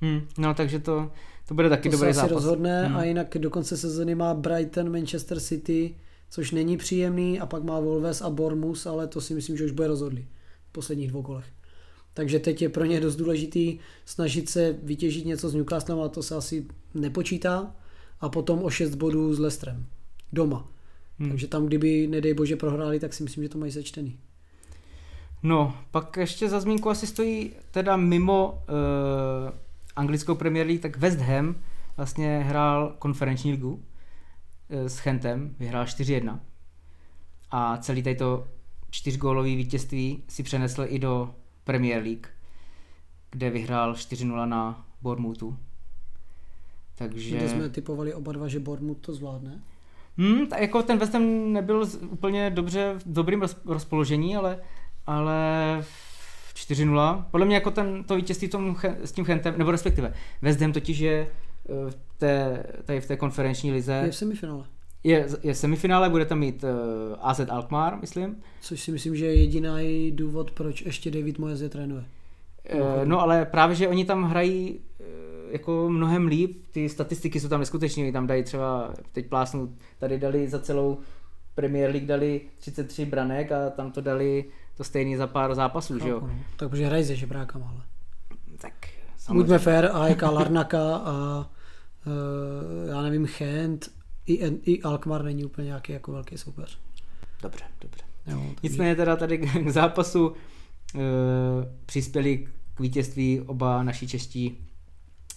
Hmm, 0.00 0.20
no 0.38 0.54
takže 0.54 0.78
to, 0.78 1.10
to 1.48 1.54
bude 1.54 1.68
taky 1.68 1.90
To 1.90 1.96
dobrý 1.96 2.12
se 2.12 2.20
zápas. 2.20 2.30
rozhodne 2.32 2.86
Hmm. 2.86 2.96
a 2.96 3.04
jinak 3.04 3.38
do 3.38 3.50
konce 3.50 3.76
sezony 3.76 4.14
má 4.14 4.34
Brighton, 4.34 4.92
Manchester 4.92 5.40
City, 5.40 5.94
což 6.30 6.50
není 6.50 6.76
příjemný 6.76 7.40
a 7.40 7.46
pak 7.46 7.62
má 7.62 7.80
Wolves 7.80 8.22
a 8.22 8.30
Bournemouth, 8.30 8.86
ale 8.86 9.06
to 9.06 9.20
si 9.20 9.34
myslím, 9.34 9.56
že 9.56 9.64
už 9.64 9.70
bude 9.72 9.88
rozhodli 9.88 10.22
v 10.22 10.37
posledních 10.78 11.10
dvou 11.10 11.22
kolech. 11.22 11.46
Takže 12.14 12.38
teď 12.38 12.62
je 12.62 12.68
pro 12.68 12.84
ně 12.84 13.00
dost 13.00 13.16
důležitý 13.16 13.78
snažit 14.04 14.48
se 14.48 14.72
vytěžit 14.82 15.26
něco 15.26 15.48
s 15.48 15.54
Newcastlem, 15.54 16.00
a 16.00 16.08
to 16.08 16.22
se 16.22 16.34
asi 16.34 16.66
nepočítá. 16.94 17.74
A 18.20 18.28
potom 18.28 18.62
o 18.62 18.70
6 18.70 18.94
bodů 18.94 19.34
s 19.34 19.38
Lestrem. 19.38 19.86
Doma. 20.32 20.68
Hmm. 21.18 21.28
Takže 21.28 21.46
tam, 21.46 21.66
kdyby, 21.66 22.06
nedej 22.06 22.34
bože, 22.34 22.56
prohráli, 22.56 23.00
tak 23.00 23.14
si 23.14 23.22
myslím, 23.22 23.44
že 23.44 23.48
to 23.48 23.58
mají 23.58 23.72
sečtený. 23.72 24.18
No, 25.42 25.76
pak 25.90 26.16
ještě 26.16 26.48
za 26.48 26.60
zmínku 26.60 26.90
asi 26.90 27.06
stojí 27.06 27.52
teda 27.70 27.96
mimo 27.96 28.50
uh, 28.50 29.54
anglickou 29.96 30.34
Premier 30.34 30.66
League, 30.66 30.82
tak 30.82 30.96
West 30.96 31.18
Ham 31.18 31.54
vlastně 31.96 32.38
hrál 32.38 32.94
konferenční 32.98 33.50
ligu 33.52 33.72
uh, 33.72 33.80
s 34.86 34.98
Chentem, 34.98 35.54
vyhrál 35.58 35.84
4-1 35.84 36.38
a 37.50 37.76
celý 37.76 38.02
to 38.14 38.48
čtyřgólový 38.90 39.56
vítězství 39.56 40.22
si 40.28 40.42
přenesl 40.42 40.84
i 40.88 40.98
do 40.98 41.34
Premier 41.64 42.02
League, 42.02 42.26
kde 43.30 43.50
vyhrál 43.50 43.92
4-0 43.92 44.48
na 44.48 44.86
Bournemouthu. 45.02 45.56
Takže... 46.98 47.36
Kde 47.36 47.48
jsme 47.48 47.68
typovali 47.68 48.14
oba 48.14 48.32
dva, 48.32 48.48
že 48.48 48.60
Bournemouth 48.60 49.00
to 49.00 49.14
zvládne? 49.14 49.62
Hmm, 50.18 50.46
tak 50.46 50.60
jako 50.60 50.82
ten 50.82 50.98
West 50.98 51.12
Ham 51.12 51.52
nebyl 51.52 51.86
úplně 52.10 52.50
dobře 52.50 52.94
v 52.98 53.12
dobrým 53.12 53.42
rozpoložení, 53.64 54.36
ale, 54.36 54.60
ale 55.06 55.34
4-0. 56.54 57.24
Podle 57.30 57.46
mě 57.46 57.54
jako 57.54 57.70
ten, 57.70 58.04
to 58.04 58.16
vítězství 58.16 58.48
tomu, 58.48 58.76
s 59.04 59.12
tím 59.12 59.24
Chentem, 59.24 59.58
nebo 59.58 59.70
respektive 59.70 60.14
West 60.42 60.60
Ham 60.60 60.72
totiž 60.72 60.98
je 60.98 61.26
eh, 61.68 61.90
v 61.90 61.96
té, 62.18 62.64
tady 62.84 63.00
v 63.00 63.06
té 63.06 63.16
konferenční 63.16 63.72
lize. 63.72 63.92
Je 64.04 64.10
v 64.10 64.16
semifinále. 64.16 64.64
Je, 65.04 65.26
je 65.42 65.54
semifinále, 65.54 66.10
bude 66.10 66.24
tam 66.24 66.38
mít 66.38 66.64
uh, 66.64 66.70
eh, 66.70 67.16
AZ 67.20 67.40
Alkmaar, 67.48 67.98
myslím. 68.00 68.42
Což 68.60 68.80
si 68.80 68.92
myslím, 68.92 69.16
že 69.16 69.26
je 69.26 69.34
jediný 69.34 70.10
důvod, 70.14 70.50
proč 70.50 70.82
ještě 70.82 71.10
David 71.10 71.38
Moyes 71.38 71.60
je 71.60 71.68
trénuje. 71.68 72.04
Uh, 72.74 72.80
no 73.04 73.20
ale 73.20 73.44
právě, 73.44 73.76
že 73.76 73.88
oni 73.88 74.04
tam 74.04 74.24
hrají 74.24 74.80
uh, 75.00 75.06
jako 75.52 75.88
mnohem 75.88 76.26
líp, 76.26 76.62
ty 76.70 76.88
statistiky 76.88 77.40
jsou 77.40 77.48
tam 77.48 77.60
neskutečné, 77.60 78.12
tam 78.12 78.26
dají 78.26 78.42
třeba, 78.42 78.94
teď 79.12 79.26
plásnu, 79.26 79.74
tady 79.98 80.18
dali 80.18 80.48
za 80.48 80.58
celou 80.58 80.98
Premier 81.54 81.90
League 81.90 82.06
dali 82.06 82.40
33 82.58 83.04
branek 83.04 83.52
a 83.52 83.70
tam 83.70 83.92
to 83.92 84.00
dali 84.00 84.44
to 84.76 84.84
stejný 84.84 85.16
za 85.16 85.26
pár 85.26 85.54
zápasů, 85.54 85.92
Chápu, 85.92 86.04
že 86.04 86.10
jo? 86.10 86.20
No. 86.20 86.30
Tak 86.56 86.70
protože 86.70 86.86
hrají 86.86 87.04
se 87.04 87.16
žebrákama, 87.16 87.68
ale. 87.70 87.82
Tak 88.60 88.72
samozřejmě. 89.16 89.42
Buďme 89.42 89.58
fair, 89.58 89.88
AEK 89.92 90.22
Larnaka 90.22 90.96
a 90.96 91.46
uh, 92.06 92.88
já 92.88 93.02
nevím, 93.02 93.26
Chent, 93.26 93.90
i, 94.32 94.72
i 94.72 94.82
Alkmaar 94.82 95.24
není 95.24 95.44
úplně 95.44 95.66
nějaký 95.66 95.92
jako 95.92 96.12
velký 96.12 96.38
soupeř. 96.38 96.78
Dobře, 97.42 97.64
dobře. 97.80 98.02
Jo, 98.26 98.42
Nicméně 98.62 98.96
teda 98.96 99.16
tady 99.16 99.38
k 99.38 99.68
zápasu 99.68 100.28
uh, 100.28 100.34
přispěli 101.86 102.48
k 102.74 102.80
vítězství 102.80 103.40
oba 103.40 103.82
naši 103.82 104.08
čeští 104.08 104.58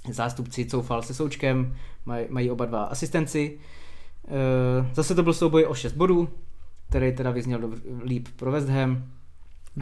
zástupci 0.10 0.66
Coufal 0.66 1.02
se 1.02 1.14
Součkem, 1.14 1.76
maj, 2.06 2.28
mají 2.30 2.52
oba 2.52 2.66
dva 2.66 2.84
asistenci. 2.84 3.60
Uh, 4.28 4.94
zase 4.94 5.16
to 5.16 5.24
byl 5.24 5.34
souboj 5.34 5.66
o 5.66 5.74
6 5.74 5.94
bodů, 5.94 6.30
který 6.90 7.16
teda 7.16 7.32
vyzněl 7.32 7.60
do, 7.60 7.70
líp 8.04 8.28
pro 8.36 8.52
West 8.52 8.70
Ham. 8.70 9.04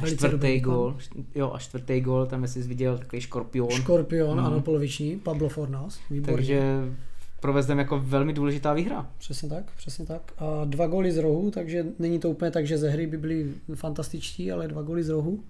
A 0.04 0.06
čtvrtý 0.06 0.60
gol, 0.60 0.98
jo, 1.36 1.52
a 1.54 1.60
čtvrtý 1.60 2.02
gol, 2.02 2.26
tam 2.26 2.48
jsi 2.48 2.62
viděl 2.62 2.98
takový 2.98 3.22
škorpion. 3.22 3.70
Škorpion, 3.72 4.40
mm. 4.40 4.46
ano, 4.46 4.62
poloviční, 4.62 5.20
Pablo 5.20 5.50
Fornas, 5.50 6.00
výborně. 6.10 6.36
Takže 6.36 6.84
pro 7.40 7.54
West 7.54 7.70
Ham 7.70 7.80
jako 7.80 8.00
velmi 8.00 8.34
důležitá 8.34 8.74
výhra. 8.74 9.12
Přesně 9.18 9.50
tak, 9.50 9.72
přesně 9.78 10.06
tak. 10.06 10.34
A 10.38 10.66
dva 10.66 10.88
góly 10.88 11.12
z 11.12 11.18
rohu, 11.18 11.52
takže 11.52 11.86
není 12.00 12.20
to 12.20 12.30
úplně 12.30 12.52
tak, 12.52 12.68
že 12.68 12.78
ze 12.78 12.90
hry 12.90 13.08
by 13.08 13.18
byly 13.18 13.54
fantastičtí, 13.76 14.52
ale 14.52 14.68
dva 14.68 14.82
góly 14.82 15.04
z 15.04 15.10
rohu. 15.10 15.44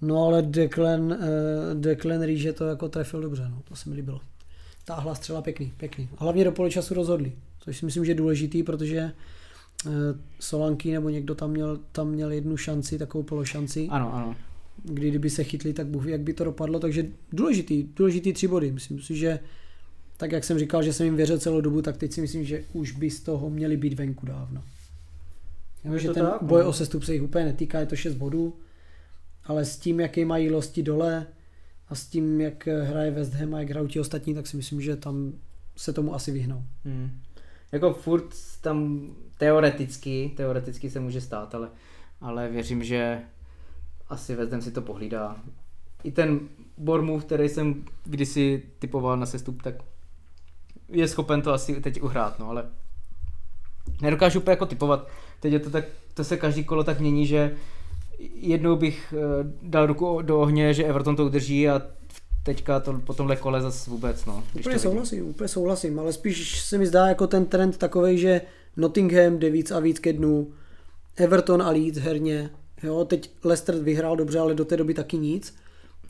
No 0.00 0.24
ale 0.24 0.42
Declan, 0.42 1.00
uh, 1.00 1.18
Declan 1.74 2.22
Ríže 2.22 2.52
to 2.52 2.66
jako 2.66 2.88
trefil 2.88 3.20
dobře, 3.20 3.48
no, 3.50 3.62
to 3.68 3.76
se 3.76 3.90
mi 3.90 3.96
líbilo. 3.96 4.20
Táhla 4.84 5.14
střela 5.14 5.42
pěkný, 5.42 5.72
pěkný. 5.76 6.08
A 6.18 6.24
hlavně 6.24 6.44
do 6.44 6.52
poločasu 6.52 6.94
rozhodli, 6.94 7.32
což 7.60 7.78
si 7.78 7.86
myslím, 7.86 8.04
že 8.04 8.10
je 8.10 8.14
důležitý, 8.14 8.62
protože 8.62 9.12
uh, 9.86 9.92
Solanky 10.40 10.92
nebo 10.92 11.08
někdo 11.08 11.34
tam 11.34 11.50
měl, 11.50 11.78
tam 11.92 12.08
měl 12.10 12.32
jednu 12.32 12.56
šanci, 12.56 12.98
takovou 12.98 13.24
pološanci. 13.24 13.88
Ano, 13.90 14.14
ano. 14.14 14.36
Kdy 14.84 15.08
kdyby 15.10 15.30
se 15.30 15.44
chytli, 15.44 15.72
tak 15.72 15.86
Bůh 15.86 16.04
ví, 16.04 16.12
jak 16.12 16.20
by 16.20 16.34
to 16.34 16.44
dopadlo, 16.44 16.80
takže 16.80 17.06
důležitý, 17.32 17.88
důležitý 17.96 18.32
tři 18.32 18.48
body. 18.48 18.72
Myslím 18.72 19.00
si, 19.02 19.16
že 19.16 19.38
tak 20.18 20.32
jak 20.32 20.44
jsem 20.44 20.58
říkal, 20.58 20.82
že 20.82 20.92
jsem 20.92 21.04
jim 21.06 21.16
věřil 21.16 21.38
celou 21.38 21.60
dobu, 21.60 21.82
tak 21.82 21.96
teď 21.96 22.12
si 22.12 22.20
myslím, 22.20 22.44
že 22.44 22.64
už 22.72 22.92
by 22.92 23.10
z 23.10 23.20
toho 23.20 23.50
měli 23.50 23.76
být 23.76 23.94
venku 23.94 24.26
dávno. 24.26 24.62
Je 25.92 25.98
že 25.98 26.10
ten 26.10 26.26
tak, 26.26 26.42
boj 26.42 26.62
no. 26.62 26.68
o 26.68 26.72
sestup 26.72 27.02
se 27.04 27.12
jich 27.12 27.22
úplně 27.22 27.44
netýká, 27.44 27.80
je 27.80 27.86
to 27.86 27.96
6 27.96 28.14
bodů, 28.14 28.56
ale 29.44 29.64
s 29.64 29.78
tím, 29.78 30.00
jaký 30.00 30.24
mají 30.24 30.50
losti 30.50 30.82
dole 30.82 31.26
a 31.88 31.94
s 31.94 32.06
tím, 32.06 32.40
jak 32.40 32.66
hraje 32.66 33.10
West 33.10 33.34
Ham 33.34 33.54
a 33.54 33.60
jak 33.60 33.70
hrajou 33.70 33.86
ti 33.86 34.00
ostatní, 34.00 34.34
tak 34.34 34.46
si 34.46 34.56
myslím, 34.56 34.80
že 34.80 34.96
tam 34.96 35.32
se 35.76 35.92
tomu 35.92 36.14
asi 36.14 36.32
vyhnou. 36.32 36.64
Hmm. 36.84 37.10
Jako 37.72 37.92
furt 37.92 38.34
tam 38.60 39.10
teoreticky, 39.38 40.32
teoreticky 40.36 40.90
se 40.90 41.00
může 41.00 41.20
stát, 41.20 41.54
ale, 41.54 41.68
ale 42.20 42.48
věřím, 42.48 42.84
že 42.84 43.20
asi 44.08 44.34
West 44.34 44.52
Ham 44.52 44.62
si 44.62 44.70
to 44.70 44.82
pohlídá. 44.82 45.42
I 46.04 46.12
ten 46.12 46.40
Bormův, 46.78 47.24
který 47.24 47.48
jsem 47.48 47.84
kdysi 48.04 48.62
typoval 48.78 49.16
na 49.16 49.26
sestup, 49.26 49.62
tak 49.62 49.74
je 50.88 51.08
schopen 51.08 51.42
to 51.42 51.52
asi 51.52 51.80
teď 51.80 52.02
uhrát, 52.02 52.38
no 52.38 52.50
ale 52.50 52.64
nedokážu 54.02 54.40
úplně 54.40 54.52
jako 54.52 54.66
typovat. 54.66 55.08
Teď 55.40 55.52
je 55.52 55.58
to 55.58 55.70
tak, 55.70 55.84
to 56.14 56.24
se 56.24 56.36
každý 56.36 56.64
kolo 56.64 56.84
tak 56.84 57.00
mění, 57.00 57.26
že 57.26 57.56
jednou 58.34 58.76
bych 58.76 59.14
eh, 59.16 59.52
dal 59.62 59.86
ruku 59.86 60.22
do 60.22 60.40
ohně, 60.40 60.74
že 60.74 60.84
Everton 60.84 61.16
to 61.16 61.24
udrží 61.24 61.68
a 61.68 61.82
teďka 62.42 62.80
to 62.80 63.00
po 63.06 63.14
tomhle 63.14 63.36
kole 63.36 63.60
zase 63.60 63.90
vůbec. 63.90 64.24
No, 64.24 64.44
úplně 64.54 64.78
souhlasím, 64.78 65.28
úplně 65.28 65.48
souhlasím, 65.48 66.00
ale 66.00 66.12
spíš 66.12 66.60
se 66.60 66.78
mi 66.78 66.86
zdá 66.86 67.08
jako 67.08 67.26
ten 67.26 67.46
trend 67.46 67.76
takový, 67.76 68.18
že 68.18 68.40
Nottingham 68.76 69.38
jde 69.38 69.50
víc 69.50 69.70
a 69.70 69.80
víc 69.80 69.98
ke 69.98 70.12
dnu, 70.12 70.52
Everton 71.16 71.62
a 71.62 71.70
Leeds 71.70 71.98
herně, 71.98 72.50
jo, 72.82 73.04
teď 73.04 73.30
Leicester 73.44 73.74
vyhrál 73.74 74.16
dobře, 74.16 74.38
ale 74.38 74.54
do 74.54 74.64
té 74.64 74.76
doby 74.76 74.94
taky 74.94 75.18
nic. 75.18 75.54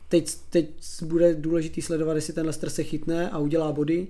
Teď, 0.09 0.35
teď 0.49 0.69
bude 1.03 1.35
důležitý 1.35 1.81
sledovat, 1.81 2.13
jestli 2.13 2.33
ten 2.33 2.45
Leicester 2.45 2.69
se 2.69 2.83
chytne 2.83 3.29
a 3.29 3.37
udělá 3.37 3.71
body, 3.71 4.07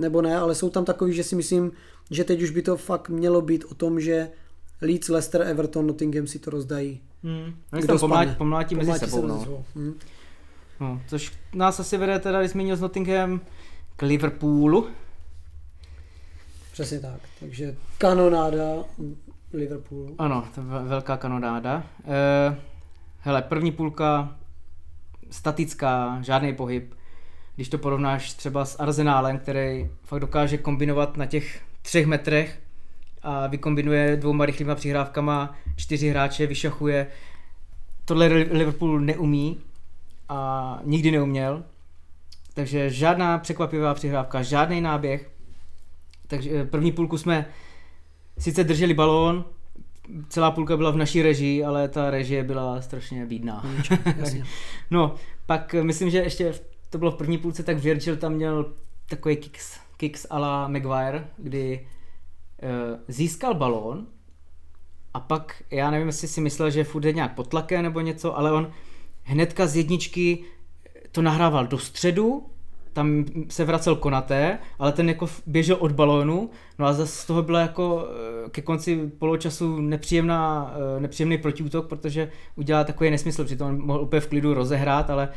nebo 0.00 0.22
ne, 0.22 0.36
ale 0.36 0.54
jsou 0.54 0.70
tam 0.70 0.84
takový, 0.84 1.12
že 1.12 1.24
si 1.24 1.36
myslím, 1.36 1.72
že 2.10 2.24
teď 2.24 2.42
už 2.42 2.50
by 2.50 2.62
to 2.62 2.76
fakt 2.76 3.08
mělo 3.08 3.40
být 3.40 3.64
o 3.64 3.74
tom, 3.74 4.00
že 4.00 4.30
Leeds, 4.82 5.08
Leicester, 5.08 5.42
Everton, 5.42 5.86
Nottingham 5.86 6.26
si 6.26 6.38
to 6.38 6.50
rozdají. 6.50 7.00
Hmm. 7.22 7.54
Kdo 7.70 7.98
pomlátí, 7.98 8.34
pomlátí 8.34 8.74
mezi 8.74 8.92
sebou. 8.92 9.26
no. 9.26 9.64
Hmm. 9.74 9.94
No, 10.80 11.02
což 11.06 11.32
nás 11.54 11.80
asi 11.80 11.96
vede 11.96 12.18
teda, 12.18 12.40
když 12.40 12.50
zmínil 12.50 12.76
s 12.76 12.80
Nottingham, 12.80 13.40
k 13.96 14.02
Liverpoolu. 14.02 14.88
Přesně 16.72 17.00
tak, 17.00 17.20
takže 17.40 17.76
kanonáda 17.98 18.84
Liverpoolu. 19.52 20.14
Ano, 20.18 20.44
to 20.54 20.60
je 20.60 20.66
velká 20.66 21.16
kanonáda. 21.16 21.84
Uh, 22.04 22.56
hele, 23.18 23.42
první 23.42 23.72
půlka 23.72 24.36
statická, 25.30 26.18
žádný 26.22 26.54
pohyb 26.54 26.94
když 27.60 27.68
to 27.68 27.78
porovnáš 27.78 28.32
třeba 28.32 28.64
s 28.64 28.80
Arzenálem, 28.80 29.38
který 29.38 29.88
fakt 30.04 30.20
dokáže 30.20 30.58
kombinovat 30.58 31.16
na 31.16 31.26
těch 31.26 31.62
třech 31.82 32.06
metrech 32.06 32.60
a 33.22 33.46
vykombinuje 33.46 34.16
dvouma 34.16 34.46
rychlýma 34.46 34.74
přihrávkama, 34.74 35.54
čtyři 35.76 36.08
hráče, 36.08 36.46
vyšachuje. 36.46 37.06
Tohle 38.04 38.26
Liverpool 38.26 39.00
neumí 39.00 39.60
a 40.28 40.80
nikdy 40.84 41.10
neuměl. 41.10 41.62
Takže 42.54 42.90
žádná 42.90 43.38
překvapivá 43.38 43.94
přihrávka, 43.94 44.42
žádný 44.42 44.80
náběh. 44.80 45.30
Takže 46.26 46.50
eh, 46.50 46.64
první 46.64 46.92
půlku 46.92 47.18
jsme 47.18 47.46
sice 48.38 48.64
drželi 48.64 48.94
balón, 48.94 49.44
celá 50.28 50.50
půlka 50.50 50.76
byla 50.76 50.90
v 50.90 50.96
naší 50.96 51.22
režii, 51.22 51.64
ale 51.64 51.88
ta 51.88 52.10
režie 52.10 52.44
byla 52.44 52.82
strašně 52.82 53.26
bídná. 53.26 53.64
no, 54.90 55.14
pak 55.46 55.74
myslím, 55.74 56.10
že 56.10 56.18
ještě 56.18 56.52
v 56.52 56.69
to 56.90 56.98
bylo 56.98 57.10
v 57.10 57.16
první 57.16 57.38
půlce, 57.38 57.62
tak 57.62 57.78
Virgil 57.78 58.16
tam 58.16 58.32
měl 58.32 58.72
takový 59.08 59.36
kicks, 59.36 59.80
kicks 59.96 60.26
a 60.30 60.38
la 60.38 60.68
Maguire, 60.68 61.28
kdy 61.36 61.86
uh, 62.62 63.00
získal 63.08 63.54
balón 63.54 64.06
a 65.14 65.20
pak, 65.20 65.62
já 65.70 65.90
nevím, 65.90 66.06
jestli 66.06 66.28
si 66.28 66.40
myslel, 66.40 66.70
že 66.70 66.84
furt 66.84 67.04
je 67.04 67.12
nějak 67.12 67.34
pod 67.34 67.48
tlakem 67.48 67.82
nebo 67.82 68.00
něco, 68.00 68.38
ale 68.38 68.52
on 68.52 68.72
hnedka 69.22 69.66
z 69.66 69.76
jedničky 69.76 70.44
to 71.12 71.22
nahrával 71.22 71.66
do 71.66 71.78
středu, 71.78 72.46
tam 72.92 73.24
se 73.48 73.64
vracel 73.64 73.96
konaté, 73.96 74.58
ale 74.78 74.92
ten 74.92 75.08
jako 75.08 75.26
běžel 75.46 75.76
od 75.80 75.92
balónu, 75.92 76.50
no 76.78 76.86
a 76.86 76.92
zase 76.92 77.12
z 77.12 77.26
toho 77.26 77.42
byla 77.42 77.60
jako 77.60 78.08
eh, 78.46 78.50
ke 78.50 78.62
konci 78.62 79.10
poločasu 79.18 79.80
nepříjemná, 79.80 80.74
eh, 80.96 81.00
nepříjemný 81.00 81.38
protiútok, 81.38 81.88
protože 81.88 82.30
udělal 82.56 82.84
takový 82.84 83.10
nesmysl, 83.10 83.44
přitom 83.44 83.68
on 83.68 83.86
mohl 83.86 84.00
úplně 84.00 84.20
v 84.20 84.26
klidu 84.26 84.54
rozehrát, 84.54 85.10
ale 85.10 85.28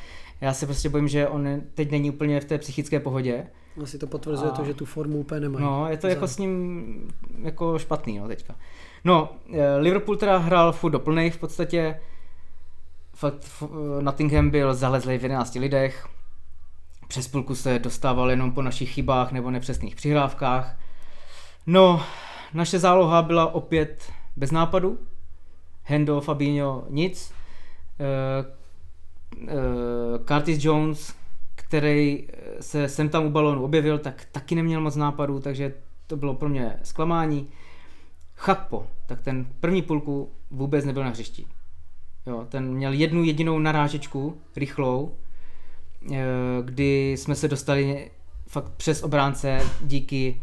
já 0.43 0.53
se 0.53 0.65
prostě 0.65 0.89
bojím, 0.89 1.07
že 1.07 1.27
on 1.27 1.61
teď 1.73 1.91
není 1.91 2.09
úplně 2.09 2.41
v 2.41 2.45
té 2.45 2.57
psychické 2.57 2.99
pohodě. 2.99 3.47
Asi 3.83 3.97
to 3.97 4.07
potvrzuje 4.07 4.51
a... 4.51 4.53
to, 4.53 4.65
že 4.65 4.73
tu 4.73 4.85
formu 4.85 5.17
úplně 5.17 5.39
nemají. 5.39 5.65
No, 5.65 5.89
je 5.89 5.97
to 5.97 6.07
jako 6.07 6.27
s 6.27 6.37
ním 6.37 7.13
jako 7.41 7.79
špatný, 7.79 8.17
no, 8.17 8.27
teďka. 8.27 8.55
No, 9.03 9.29
eh, 9.53 9.77
Liverpool 9.77 10.15
teda 10.15 10.37
hrál 10.37 10.71
furt 10.71 10.91
doplnej 10.91 11.29
v 11.29 11.37
podstatě 11.37 11.99
fakt 13.13 13.63
Nottingham 14.01 14.49
byl 14.49 14.73
zalezlý 14.73 15.17
v 15.17 15.23
11 15.23 15.55
lidech, 15.55 16.07
přes 17.07 17.27
půlku 17.27 17.55
se 17.55 17.79
dostával 17.79 18.29
jenom 18.29 18.51
po 18.51 18.61
našich 18.61 18.89
chybách 18.89 19.31
nebo 19.31 19.51
nepřesných 19.51 19.95
přihrávkách. 19.95 20.79
No, 21.67 22.03
naše 22.53 22.79
záloha 22.79 23.21
byla 23.21 23.53
opět 23.53 24.11
bez 24.35 24.51
nápadu. 24.51 24.99
Hendo, 25.83 26.21
Fabinho, 26.21 26.85
nic. 26.89 27.33
Uh, 27.99 28.62
Curtis 30.25 30.65
Jones, 30.65 31.15
který 31.55 32.27
se 32.59 32.89
sem 32.89 33.09
tam 33.09 33.25
u 33.25 33.29
balonu 33.29 33.63
objevil, 33.63 33.99
tak 33.99 34.27
taky 34.31 34.55
neměl 34.55 34.81
moc 34.81 34.95
nápadů, 34.95 35.39
takže 35.39 35.73
to 36.07 36.17
bylo 36.17 36.33
pro 36.33 36.49
mě 36.49 36.79
zklamání. 36.83 37.47
Chakpo, 38.35 38.87
tak 39.07 39.21
ten 39.21 39.45
první 39.59 39.81
půlku 39.81 40.31
vůbec 40.51 40.85
nebyl 40.85 41.03
na 41.03 41.09
hřišti. 41.09 41.45
Jo, 42.27 42.45
ten 42.49 42.73
měl 42.73 42.93
jednu 42.93 43.23
jedinou 43.23 43.59
narážečku, 43.59 44.37
rychlou, 44.55 45.15
eh, 46.11 46.17
kdy 46.63 47.11
jsme 47.11 47.35
se 47.35 47.47
dostali 47.47 48.11
fakt 48.47 48.71
přes 48.77 49.03
obránce 49.03 49.59
díky 49.81 50.41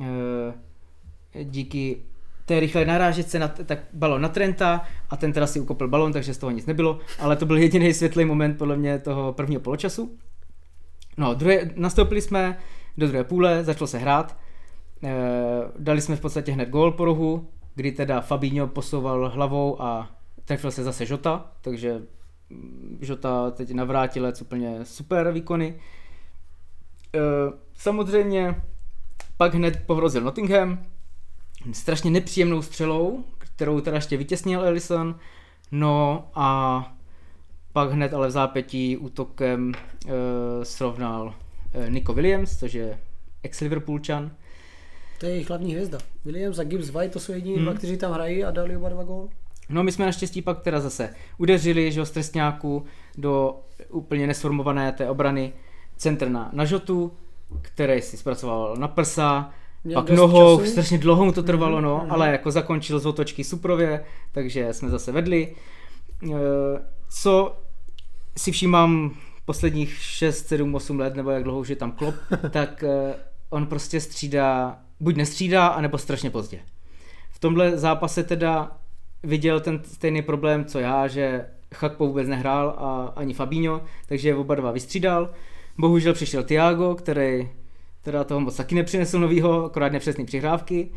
eh, 0.00 1.44
díky 1.44 2.02
té 2.44 2.60
rychlé 2.60 2.84
narážečce 2.84 3.38
na, 3.38 3.48
tak 3.48 3.78
balon 3.92 4.22
na 4.22 4.28
Trenta 4.28 4.82
a 5.10 5.16
ten 5.16 5.32
teda 5.32 5.46
si 5.46 5.60
ukopl 5.60 5.88
balon, 5.88 6.12
takže 6.12 6.34
z 6.34 6.38
toho 6.38 6.50
nic 6.50 6.66
nebylo, 6.66 6.98
ale 7.18 7.36
to 7.36 7.46
byl 7.46 7.56
jediný 7.56 7.94
světlý 7.94 8.24
moment 8.24 8.58
podle 8.58 8.76
mě 8.76 8.98
toho 8.98 9.32
prvního 9.32 9.60
poločasu. 9.60 10.18
No, 11.16 11.34
druhé, 11.34 11.70
nastoupili 11.76 12.20
jsme 12.20 12.58
do 12.98 13.08
druhé 13.08 13.24
půle, 13.24 13.64
začalo 13.64 13.86
se 13.86 13.98
hrát, 13.98 14.36
e, 15.04 15.12
dali 15.78 16.00
jsme 16.00 16.16
v 16.16 16.20
podstatě 16.20 16.52
hned 16.52 16.68
gól 16.68 16.92
po 16.92 17.04
rohu, 17.04 17.48
kdy 17.74 17.92
teda 17.92 18.20
Fabinho 18.20 18.66
posouval 18.66 19.28
hlavou 19.28 19.82
a 19.82 20.10
trefil 20.44 20.70
se 20.70 20.84
zase 20.84 21.06
Žota, 21.06 21.52
takže 21.60 22.02
Žota 23.00 23.50
teď 23.50 23.72
navrátilec 23.72 24.42
úplně 24.42 24.78
super 24.82 25.32
výkony. 25.32 25.74
E, 27.14 27.18
samozřejmě 27.74 28.62
pak 29.36 29.54
hned 29.54 29.82
pohrozil 29.86 30.22
Nottingham, 30.22 30.78
strašně 31.72 32.10
nepříjemnou 32.10 32.62
střelou, 32.62 33.24
kterou 33.38 33.80
teda 33.80 33.96
ještě 33.96 34.16
vytěsnil 34.16 34.64
Ellison, 34.64 35.18
no 35.72 36.26
a 36.34 36.96
pak 37.72 37.90
hned 37.90 38.14
ale 38.14 38.28
v 38.28 38.30
zápětí 38.30 38.96
útokem 38.96 39.72
e, 39.74 40.64
srovnal 40.64 41.34
e, 41.72 41.90
Nico 41.90 42.12
Williams, 42.12 42.58
což 42.58 42.72
je 42.72 42.98
ex-Liverpoolčan. 43.42 44.30
To 45.20 45.26
je 45.26 45.32
jejich 45.32 45.48
hlavní 45.48 45.72
hvězda. 45.72 45.98
Williams 46.24 46.58
a 46.58 46.64
Gibbs 46.64 46.90
White, 46.90 47.12
to 47.12 47.20
jsou 47.20 47.32
jediní 47.32 47.54
hmm. 47.54 47.64
dva, 47.64 47.74
kteří 47.74 47.96
tam 47.96 48.12
hrají 48.12 48.44
a 48.44 48.50
dali 48.50 48.76
oba 48.76 48.88
dva 48.88 49.04
gól. 49.04 49.28
No 49.68 49.82
my 49.82 49.92
jsme 49.92 50.06
naštěstí 50.06 50.42
pak 50.42 50.62
teda 50.62 50.80
zase 50.80 51.14
udeřili, 51.38 51.92
že 51.92 52.06
z 52.06 52.10
trestňáku 52.10 52.84
do 53.18 53.60
úplně 53.88 54.26
nesformované 54.26 54.92
té 54.92 55.10
obrany 55.10 55.52
centr 55.96 56.28
na, 56.28 56.50
na 56.52 56.64
Žotu, 56.64 57.12
který 57.62 58.02
si 58.02 58.16
zpracoval 58.16 58.76
na 58.76 58.88
prsa, 58.88 59.50
Měl 59.84 60.02
pak 60.02 60.10
nohou, 60.10 60.58
času. 60.58 60.70
strašně 60.70 60.98
dlouho 60.98 61.24
mu 61.24 61.32
to 61.32 61.42
trvalo, 61.42 61.80
no, 61.80 62.00
mm. 62.04 62.12
ale 62.12 62.32
jako 62.32 62.50
zakončil 62.50 62.98
z 62.98 63.06
otočky 63.06 63.44
suprově, 63.44 64.04
takže 64.32 64.72
jsme 64.72 64.90
zase 64.90 65.12
vedli. 65.12 65.54
E, 66.24 66.36
co 67.08 67.56
si 68.36 68.52
všímám 68.52 69.14
posledních 69.44 69.94
6, 69.94 70.46
7, 70.46 70.74
8 70.74 70.98
let, 70.98 71.14
nebo 71.14 71.30
jak 71.30 71.44
dlouho 71.44 71.60
už 71.60 71.68
je 71.68 71.76
tam 71.76 71.92
klop, 71.92 72.14
tak 72.50 72.82
e, 72.82 73.14
on 73.50 73.66
prostě 73.66 74.00
střídá, 74.00 74.78
buď 75.00 75.16
nestřídá, 75.16 75.66
anebo 75.66 75.98
strašně 75.98 76.30
pozdě. 76.30 76.60
V 77.30 77.38
tomhle 77.38 77.78
zápase 77.78 78.22
teda 78.24 78.76
viděl 79.22 79.60
ten 79.60 79.80
stejný 79.84 80.22
problém, 80.22 80.64
co 80.64 80.78
já, 80.78 81.06
že 81.06 81.46
Chakpo 81.74 82.06
vůbec 82.06 82.28
nehrál 82.28 82.68
a 82.68 83.12
ani 83.16 83.34
Fabinho, 83.34 83.82
takže 84.06 84.34
oba 84.34 84.54
dva 84.54 84.70
vystřídal. 84.70 85.30
Bohužel 85.78 86.14
přišel 86.14 86.42
Tiago, 86.42 86.94
který 86.94 87.48
teda 88.04 88.24
toho 88.24 88.40
moc 88.40 88.56
taky 88.56 88.74
nepřinesl 88.74 89.20
novýho, 89.20 89.64
akorát 89.64 89.92
nepřesný 89.92 90.24
přihrávky. 90.24 90.90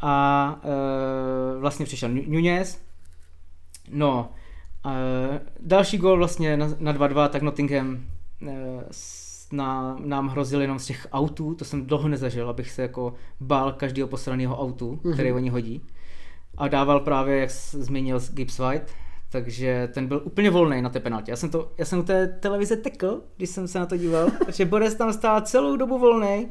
A 0.00 0.60
e, 0.64 1.58
vlastně 1.58 1.86
přišel 1.86 2.08
Nunez. 2.08 2.82
No, 3.90 4.32
e, 4.86 5.40
další 5.60 5.98
gol 5.98 6.16
vlastně 6.16 6.56
na, 6.56 6.68
na 6.78 6.92
2-2, 6.92 7.28
tak 7.28 7.42
Nottingham 7.42 7.96
e, 8.48 8.84
na, 9.52 9.96
nám 10.00 10.28
hrozil 10.28 10.60
jenom 10.60 10.78
z 10.78 10.86
těch 10.86 11.06
autů, 11.12 11.54
to 11.54 11.64
jsem 11.64 11.86
dlouho 11.86 12.08
nezažil, 12.08 12.50
abych 12.50 12.70
se 12.70 12.82
jako 12.82 13.14
bál 13.40 13.72
každého 13.72 14.08
posraného 14.08 14.60
autu, 14.60 15.00
mm-hmm. 15.02 15.12
který 15.12 15.32
oni 15.32 15.48
hodí 15.48 15.82
a 16.56 16.68
dával 16.68 17.00
právě, 17.00 17.38
jak 17.38 17.50
zmínil 17.50 18.20
Gibbs 18.30 18.58
White, 18.58 18.94
takže 19.30 19.88
ten 19.94 20.06
byl 20.06 20.22
úplně 20.24 20.50
volný 20.50 20.82
na 20.82 20.88
té 20.88 21.00
penaltě. 21.00 21.30
Já 21.30 21.36
jsem, 21.36 21.50
to, 21.50 21.72
já 21.78 21.84
jsem 21.84 21.98
u 21.98 22.02
té 22.02 22.26
televize 22.26 22.76
tekl, 22.76 23.22
když 23.36 23.50
jsem 23.50 23.68
se 23.68 23.78
na 23.78 23.86
to 23.86 23.96
díval, 23.96 24.30
protože 24.46 24.64
Boris 24.64 24.94
tam 24.94 25.12
stál 25.12 25.40
celou 25.40 25.76
dobu 25.76 25.98
volný 25.98 26.48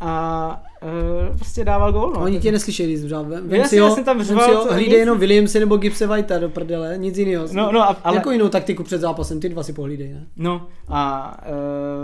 a 0.00 0.62
uh, 0.82 1.36
prostě 1.36 1.64
dával 1.64 1.92
gól. 1.92 2.12
No. 2.12 2.20
Oni 2.20 2.40
tě 2.40 2.52
neslyšeli, 2.52 2.96
zřál. 2.96 3.24
Vem 3.24 3.64
si 3.64 3.78
ho, 3.78 3.94
jsem 3.94 4.04
tam 4.04 4.22
řval, 4.22 4.66
hlídej 4.72 4.98
jenom 4.98 5.18
Williamse 5.18 5.60
nebo 5.60 5.76
Gibse 5.76 6.06
Whitea 6.06 6.38
do 6.38 6.48
prdele, 6.48 6.98
nic 6.98 7.18
jiného. 7.18 7.46
No, 7.52 7.72
no, 7.72 7.82
a, 7.82 7.96
ale... 8.04 8.16
Jako 8.16 8.30
jinou 8.30 8.48
taktiku 8.48 8.82
před 8.82 9.00
zápasem, 9.00 9.40
ty 9.40 9.48
dva 9.48 9.62
si 9.62 9.72
pohlídej, 9.72 10.12
ne? 10.12 10.26
No 10.36 10.68
a 10.88 11.36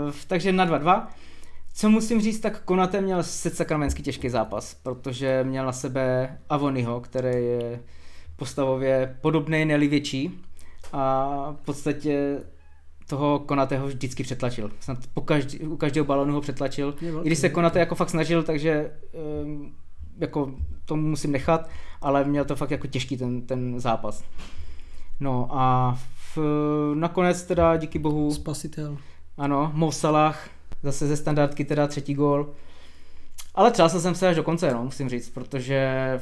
uh, 0.05 0.11
takže 0.27 0.51
na 0.51 0.67
2-2. 0.67 1.07
Co 1.73 1.89
musím 1.89 2.21
říct, 2.21 2.39
tak 2.39 2.61
Konate 2.61 3.01
měl 3.01 3.23
se 3.23 3.49
sakramentsky 3.49 4.01
těžký 4.01 4.29
zápas, 4.29 4.73
protože 4.83 5.43
měl 5.43 5.65
na 5.65 5.71
sebe 5.71 6.37
Avonyho, 6.49 7.01
který 7.01 7.45
je 7.45 7.79
postavově 8.41 9.17
podobný, 9.21 9.65
neli 9.65 9.87
větší 9.87 10.41
a 10.93 11.55
v 11.61 11.65
podstatě 11.65 12.39
toho 13.09 13.39
Konateho 13.39 13.87
vždycky 13.87 14.23
přetlačil. 14.23 14.71
Snad 14.79 14.97
po 15.13 15.21
každý, 15.21 15.59
u 15.59 15.77
každého 15.77 16.05
balonu 16.05 16.33
ho 16.33 16.41
přetlačil. 16.41 16.95
I 17.23 17.27
když 17.27 17.39
se 17.39 17.49
Konate 17.49 17.79
jako 17.79 17.95
fakt 17.95 18.09
snažil, 18.09 18.43
takže 18.43 18.91
um, 19.43 19.75
jako 20.17 20.53
to 20.85 20.95
musím 20.95 21.31
nechat, 21.31 21.69
ale 22.01 22.23
měl 22.23 22.45
to 22.45 22.55
fakt 22.55 22.71
jako 22.71 22.87
těžký 22.87 23.17
ten, 23.17 23.41
ten 23.41 23.79
zápas. 23.79 24.23
No 25.19 25.47
a 25.51 25.97
v, 26.35 26.37
nakonec 26.95 27.43
teda 27.43 27.77
díky 27.77 27.99
bohu... 27.99 28.31
Spasitel. 28.33 28.97
Ano, 29.37 29.71
Mo 29.73 29.91
Salah 29.91 30.49
zase 30.83 31.07
ze 31.07 31.17
standardky 31.17 31.65
teda 31.65 31.87
třetí 31.87 32.13
gól. 32.13 32.49
Ale 33.55 33.71
třásl 33.71 33.99
jsem 33.99 34.15
se 34.15 34.27
až 34.27 34.35
do 34.35 34.43
konce, 34.43 34.73
no, 34.73 34.83
musím 34.83 35.09
říct, 35.09 35.29
protože 35.29 36.19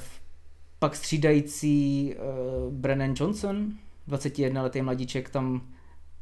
pak 0.79 0.95
střídající 0.95 2.15
uh, 2.15 2.73
Brennan 2.73 3.13
Johnson, 3.15 3.71
21 4.07 4.61
letý 4.63 4.81
mladíček, 4.81 5.29
tam 5.29 5.61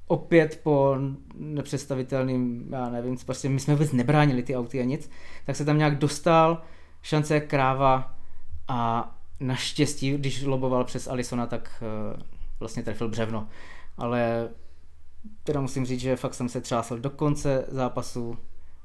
opět 0.08 0.60
po 0.64 0.96
nepředstavitelným, 1.36 2.68
já 2.72 2.90
nevím, 2.90 3.18
prostě 3.26 3.50
my 3.50 3.60
jsme 3.60 3.74
vůbec 3.74 3.92
nebránili 3.92 4.44
ty 4.44 4.56
auty 4.56 4.82
a 4.82 4.84
nic, 4.84 5.10
tak 5.46 5.56
se 5.56 5.66
tam 5.66 5.78
nějak 5.78 5.98
dostal, 5.98 6.62
šance 7.02 7.40
kráva 7.40 8.18
a 8.68 9.12
naštěstí, 9.40 10.12
když 10.12 10.44
loboval 10.44 10.84
přes 10.84 11.08
Alisona, 11.08 11.46
tak 11.48 11.84
uh, 12.14 12.22
vlastně 12.60 12.84
trefil 12.84 13.10
břevno. 13.10 13.48
Ale 13.98 14.50
teda 15.44 15.62
musím 15.62 15.86
říct, 15.86 16.00
že 16.00 16.16
fakt 16.16 16.34
jsem 16.34 16.50
se 16.50 16.62
třásl 16.62 17.00
do 17.00 17.10
konce 17.10 17.66
zápasu 17.68 18.38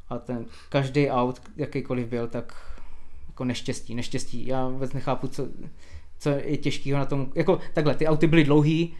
a 0.09 0.19
ten 0.19 0.47
každý 0.69 1.11
out, 1.11 1.43
jakýkoliv 1.57 2.07
byl, 2.07 2.29
tak 2.29 2.72
jako 3.33 3.45
neštěstí, 3.45 3.95
neštěstí. 3.95 4.47
Já 4.47 4.69
vůbec 4.69 4.93
nechápu, 4.93 5.29
co, 5.29 5.49
co 6.19 6.29
je 6.29 6.57
těžkého 6.57 6.99
na 6.99 7.05
tom. 7.05 7.33
Jako 7.35 7.59
takhle, 7.75 7.95
ty 7.95 8.07
auty 8.07 8.27
byly 8.27 8.45
dlouhý, 8.45 8.95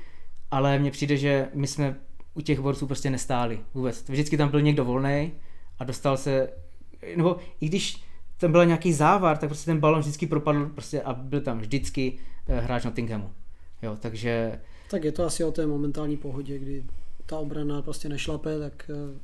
ale 0.51 0.79
mně 0.79 0.91
přijde, 0.91 1.17
že 1.17 1.49
my 1.55 1.67
jsme 1.67 1.97
u 2.35 2.41
těch 2.41 2.61
borců 2.61 2.87
prostě 2.87 3.11
nestáli 3.11 3.61
vůbec. 3.75 4.09
Vždycky 4.09 4.37
tam 4.37 4.49
byl 4.49 4.63
někdo 4.63 4.85
volný 4.85 5.33
a 5.79 5.85
dostal 5.85 6.17
se, 6.17 6.49
nebo 7.17 7.37
i 7.61 7.67
když 7.69 8.03
tam 8.37 8.53
byl 8.53 8.67
nějaký 8.67 8.93
závar, 8.93 9.39
tak 9.39 9.49
prostě 9.49 9.71
ten 9.71 9.81
balon 9.81 10.01
vždycky 10.01 10.27
propadl 10.27 10.67
prostě 10.67 11.03
a 11.03 11.15
byl 11.15 11.41
tam 11.41 11.59
vždycky 11.59 12.19
eh, 12.49 12.61
hráč 12.61 12.85
Nottinghamu. 12.85 13.31
Jo, 13.83 13.97
takže... 14.01 14.61
Tak 14.91 15.05
je 15.05 15.13
to 15.13 15.25
asi 15.25 15.45
o 15.45 15.53
té 15.53 15.67
momentální 15.67 16.17
pohodě, 16.17 16.59
kdy 16.59 16.85
ta 17.27 17.39
obrana 17.39 17.83
prostě 17.83 18.09
nešlape, 18.09 18.59
tak... 18.59 18.91
Eh, 18.91 19.19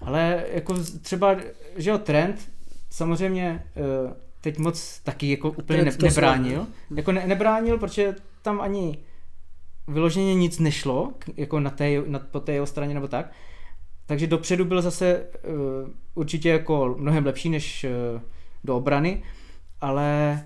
Ale 0.00 0.46
jako 0.52 0.74
třeba, 1.02 1.36
že 1.76 1.90
jo, 1.90 1.98
trend, 1.98 2.52
samozřejmě 2.90 3.64
eh, 3.76 4.25
teď 4.40 4.58
moc 4.58 5.00
taky 5.00 5.30
jako 5.30 5.50
úplně 5.50 5.84
ne, 5.84 5.92
nebránil. 6.02 6.66
Jako 6.96 7.12
ne, 7.12 7.26
nebránil, 7.26 7.78
protože 7.78 8.14
tam 8.42 8.60
ani 8.60 8.98
vyloženě 9.88 10.34
nic 10.34 10.58
nešlo, 10.58 11.12
jako 11.36 11.60
na 11.60 11.70
té, 11.70 12.02
na, 12.06 12.18
po 12.18 12.40
té 12.40 12.52
jeho 12.52 12.66
straně 12.66 12.94
nebo 12.94 13.08
tak. 13.08 13.32
Takže 14.06 14.26
dopředu 14.26 14.64
byl 14.64 14.82
zase 14.82 15.26
uh, 15.48 15.90
určitě 16.14 16.48
jako 16.48 16.94
mnohem 16.98 17.26
lepší 17.26 17.50
než 17.50 17.86
uh, 18.14 18.20
do 18.64 18.76
obrany, 18.76 19.22
ale 19.80 20.42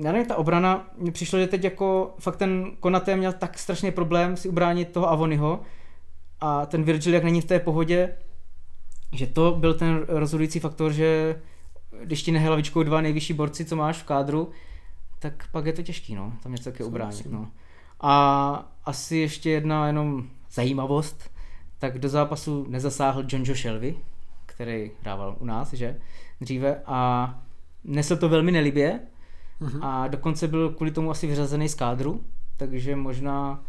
já 0.00 0.12
nevím, 0.12 0.26
ta 0.26 0.36
obrana, 0.36 0.90
mně 0.98 1.12
přišlo, 1.12 1.38
že 1.38 1.46
teď 1.46 1.64
jako 1.64 2.14
fakt 2.18 2.36
ten 2.36 2.76
Konaté 2.80 3.16
měl 3.16 3.32
tak 3.32 3.58
strašný 3.58 3.90
problém 3.90 4.36
si 4.36 4.48
ubránit 4.48 4.92
toho 4.92 5.10
Avonyho 5.10 5.60
a 6.40 6.66
ten 6.66 6.84
Virgil, 6.84 7.14
jak 7.14 7.24
není 7.24 7.40
v 7.40 7.44
té 7.44 7.58
pohodě, 7.58 8.16
že 9.12 9.26
to 9.26 9.56
byl 9.58 9.74
ten 9.74 10.04
rozhodující 10.08 10.60
faktor, 10.60 10.92
že 10.92 11.40
když 12.02 12.22
ti 12.22 12.32
nehe 12.32 12.50
lavičkou 12.50 12.82
dva 12.82 13.00
nejvyšší 13.00 13.32
borci, 13.32 13.64
co 13.64 13.76
máš 13.76 13.98
v 13.98 14.04
kádru, 14.04 14.50
tak 15.18 15.48
pak 15.52 15.66
je 15.66 15.72
to 15.72 15.82
těžký, 15.82 16.14
no, 16.14 16.32
tam 16.42 16.52
něco 16.52 16.64
taky 16.64 16.84
ubránit, 16.84 17.26
no. 17.26 17.50
A, 18.00 18.72
asi 18.84 19.16
ještě 19.16 19.50
jedna 19.50 19.86
jenom 19.86 20.28
zajímavost, 20.52 21.30
tak 21.78 21.98
do 21.98 22.08
zápasu 22.08 22.66
nezasáhl 22.68 23.24
John 23.28 23.42
Joe 23.44 23.58
Shelby, 23.58 23.96
který 24.46 24.90
hrával 25.02 25.36
u 25.38 25.44
nás, 25.44 25.72
že, 25.72 25.96
dříve 26.40 26.82
a 26.86 27.28
nesl 27.84 28.16
to 28.16 28.28
velmi 28.28 28.52
nelibě 28.52 29.00
uh-huh. 29.60 29.78
a 29.82 30.08
dokonce 30.08 30.48
byl 30.48 30.70
kvůli 30.70 30.90
tomu 30.90 31.10
asi 31.10 31.26
vyřazený 31.26 31.68
z 31.68 31.74
kádru, 31.74 32.24
takže 32.56 32.96
možná 32.96 33.64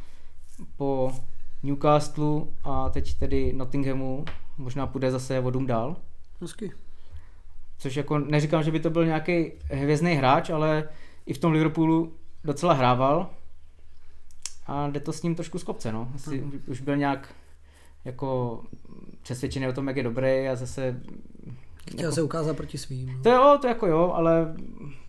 po 0.77 1.11
Newcastle 1.63 2.41
a 2.63 2.89
teď 2.89 3.13
tedy 3.13 3.53
Nottinghamu 3.53 4.25
možná 4.57 4.87
půjde 4.87 5.11
zase 5.11 5.39
vodům 5.39 5.65
dál. 5.67 5.95
Hezky. 6.41 6.71
Což 7.77 7.95
jako 7.95 8.19
neříkám, 8.19 8.63
že 8.63 8.71
by 8.71 8.79
to 8.79 8.89
byl 8.89 9.05
nějaký 9.05 9.51
hvězdný 9.71 10.13
hráč, 10.13 10.49
ale 10.49 10.89
i 11.25 11.33
v 11.33 11.37
tom 11.37 11.51
Liverpoolu 11.51 12.13
docela 12.43 12.73
hrával 12.73 13.29
a 14.67 14.87
jde 14.87 14.99
to 14.99 15.13
s 15.13 15.23
ním 15.23 15.35
trošku 15.35 15.59
z 15.59 15.63
kopce, 15.63 15.91
no. 15.91 16.11
Asi 16.15 16.37
hmm. 16.37 16.61
už 16.67 16.81
byl 16.81 16.97
nějak 16.97 17.35
jako 18.05 18.61
přesvědčený 19.21 19.67
o 19.67 19.73
tom, 19.73 19.87
jak 19.87 19.97
je 19.97 20.03
dobrý 20.03 20.47
a 20.47 20.55
zase... 20.55 21.01
Chtěl 21.89 21.99
jako, 21.99 22.15
se 22.15 22.21
ukázat 22.21 22.57
proti 22.57 22.77
svým. 22.77 23.07
No. 23.07 23.23
To 23.23 23.29
jo, 23.29 23.57
to 23.61 23.67
jako 23.67 23.87
jo, 23.87 24.11
ale 24.15 24.55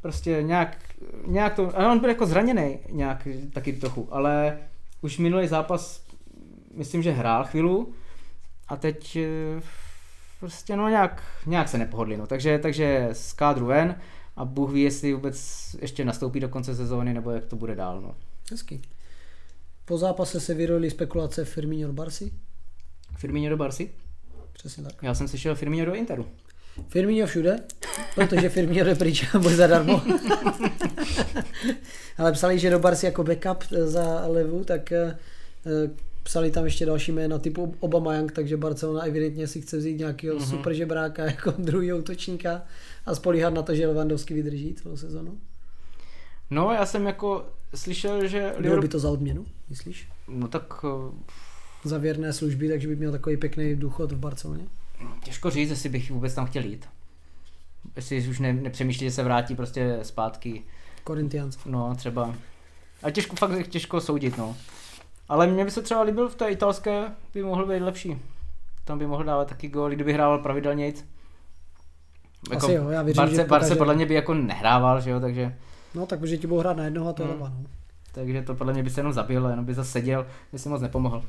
prostě 0.03 0.43
nějak, 0.43 0.79
nějak 1.27 1.55
to... 1.55 1.81
A 1.81 1.93
on 1.93 1.99
byl 1.99 2.09
jako 2.09 2.27
zraněný 2.27 2.79
nějak 2.91 3.29
taky 3.53 3.73
trochu, 3.73 4.09
ale 4.11 4.59
už 5.03 5.19
minulý 5.19 5.47
zápas 5.47 6.07
myslím, 6.75 7.03
že 7.03 7.11
hrál 7.11 7.45
chvíli 7.45 7.85
a 8.69 8.77
teď 8.77 9.17
eh, 9.17 9.61
prostě 10.41 10.77
no 10.77 10.89
nějak, 10.89 11.23
nějak 11.47 11.69
se 11.69 11.79
nepohodli, 11.79 12.17
no. 12.17 12.27
Takže, 12.27 12.59
takže 12.59 13.09
z 13.13 13.33
kádru 13.33 13.67
ven 13.67 13.95
a 14.37 14.45
Bůh 14.45 14.73
ví, 14.73 14.83
jestli 14.83 15.15
vůbec 15.15 15.77
ještě 15.81 16.05
nastoupí 16.05 16.41
do 16.41 16.49
konce 16.49 16.75
sezóny, 16.75 17.15
nebo 17.15 17.31
jak 17.31 17.45
to 17.45 17.57
bude 17.57 17.75
dál, 17.75 18.01
no. 18.01 18.15
Hezky. 18.51 18.81
Po 19.85 19.99
zápase 19.99 20.41
se 20.41 20.55
vyrojily 20.55 20.91
spekulace 20.91 21.45
Firmino 21.45 21.89
do 21.89 21.95
Barsi? 21.95 22.33
Firmino 23.17 23.51
do 23.51 23.57
Barsi? 23.57 23.91
Přesně 24.53 24.85
tak. 24.85 25.03
Já 25.03 25.15
jsem 25.15 25.29
slyšel 25.29 25.55
Firmino 25.55 25.87
do 25.87 25.95
Interu. 25.95 26.27
Firmino 26.89 27.27
všude, 27.27 27.57
protože 28.15 28.49
Firmino 28.49 28.85
jde 28.85 28.95
pryč 28.95 29.35
a 29.35 29.39
bude 29.39 29.57
zadarmo. 29.57 30.03
Ale 32.19 32.33
psali, 32.33 32.59
že 32.59 32.71
do 32.71 32.79
Barsi 32.79 33.07
jako 33.07 33.25
backup 33.25 33.65
za 33.71 34.27
levu, 34.27 34.65
tak 34.65 34.93
eh, 34.93 35.19
psali 36.27 36.51
tam 36.51 36.65
ještě 36.65 36.87
další 36.87 37.13
jména 37.13 37.39
typu 37.39 37.75
Obama 37.81 38.15
Young, 38.15 38.33
takže 38.33 38.57
Barcelona 38.57 39.03
evidentně 39.03 39.47
si 39.47 39.61
chce 39.61 39.77
vzít 39.77 39.99
nějakého 39.99 40.39
mm-hmm. 40.39 40.51
super 40.51 40.73
žebráka 40.73 41.25
jako 41.25 41.55
druhý 41.59 41.93
útočníka 41.93 42.63
a 43.07 43.15
spolíhat 43.15 43.55
na 43.55 43.63
to, 43.63 43.75
že 43.75 43.87
Lewandowski 43.87 44.35
vydrží 44.35 44.75
celou 44.75 44.97
sezonu. 44.97 45.39
No, 46.51 46.73
já 46.73 46.87
jsem 46.87 47.07
jako 47.07 47.47
slyšel, 47.75 48.27
že... 48.27 48.55
Bylo 48.61 48.81
by 48.81 48.89
to 48.89 48.99
za 48.99 49.11
odměnu, 49.11 49.47
myslíš? 49.69 50.09
No 50.29 50.49
tak... 50.49 50.85
Uh... 50.85 51.15
Za 51.85 51.99
věrné 51.99 52.33
služby, 52.33 52.69
takže 52.69 52.89
by 52.89 52.97
měl 52.97 53.13
takový 53.13 53.37
pěkný 53.37 53.77
důchod 53.77 54.13
v 54.13 54.19
Barceloně? 54.19 54.65
Těžko 55.25 55.51
říct, 55.51 55.71
jestli 55.71 55.89
bych 55.89 56.11
vůbec 56.11 56.35
tam 56.35 56.47
chtěl 56.47 56.65
jít. 56.65 56.89
Jestli 57.97 58.29
už 58.29 58.39
ne, 58.39 58.53
nepřemýšlí, 58.53 59.07
že 59.07 59.11
se 59.11 59.23
vrátí 59.23 59.55
prostě 59.55 59.99
zpátky. 60.03 60.63
Korintians. 61.05 61.59
No, 61.67 61.95
třeba. 61.95 62.35
A 63.03 63.11
těžko, 63.11 63.37
fakt 63.37 63.69
těžko 63.69 64.01
soudit, 64.01 64.39
no. 64.39 64.57
Ale 65.29 65.47
mě 65.47 65.65
by 65.65 65.71
se 65.71 65.83
třeba 65.83 66.03
líbil 66.03 66.29
v 66.29 66.35
té 66.35 66.49
italské, 66.49 67.05
by 67.35 67.43
mohl 67.43 67.67
být 67.67 67.81
lepší. 67.81 68.19
Tam 68.85 68.99
by 68.99 69.07
mohl 69.07 69.25
dávat 69.25 69.49
taky 69.49 69.69
góly, 69.69 69.95
kdyby 69.95 70.13
hrával 70.13 70.39
pravidelně. 70.39 70.87
Jako 72.51 72.67
Asi 72.67 72.73
jo, 72.73 72.89
já 72.89 73.03
věřím, 73.03 73.17
Barce, 73.17 73.37
že 73.37 73.45
Barce 73.45 73.77
podle 73.77 73.95
mě 73.95 74.07
by 74.07 74.15
jako 74.15 74.35
nehrával, 74.35 75.01
že 75.01 75.11
jo, 75.11 75.21
takže... 75.21 75.57
No 75.95 76.07
tak 76.07 76.25
že 76.25 76.37
ti 76.37 76.47
budou 76.47 76.61
hrát 76.61 76.77
na 76.77 76.85
jednoho 76.85 77.09
a 77.09 77.13
to 77.13 77.25
hmm. 77.25 77.39
no. 77.39 77.53
Takže 78.13 78.43
to 78.43 78.55
podle 78.55 78.73
mě 78.73 78.83
by 78.83 78.91
se 78.91 79.01
jenom 79.01 79.13
zabil, 79.13 79.47
jenom 79.47 79.65
by 79.65 79.75
zase 79.75 79.91
seděl, 79.91 80.27
by 80.53 80.59
si 80.59 80.69
moc 80.69 80.83
nepomohl. 80.83 81.25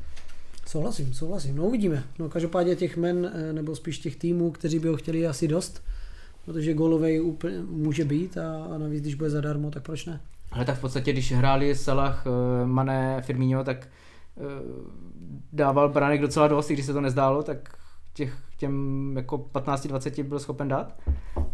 Souhlasím, 0.65 1.13
souhlasím. 1.13 1.55
No 1.55 1.63
uvidíme. 1.63 2.03
No 2.19 2.29
každopádně 2.29 2.75
těch 2.75 2.97
men, 2.97 3.31
eh, 3.33 3.53
nebo 3.53 3.75
spíš 3.75 3.99
těch 3.99 4.15
týmů, 4.15 4.51
kteří 4.51 4.79
by 4.79 4.87
ho 4.87 4.97
chtěli 4.97 5.27
asi 5.27 5.47
dost, 5.47 5.83
protože 6.45 6.73
golovej 6.73 7.21
úplně 7.21 7.59
může 7.59 8.05
být 8.05 8.37
a, 8.37 8.65
a 8.75 8.77
navíc, 8.77 9.01
když 9.01 9.15
bude 9.15 9.29
zadarmo, 9.29 9.71
tak 9.71 9.83
proč 9.83 10.05
ne? 10.05 10.19
Ale 10.57 10.65
tak 10.65 10.77
v 10.77 10.81
podstatě, 10.81 11.13
když 11.13 11.31
hráli 11.31 11.75
Salah, 11.75 12.23
eh, 12.27 12.65
Mané, 12.65 13.21
Firmino, 13.21 13.63
tak 13.63 13.87
eh, 13.87 14.41
dával 15.53 15.89
Branek 15.89 16.21
docela 16.21 16.47
dost, 16.47 16.69
i 16.69 16.73
když 16.73 16.85
se 16.85 16.93
to 16.93 17.01
nezdálo, 17.01 17.43
tak 17.43 17.77
těch 18.13 18.37
těm 18.57 19.13
jako 19.17 19.37
15-20 19.37 20.23
byl 20.23 20.39
schopen 20.39 20.67
dát. 20.67 20.99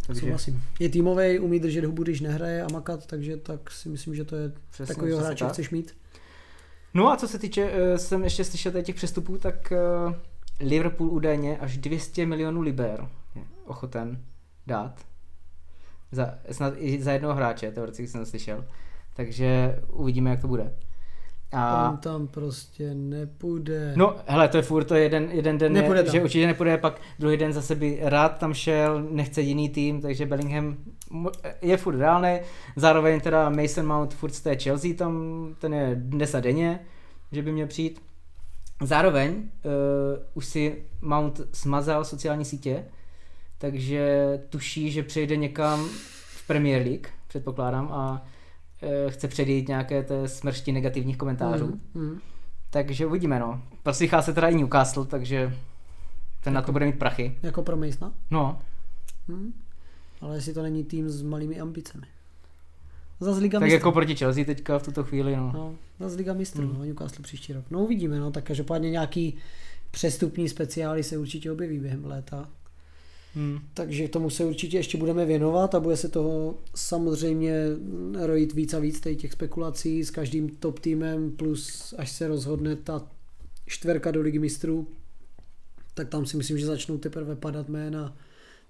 Takže... 0.07 0.21
Souhlasím. 0.21 0.63
Je 0.79 0.89
týmový, 0.89 1.39
umí 1.39 1.59
držet 1.59 1.85
hubu, 1.85 2.03
když 2.03 2.21
nehraje 2.21 2.63
a 2.63 2.67
makat, 2.73 3.05
takže 3.05 3.37
tak 3.37 3.71
si 3.71 3.89
myslím, 3.89 4.15
že 4.15 4.25
to 4.25 4.35
je 4.35 4.51
Přesně, 4.69 4.95
takový 4.95 5.13
hráč, 5.13 5.43
chceš 5.43 5.69
mít. 5.69 5.95
No 6.93 7.11
a 7.11 7.17
co 7.17 7.27
se 7.27 7.39
týče, 7.39 7.65
uh, 7.65 7.97
jsem 7.97 8.23
ještě 8.23 8.43
slyšel 8.43 8.83
těch 8.83 8.95
přestupů, 8.95 9.37
tak 9.37 9.73
Liverpool 10.59 11.09
údajně 11.09 11.57
až 11.57 11.77
200 11.77 12.25
milionů 12.25 12.61
liber 12.61 13.07
je 13.35 13.41
ochoten 13.65 14.23
dát. 14.67 15.05
Za, 16.11 16.35
snad 16.51 16.73
i 16.77 17.03
za 17.03 17.11
jednoho 17.11 17.35
hráče, 17.35 17.71
teoreticky 17.71 18.07
jsem 18.07 18.25
slyšel. 18.25 18.65
Takže 19.13 19.79
uvidíme, 19.87 20.29
jak 20.29 20.41
to 20.41 20.47
bude. 20.47 20.73
A... 21.53 21.89
On 21.91 21.97
tam 21.97 22.27
prostě 22.27 22.93
nepůjde. 22.93 23.93
No, 23.95 24.15
hele, 24.27 24.47
to 24.47 24.57
je 24.57 24.63
furt 24.63 24.83
to 24.83 24.95
jeden, 24.95 25.29
jeden 25.31 25.57
den, 25.57 25.75
je, 25.75 26.11
že 26.11 26.21
určitě 26.23 26.47
nepůjde, 26.47 26.77
pak 26.77 27.01
druhý 27.19 27.37
den 27.37 27.53
zase 27.53 27.75
by 27.75 27.99
rád 28.01 28.37
tam 28.39 28.53
šel, 28.53 29.03
nechce 29.09 29.41
jiný 29.41 29.69
tým, 29.69 30.01
takže 30.01 30.25
Bellingham 30.25 30.77
je 31.61 31.77
furt 31.77 31.97
reálný. 31.97 32.39
Zároveň 32.75 33.19
teda 33.19 33.49
Mason 33.49 33.87
Mount 33.87 34.13
furt 34.13 34.33
z 34.33 34.41
té 34.41 34.55
Chelsea, 34.55 34.93
tam 34.93 35.47
ten 35.59 35.73
je 35.73 35.95
dnes 35.95 36.35
a 36.35 36.39
denně, 36.39 36.79
že 37.31 37.41
by 37.41 37.51
měl 37.51 37.67
přijít. 37.67 38.01
Zároveň 38.81 39.35
uh, 39.35 39.41
už 40.33 40.45
si 40.45 40.85
Mount 41.01 41.41
smazal 41.53 42.05
sociální 42.05 42.45
sítě, 42.45 42.85
takže 43.57 44.39
tuší, 44.49 44.91
že 44.91 45.03
přejde 45.03 45.35
někam 45.35 45.85
v 46.15 46.47
Premier 46.47 46.81
League, 46.81 47.07
předpokládám, 47.27 47.91
a 47.91 48.25
chce 49.09 49.27
předjít 49.27 49.67
nějaké 49.67 50.03
té 50.03 50.27
smršti 50.27 50.71
negativních 50.71 51.17
komentářů. 51.17 51.79
Mm, 51.93 52.03
mm. 52.03 52.19
Takže 52.69 53.05
uvidíme, 53.05 53.39
no. 53.39 53.61
Proslýchá 53.83 54.21
se 54.21 54.33
teda 54.33 54.47
i 54.47 54.55
Newcastle, 54.55 55.05
takže 55.05 55.57
ten 56.43 56.53
jako, 56.53 56.61
na 56.61 56.61
to 56.61 56.71
bude 56.71 56.85
mít 56.85 56.99
prachy. 56.99 57.37
Jako 57.43 57.63
pro 57.63 57.77
Masona? 57.77 58.13
No. 58.31 58.61
Hmm. 59.27 59.53
Ale 60.21 60.35
jestli 60.35 60.53
to 60.53 60.63
není 60.63 60.83
tým 60.83 61.09
s 61.09 61.21
malými 61.21 61.59
ambicemi. 61.59 62.05
Zas 63.19 63.37
Liga 63.37 63.59
tak 63.59 63.63
mistrů. 63.63 63.75
jako 63.75 63.91
proti 63.91 64.15
Chelsea 64.15 64.45
teďka 64.45 64.79
v 64.79 64.83
tuto 64.83 65.03
chvíli, 65.03 65.35
no. 65.35 65.51
no 65.53 65.75
zase 65.99 66.15
Liga 66.15 66.33
mistrů, 66.33 66.67
hmm. 66.67 66.77
no, 66.77 66.85
Newcastle 66.85 67.23
příští 67.23 67.53
rok. 67.53 67.65
No 67.71 67.79
uvidíme, 67.79 68.19
no, 68.19 68.31
tak 68.31 68.43
každopádně 68.43 68.91
nějaký 68.91 69.37
přestupní 69.91 70.49
speciály 70.49 71.03
se 71.03 71.17
určitě 71.17 71.51
objeví 71.51 71.79
během 71.79 72.05
léta. 72.05 72.49
Hmm. 73.35 73.59
Takže 73.73 74.07
tomu 74.07 74.29
se 74.29 74.45
určitě 74.45 74.77
ještě 74.77 74.97
budeme 74.97 75.25
věnovat 75.25 75.75
a 75.75 75.79
bude 75.79 75.97
se 75.97 76.09
toho 76.09 76.57
samozřejmě 76.75 77.55
rojit 78.25 78.53
víc 78.53 78.73
a 78.73 78.79
víc 78.79 79.01
těch 79.15 79.33
spekulací 79.33 80.03
s 80.03 80.11
každým 80.11 80.49
top 80.49 80.79
týmem, 80.79 81.31
plus 81.31 81.93
až 81.97 82.11
se 82.11 82.27
rozhodne 82.27 82.75
ta 82.75 83.07
čtverka 83.65 84.11
do 84.11 84.21
ligy 84.21 84.39
mistrů, 84.39 84.87
tak 85.93 86.09
tam 86.09 86.25
si 86.25 86.37
myslím, 86.37 86.57
že 86.57 86.65
začnou 86.65 86.97
teprve 86.97 87.35
padat 87.35 87.69
jména, 87.69 88.17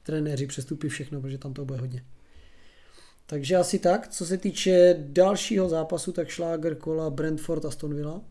trenéři, 0.04 0.48
přestupy, 0.48 0.90
všechno, 0.90 1.22
protože 1.22 1.38
tam 1.38 1.54
to 1.54 1.66
bude 1.66 1.80
hodně. 1.80 2.06
Takže 3.26 3.56
asi 3.56 3.80
tak, 3.80 4.08
co 4.08 4.26
se 4.26 4.38
týče 4.38 4.96
dalšího 5.08 5.70
zápasu, 5.70 6.12
tak 6.12 6.28
šláger 6.28 6.76
kola 6.76 7.10
Brentford 7.10 7.66
a 7.66 7.72
Stonvilla. 7.72 8.22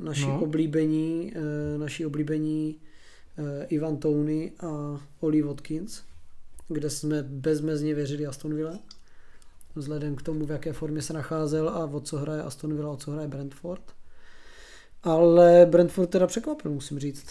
Naši 0.00 0.26
no. 0.26 0.40
oblíbení, 0.40 1.32
eh, 1.36 1.78
naši 1.78 2.06
oblíbení 2.06 2.80
Ivan 3.68 3.96
Tony 3.96 4.52
a 4.60 5.00
Oli 5.20 5.42
Watkins, 5.42 6.02
kde 6.68 6.90
jsme 6.90 7.22
bezmezně 7.22 7.94
věřili 7.94 8.26
Aston 8.26 8.54
Villa, 8.54 8.78
vzhledem 9.74 10.16
k 10.16 10.22
tomu, 10.22 10.46
v 10.46 10.50
jaké 10.50 10.72
formě 10.72 11.02
se 11.02 11.12
nacházel 11.12 11.68
a 11.68 11.86
o 11.86 12.00
co 12.00 12.16
hraje 12.16 12.42
Aston 12.42 12.74
Villa, 12.74 12.90
o 12.90 12.96
co 12.96 13.10
hraje 13.10 13.28
Brentford. 13.28 13.82
Ale 15.02 15.66
Brentford 15.70 16.10
teda 16.10 16.26
překvapil, 16.26 16.70
musím 16.70 16.98
říct. 16.98 17.26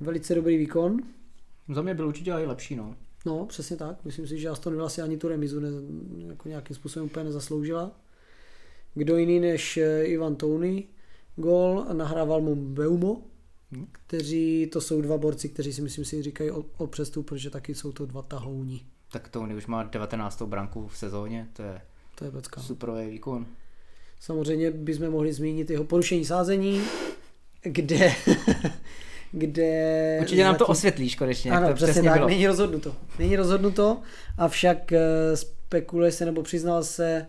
Velice 0.00 0.34
dobrý 0.34 0.56
výkon. 0.56 0.98
Za 1.74 1.82
mě 1.82 1.94
byl 1.94 2.08
určitě 2.08 2.30
i 2.30 2.46
lepší, 2.46 2.76
no. 2.76 2.96
No, 3.26 3.46
přesně 3.46 3.76
tak. 3.76 4.04
Myslím 4.04 4.26
si, 4.26 4.38
že 4.38 4.48
Aston 4.48 4.72
Villa 4.72 4.88
si 4.88 5.02
ani 5.02 5.16
tu 5.16 5.28
remizu 5.28 5.60
ne, 5.60 5.68
jako 6.28 6.48
nějakým 6.48 6.76
způsobem 6.76 7.06
úplně 7.06 7.24
nezasloužila. 7.24 8.00
Kdo 8.94 9.16
jiný 9.16 9.40
než 9.40 9.76
eh, 9.76 10.04
Ivan 10.04 10.36
Tony, 10.36 10.84
gol, 11.36 11.86
nahrával 11.92 12.40
mu 12.40 12.56
Beumo, 12.56 13.22
kteří, 13.92 14.66
to 14.72 14.80
jsou 14.80 15.00
dva 15.00 15.18
borci, 15.18 15.48
kteří 15.48 15.72
si 15.72 15.82
myslím 15.82 16.04
si 16.04 16.22
říkají 16.22 16.50
o, 16.50 16.64
o 16.76 16.86
přestup, 16.86 17.26
protože 17.26 17.50
taky 17.50 17.74
jsou 17.74 17.92
to 17.92 18.06
dva 18.06 18.22
tahouni. 18.22 18.80
Tak 19.12 19.28
Tony 19.28 19.54
už 19.54 19.66
má 19.66 19.82
19. 19.82 20.42
branku 20.42 20.88
v 20.88 20.96
sezóně, 20.96 21.48
to 21.52 21.62
je, 21.62 21.80
to 22.14 22.24
je 22.24 22.30
pecka. 22.30 22.60
superový 22.60 23.10
výkon. 23.10 23.46
Samozřejmě 24.20 24.70
bychom 24.70 25.10
mohli 25.10 25.32
zmínit 25.32 25.70
jeho 25.70 25.84
porušení 25.84 26.24
sázení, 26.24 26.82
kde 27.62 28.12
kde... 29.32 30.18
Určitě 30.20 30.44
nám 30.44 30.54
zatím... 30.54 30.58
to 30.58 30.66
osvětlíš 30.66 31.14
konečně. 31.14 31.50
Ano, 31.50 31.68
to 31.68 31.74
přesně 31.74 32.02
tak, 32.02 32.12
bylo. 32.12 32.28
není 32.28 32.46
rozhodnuto. 32.46 32.96
Není 33.18 33.36
rozhodnuto, 33.36 34.00
avšak 34.38 34.92
eh, 34.92 35.36
spekuluje 35.36 36.12
se 36.12 36.24
nebo 36.24 36.42
přiznal 36.42 36.84
se 36.84 37.26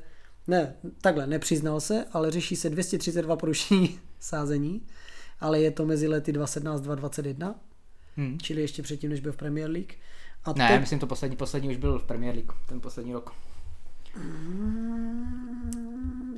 Ne, 0.48 0.76
takhle, 1.02 1.28
nepřiznal 1.28 1.80
se, 1.80 2.06
ale 2.12 2.32
řeší 2.32 2.56
se 2.56 2.70
232 2.70 3.36
porušení 3.36 4.00
sázení, 4.20 4.82
ale 5.40 5.62
je 5.62 5.72
to 5.72 5.86
mezi 5.86 6.08
lety 6.08 6.32
2017-2021, 6.34 7.56
Hmm. 8.18 8.40
čili 8.40 8.62
ještě 8.62 8.82
předtím, 8.84 9.10
než 9.10 9.20
byl 9.20 9.32
v 9.32 9.38
Premier 9.38 9.70
League. 9.70 9.92
A 10.44 10.54
Ne, 10.54 10.68
teď, 10.68 10.80
myslím 10.80 11.00
to 11.00 11.08
poslední, 11.08 11.38
poslední 11.38 11.70
už 11.70 11.78
byl 11.78 12.00
v 12.00 12.04
Premier 12.04 12.36
League, 12.36 12.52
ten 12.70 12.82
poslední 12.82 13.14
rok. 13.14 13.34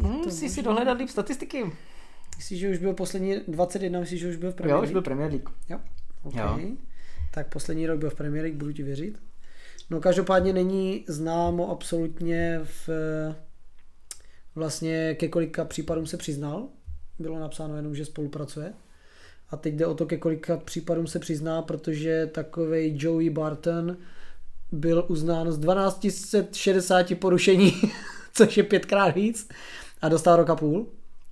Hmm, 0.01 0.21
musíš 0.25 0.51
si 0.51 0.61
dohledat 0.63 0.97
líp 0.97 1.09
statistiky. 1.09 1.71
myslíš, 2.37 2.59
že 2.59 2.69
už 2.69 2.77
byl 2.77 2.93
poslední 2.93 3.35
21, 3.47 3.99
myslíš, 3.99 4.19
že 4.19 4.29
už 4.29 4.35
byl 4.35 4.51
v 4.51 4.55
Premier 4.55 4.71
Jo, 4.75 4.77
League? 4.81 4.89
už 4.89 4.93
byl 4.93 5.01
Premier 5.01 5.31
League. 5.31 5.49
Jo. 5.69 5.79
Okay. 6.23 6.41
Jo. 6.63 6.75
Tak 7.33 7.47
poslední 7.47 7.87
rok 7.87 7.99
byl 7.99 8.09
v 8.09 8.15
Premier 8.15 8.43
League, 8.43 8.57
budu 8.57 8.71
ti 8.73 8.83
věřit. 8.83 9.19
No 9.89 9.99
každopádně 10.01 10.53
není 10.53 11.05
známo 11.07 11.71
absolutně 11.71 12.59
v 12.63 12.89
vlastně 14.55 15.15
ke 15.15 15.27
kolika 15.27 15.65
případům 15.65 16.07
se 16.07 16.17
přiznal. 16.17 16.67
Bylo 17.19 17.39
napsáno 17.39 17.75
jenom, 17.75 17.95
že 17.95 18.05
spolupracuje. 18.05 18.73
A 19.51 19.57
teď 19.57 19.73
jde 19.73 19.85
o 19.85 19.93
to, 19.93 20.05
ke 20.05 20.17
kolika 20.17 20.57
případům 20.57 21.07
se 21.07 21.19
přizná, 21.19 21.61
protože 21.61 22.29
takovej 22.33 22.95
Joey 22.99 23.29
Barton 23.29 23.97
byl 24.71 25.05
uznán 25.07 25.51
z 25.51 25.59
1260 25.59 27.15
porušení, 27.19 27.73
což 28.33 28.57
je 28.57 28.63
pětkrát 28.63 29.15
víc, 29.15 29.49
a 30.01 30.09
dostal 30.09 30.35
rok 30.35 30.49
a 30.49 30.55
půl. 30.55 30.87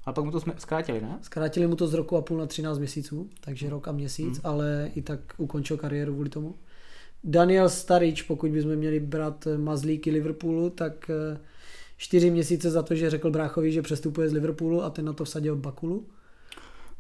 A 0.05 0.13
pak 0.13 0.25
mu 0.25 0.31
to 0.31 0.39
jsme 0.39 0.53
zkrátili, 0.57 1.01
ne? 1.01 1.19
Zkrátili 1.21 1.67
mu 1.67 1.75
to 1.75 1.87
z 1.87 1.93
roku 1.93 2.17
a 2.17 2.21
půl 2.21 2.37
na 2.37 2.45
13 2.45 2.77
měsíců, 2.77 3.29
takže 3.41 3.69
rok 3.69 3.87
a 3.87 3.91
měsíc, 3.91 4.33
hmm. 4.33 4.41
ale 4.43 4.91
i 4.95 5.01
tak 5.01 5.19
ukončil 5.37 5.77
kariéru 5.77 6.13
kvůli 6.13 6.29
tomu. 6.29 6.55
Daniel 7.23 7.69
Starič, 7.69 8.21
pokud 8.21 8.51
bychom 8.51 8.75
měli 8.75 8.99
brát 8.99 9.47
mazlíky 9.57 10.11
Liverpoolu, 10.11 10.69
tak 10.69 11.09
eh, 11.09 11.39
čtyři 11.97 12.29
měsíce 12.29 12.71
za 12.71 12.83
to, 12.83 12.95
že 12.95 13.09
řekl 13.09 13.31
bráchovi, 13.31 13.71
že 13.71 13.81
přestupuje 13.81 14.29
z 14.29 14.33
Liverpoolu 14.33 14.83
a 14.83 14.89
ten 14.89 15.05
na 15.05 15.13
to 15.13 15.25
vsadil 15.25 15.55
Bakulu. 15.55 16.05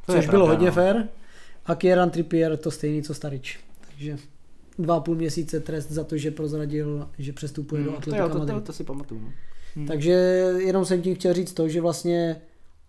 To 0.07 0.13
což 0.13 0.25
bylo 0.25 0.45
pravda, 0.45 0.53
hodně 0.53 0.67
no. 0.67 0.71
fér. 0.71 1.07
A 1.65 1.75
Kieran 1.75 2.09
Trippier 2.09 2.57
to 2.57 2.71
stejný, 2.71 3.03
co 3.03 3.13
Starič. 3.13 3.59
Takže 3.87 4.17
dva 4.79 4.95
a 4.95 4.99
půl 4.99 5.15
měsíce 5.15 5.59
trest 5.59 5.91
za 5.91 6.03
to, 6.03 6.17
že 6.17 6.31
prozradil, 6.31 7.09
že 7.19 7.33
přestupuje 7.33 7.83
do 7.83 7.89
Hmm, 7.89 8.01
to, 8.01 8.01
Atletika 8.01 8.23
jo, 8.23 8.29
to, 8.29 8.33
to, 8.33 8.39
Madrid. 8.39 8.63
to 8.63 8.73
si 8.73 8.83
pamatuju. 8.83 9.21
No. 9.21 9.31
Hmm. 9.75 9.87
Takže 9.87 10.11
jenom 10.57 10.85
jsem 10.85 11.01
tím 11.01 11.15
chtěl 11.15 11.33
říct 11.33 11.53
to, 11.53 11.69
že 11.69 11.81
vlastně 11.81 12.41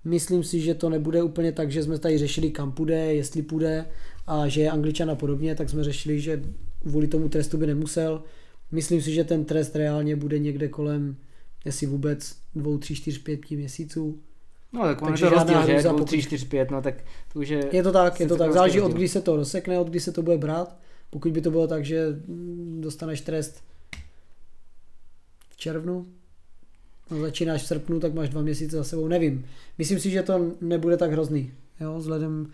myslím 0.05 0.45
si, 0.45 0.61
že 0.61 0.75
to 0.75 0.91
nebude 0.91 1.23
úplně 1.23 1.53
tak, 1.53 1.71
že 1.71 1.83
jsme 1.83 1.99
tady 1.99 2.19
řešili 2.19 2.51
kam 2.51 2.73
půjde, 2.73 3.15
jestli 3.15 3.43
půjde 3.43 3.87
a 4.27 4.49
že 4.49 4.61
je 4.61 4.71
Angličan 4.71 5.11
a 5.11 5.15
podobně, 5.15 5.55
tak 5.55 5.71
jsme 5.71 5.85
řešili, 5.85 6.21
že 6.21 6.43
kvůli 6.83 7.07
tomu 7.07 7.29
trestu 7.29 7.57
by 7.59 7.67
nemusel. 7.67 8.23
Myslím 8.71 9.03
si, 9.03 9.13
že 9.13 9.25
ten 9.25 9.45
trest 9.45 9.77
reálně 9.77 10.17
bude 10.17 10.39
někde 10.39 10.69
kolem, 10.69 11.17
jestli 11.65 11.87
vůbec 11.87 12.37
dvou, 12.55 12.79
tři, 12.79 12.95
čtyř, 12.95 13.19
pět 13.19 13.51
měsíců. 13.51 14.21
No 14.73 14.83
tak 14.83 15.03
on 15.03 15.13
je 15.13 15.19
to 15.19 15.31
rozdíl, 15.31 15.67
že? 15.67 15.73
hrůza, 15.73 15.89
2, 15.89 15.93
pokud- 15.93 16.07
3, 16.07 16.23
4, 16.23 16.47
5, 16.47 16.71
no 16.71 16.83
tak 16.83 16.95
to 17.33 17.39
už 17.39 17.49
je... 17.49 17.69
Je 17.73 17.83
to 17.83 17.93
tak, 17.93 18.21
je 18.21 18.27
to 18.27 18.37
tak. 18.37 18.41
obrovský 18.41 18.55
Záleží 18.55 18.81
od 18.81 18.93
kdy 18.93 19.09
se 19.09 19.21
to 19.21 19.37
rozsekne, 19.37 19.79
od 19.79 19.89
kdy 19.89 20.01
se 20.01 20.13
to 20.13 20.23
bude 20.23 20.39
brát. 20.39 20.77
Pokud 21.11 21.33
by 21.33 21.41
to 21.41 21.51
bylo 21.51 21.67
tak, 21.67 21.85
že 21.85 22.07
dostaneš 22.81 23.21
trest 23.21 23.65
v 25.51 25.57
červnu, 25.57 26.07
no 27.11 27.21
začínáš 27.21 27.63
v 27.63 27.67
srpnu, 27.67 28.01
tak 28.01 28.15
máš 28.15 28.29
dva 28.29 28.43
měsíce 28.43 28.77
za 28.77 28.85
sebou, 28.85 29.09
nevím. 29.09 29.47
Myslím 29.79 30.01
si, 30.01 30.11
že 30.11 30.23
to 30.23 30.53
nebude 30.61 30.97
tak 30.97 31.13
hrozný, 31.13 31.53
jo, 31.81 31.99
vzhledem 31.99 32.51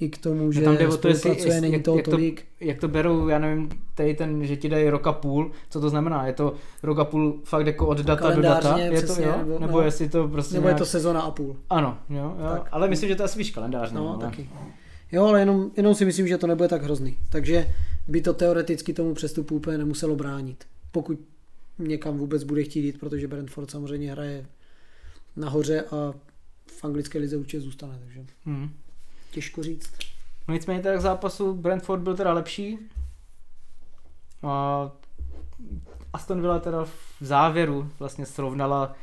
i 0.00 0.08
k 0.08 0.18
tomu, 0.18 0.52
že 0.52 0.60
No 0.60 0.64
tam 0.64 0.76
jde 0.76 0.88
o 0.88 0.96
to, 0.96 1.08
jestli, 1.08 1.30
jestli, 1.30 1.60
není 1.60 1.72
jak, 1.74 1.82
toho 1.82 1.96
jak, 1.96 2.04
to, 2.04 2.10
tolik. 2.10 2.44
jak 2.60 2.78
to 2.80 2.88
berou, 2.88 3.28
já 3.28 3.38
nevím, 3.38 3.68
tady 3.94 4.14
ten, 4.14 4.44
že 4.44 4.56
ti 4.56 4.68
dají 4.68 4.90
rok 4.90 5.06
a 5.06 5.12
půl, 5.12 5.50
co 5.70 5.80
to 5.80 5.90
znamená? 5.90 6.26
Je 6.26 6.32
to 6.32 6.54
rok 6.82 6.98
a 6.98 7.04
půl 7.04 7.40
fakt 7.44 7.66
jako 7.66 7.86
od 7.86 7.98
data 7.98 8.30
do 8.30 8.42
data? 8.42 8.60
Kalendářně, 8.60 8.84
Je 8.96 9.00
to, 9.00 9.06
přesně, 9.06 9.24
jo? 9.24 9.34
nebo- 9.38 9.58
Nebo, 9.58 9.78
no. 9.78 9.84
jestli 9.84 10.08
to 10.08 10.28
prostě 10.28 10.54
Nebo 10.54 10.66
je 10.66 10.70
nějak... 10.70 10.78
to 10.78 10.86
sezona 10.86 11.20
a 11.20 11.30
půl. 11.30 11.56
Ano, 11.70 11.98
jo, 12.10 12.16
jo. 12.38 12.48
Tak. 12.52 12.68
ale 12.72 12.88
myslím, 12.88 13.08
že 13.08 13.14
to 13.16 13.22
je 13.22 13.24
asi 13.24 13.38
víš 13.38 13.50
kalendář. 13.50 13.92
No, 13.92 14.08
ale- 14.14 14.18
taky. 14.30 14.48
Jo, 15.12 15.24
ale 15.24 15.40
jenom, 15.40 15.70
jenom 15.76 15.94
si 15.94 16.04
myslím, 16.04 16.28
že 16.28 16.38
to 16.38 16.46
nebude 16.46 16.68
tak 16.68 16.82
hrozný. 16.82 17.16
Takže 17.28 17.68
by 18.08 18.20
to 18.20 18.32
teoreticky 18.34 18.92
tomu 18.92 19.14
přestupu 19.14 19.54
úplně 19.56 19.78
nemuselo 19.78 20.16
bránit. 20.16 20.64
Pokud 20.92 21.18
někam 21.78 22.18
vůbec 22.18 22.44
bude 22.44 22.62
chtít 22.62 22.80
jít, 22.84 23.00
protože 23.00 23.28
Brentford 23.28 23.70
samozřejmě 23.70 24.12
hraje 24.12 24.46
nahoře 25.36 25.82
a 25.82 26.12
v 26.66 26.84
anglické 26.84 27.18
lize 27.18 27.36
určitě 27.36 27.60
zůstane, 27.60 27.98
takže 28.04 28.20
Hmm. 28.44 28.68
Těžko 29.36 29.62
říct. 29.62 29.90
No 30.48 30.54
nicméně 30.54 30.82
teda 30.82 30.96
k 30.96 31.00
zápasu 31.00 31.54
Brentford 31.54 32.02
byl 32.02 32.16
teda 32.16 32.32
lepší. 32.32 32.78
A 34.42 34.90
Aston 36.12 36.40
Villa 36.40 36.58
teda 36.58 36.84
v 36.84 36.90
závěru 37.20 37.88
vlastně 37.98 38.26
srovnala 38.26 38.94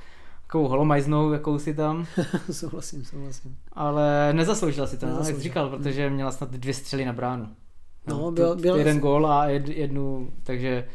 takovou 0.48 0.68
holomajznou 0.68 1.32
jakousi 1.32 1.74
tam, 1.74 2.06
souhlasím, 2.52 3.06
souhlasím. 3.06 3.58
ale 3.74 4.34
nezasloužila 4.34 4.88
si 4.88 4.98
to, 4.98 5.06
no, 5.06 5.12
jak 5.12 5.20
Nezasloužila. 5.20 5.44
říkal, 5.44 5.70
protože 5.70 6.10
měla 6.10 6.32
snad 6.32 6.52
dvě 6.52 6.74
střely 6.74 7.06
na 7.06 7.14
bránu. 7.14 7.48
No, 8.08 8.18
to- 8.18 8.32
byl- 8.32 8.56
byl- 8.56 8.76
jeden 8.78 9.00
gól 9.00 9.28
a 9.28 9.46
jed, 9.46 9.68
jednu, 9.70 10.34
takže 10.44 10.88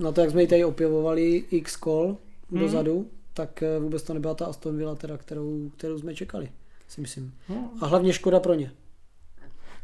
Na 0.00 0.12
to, 0.12 0.20
jak 0.20 0.30
jsme 0.30 0.42
ji 0.42 0.48
tady 0.48 0.64
opěvovali 0.64 1.44
x 1.50 1.76
kol 1.76 2.16
Hmm. 2.50 2.60
dozadu, 2.60 3.06
tak 3.34 3.62
eh, 3.62 3.78
vůbec 3.78 4.02
to 4.02 4.14
nebyla 4.14 4.34
ta 4.34 4.46
Aston 4.46 4.76
Villa, 4.76 4.94
teda, 4.94 5.16
kterou, 5.18 5.70
kterou 5.76 5.98
jsme 5.98 6.14
čekali, 6.14 6.48
si 6.88 7.00
myslím. 7.00 7.34
no, 7.48 7.70
A 7.80 7.86
hlavně 7.86 8.12
škoda 8.12 8.40
pro 8.40 8.54
ně. 8.54 8.72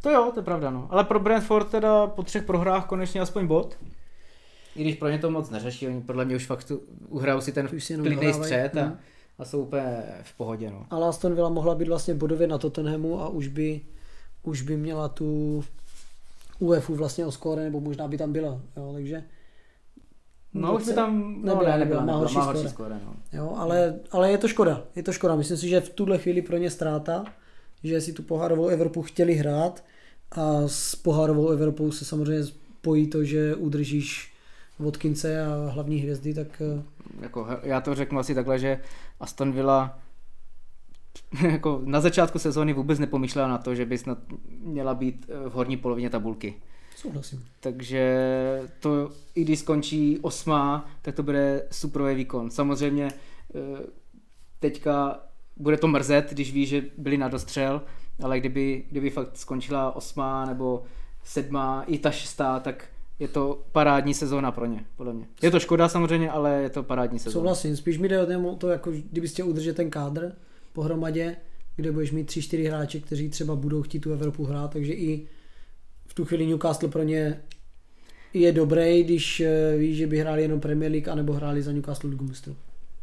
To 0.02 0.10
jo, 0.10 0.30
to 0.34 0.40
je 0.40 0.44
pravda, 0.44 0.70
no. 0.70 0.86
Ale 0.90 1.04
pro 1.04 1.20
Brentford 1.20 1.70
teda 1.70 2.06
po 2.06 2.22
třech 2.22 2.42
prohrách 2.42 2.86
konečně 2.86 3.20
aspoň 3.20 3.46
bod. 3.46 3.76
I 4.76 4.82
když 4.82 4.94
pro 4.94 5.08
ně 5.08 5.18
to 5.18 5.30
moc 5.30 5.50
neřeší, 5.50 5.88
oni 5.88 6.00
podle 6.00 6.24
mě 6.24 6.36
už 6.36 6.46
fakt 6.46 6.72
uhrajou 7.08 7.40
si 7.40 7.52
ten 7.52 7.68
Už 7.76 7.84
si 7.84 7.92
jenom 7.92 8.06
klidný 8.06 8.32
střed 8.32 8.76
a, 8.76 8.82
Hmm. 8.82 8.98
a 9.38 9.44
jsou 9.44 9.62
úplně 9.62 10.02
v 10.22 10.36
pohodě, 10.36 10.70
no. 10.70 10.86
Ale 10.90 11.08
Aston 11.08 11.34
Villa 11.34 11.48
mohla 11.48 11.74
být 11.74 11.88
vlastně 11.88 12.14
bodově 12.14 12.46
na 12.46 12.58
Tottenhamu 12.58 13.20
a 13.20 13.28
už 13.28 13.48
by, 13.48 13.80
už 14.42 14.62
by 14.62 14.76
měla 14.76 15.08
tu 15.08 15.64
UEFu 16.58 16.94
vlastně 16.94 17.26
o 17.26 17.32
skóre, 17.32 17.62
nebo 17.64 17.80
možná 17.80 18.08
by 18.08 18.18
tam 18.18 18.32
byla, 18.32 18.60
jo, 18.76 18.90
takže 18.92 19.24
No 20.54 20.74
už 20.76 20.86
by 20.86 20.92
tam, 20.92 21.36
no 21.42 21.54
nebyla, 21.54 21.72
ne, 21.72 21.78
nebyla, 21.78 21.78
nebyla, 21.78 22.00
má 22.00 22.06
nebyla, 22.06 22.18
horší 22.18 22.36
má 22.36 22.44
horší 22.44 22.68
skóre, 22.68 23.00
no. 23.04 23.14
jo, 23.32 23.54
ale, 23.56 23.98
ale 24.10 24.30
je 24.30 24.38
to 24.38 24.48
škoda, 24.48 24.82
je 24.96 25.02
to 25.02 25.12
škoda, 25.12 25.36
myslím 25.36 25.56
si, 25.56 25.68
že 25.68 25.80
v 25.80 25.88
tuhle 25.90 26.18
chvíli 26.18 26.42
pro 26.42 26.56
ně 26.56 26.70
ztráta, 26.70 27.24
že 27.84 28.00
si 28.00 28.12
tu 28.12 28.22
pohárovou 28.22 28.68
Evropu 28.68 29.02
chtěli 29.02 29.34
hrát 29.34 29.84
a 30.32 30.68
s 30.68 30.94
pohárovou 30.96 31.48
Evropou 31.48 31.92
se 31.92 32.04
samozřejmě 32.04 32.44
spojí 32.44 33.06
to, 33.06 33.24
že 33.24 33.54
udržíš 33.54 34.32
Vodkince 34.78 35.46
a 35.46 35.70
hlavní 35.70 35.98
hvězdy, 35.98 36.34
tak 36.34 36.62
eh, 36.78 36.82
Jako, 37.20 37.46
já 37.62 37.80
to 37.80 37.94
řeknu 37.94 38.18
asi 38.18 38.34
takhle, 38.34 38.58
že 38.58 38.80
Aston 39.20 39.52
Villa 39.52 39.98
jako 41.50 41.80
na 41.84 42.00
začátku 42.00 42.38
sezóny 42.38 42.72
vůbec 42.72 42.98
nepomýšlela 42.98 43.48
na 43.48 43.58
to, 43.58 43.74
že 43.74 43.86
by 43.86 43.98
snad 43.98 44.18
měla 44.60 44.94
být 44.94 45.26
eh, 45.28 45.48
v 45.48 45.52
horní 45.52 45.76
polovině 45.76 46.10
tabulky. 46.10 46.54
souhlasím. 46.96 47.44
Takže 47.60 48.22
to, 48.80 49.10
i 49.34 49.44
když 49.44 49.58
skončí 49.58 50.18
osmá, 50.22 50.90
tak 51.02 51.14
to 51.14 51.22
bude 51.22 51.66
superový 51.70 52.14
výkon. 52.14 52.50
Samozřejmě 52.50 53.08
eh, 53.08 53.86
teďka 54.60 55.25
bude 55.56 55.76
to 55.76 55.88
mrzet, 55.88 56.30
když 56.30 56.52
ví, 56.52 56.66
že 56.66 56.82
byli 56.98 57.16
na 57.18 57.28
dostřel, 57.28 57.82
ale 58.22 58.40
kdyby, 58.40 58.84
kdyby 58.90 59.10
fakt 59.10 59.36
skončila 59.36 59.96
osmá 59.96 60.44
nebo 60.46 60.82
sedmá, 61.24 61.84
i 61.86 61.98
ta 61.98 62.10
šestá, 62.10 62.60
tak 62.60 62.88
je 63.18 63.28
to 63.28 63.62
parádní 63.72 64.14
sezóna 64.14 64.52
pro 64.52 64.66
ně, 64.66 64.84
podle 64.96 65.12
mě. 65.12 65.26
Je 65.42 65.50
to 65.50 65.60
škoda 65.60 65.88
samozřejmě, 65.88 66.30
ale 66.30 66.62
je 66.62 66.70
to 66.70 66.82
parádní 66.82 67.18
sezóna. 67.18 67.32
Souhlasím, 67.32 67.76
spíš 67.76 67.98
mi 67.98 68.08
jde 68.08 68.38
o 68.38 68.54
to- 68.56 68.68
jako 68.68 68.90
kdyby 68.90 69.28
chtěl 69.28 69.48
udržet 69.48 69.76
ten 69.76 69.90
kádr 69.90 70.32
pohromadě, 70.72 71.36
kde 71.76 71.92
budeš 71.92 72.12
mít 72.12 72.24
tři, 72.24 72.42
čtyři 72.42 72.64
hráče, 72.64 73.00
kteří 73.00 73.28
třeba 73.28 73.56
budou 73.56 73.82
chtít 73.82 74.00
tu 74.00 74.12
Evropu 74.12 74.44
hrát, 74.44 74.72
takže 74.72 74.92
i 74.92 75.28
v 76.06 76.14
tu 76.14 76.24
chvíli 76.24 76.46
Newcastle 76.46 76.88
pro 76.88 77.02
ně 77.02 77.40
je 78.34 78.52
dobrý, 78.52 79.04
když 79.04 79.40
eh, 79.40 79.76
ví, 79.76 79.94
že 79.96 80.06
by 80.06 80.18
hráli 80.18 80.42
jenom 80.42 80.60
Premier 80.60 80.92
League, 80.92 81.08
anebo 81.08 81.32
hráli 81.32 81.62
za 81.62 81.72
Newcastle 81.72 82.10
Ligu 82.10 82.24
mistrů. 82.24 82.56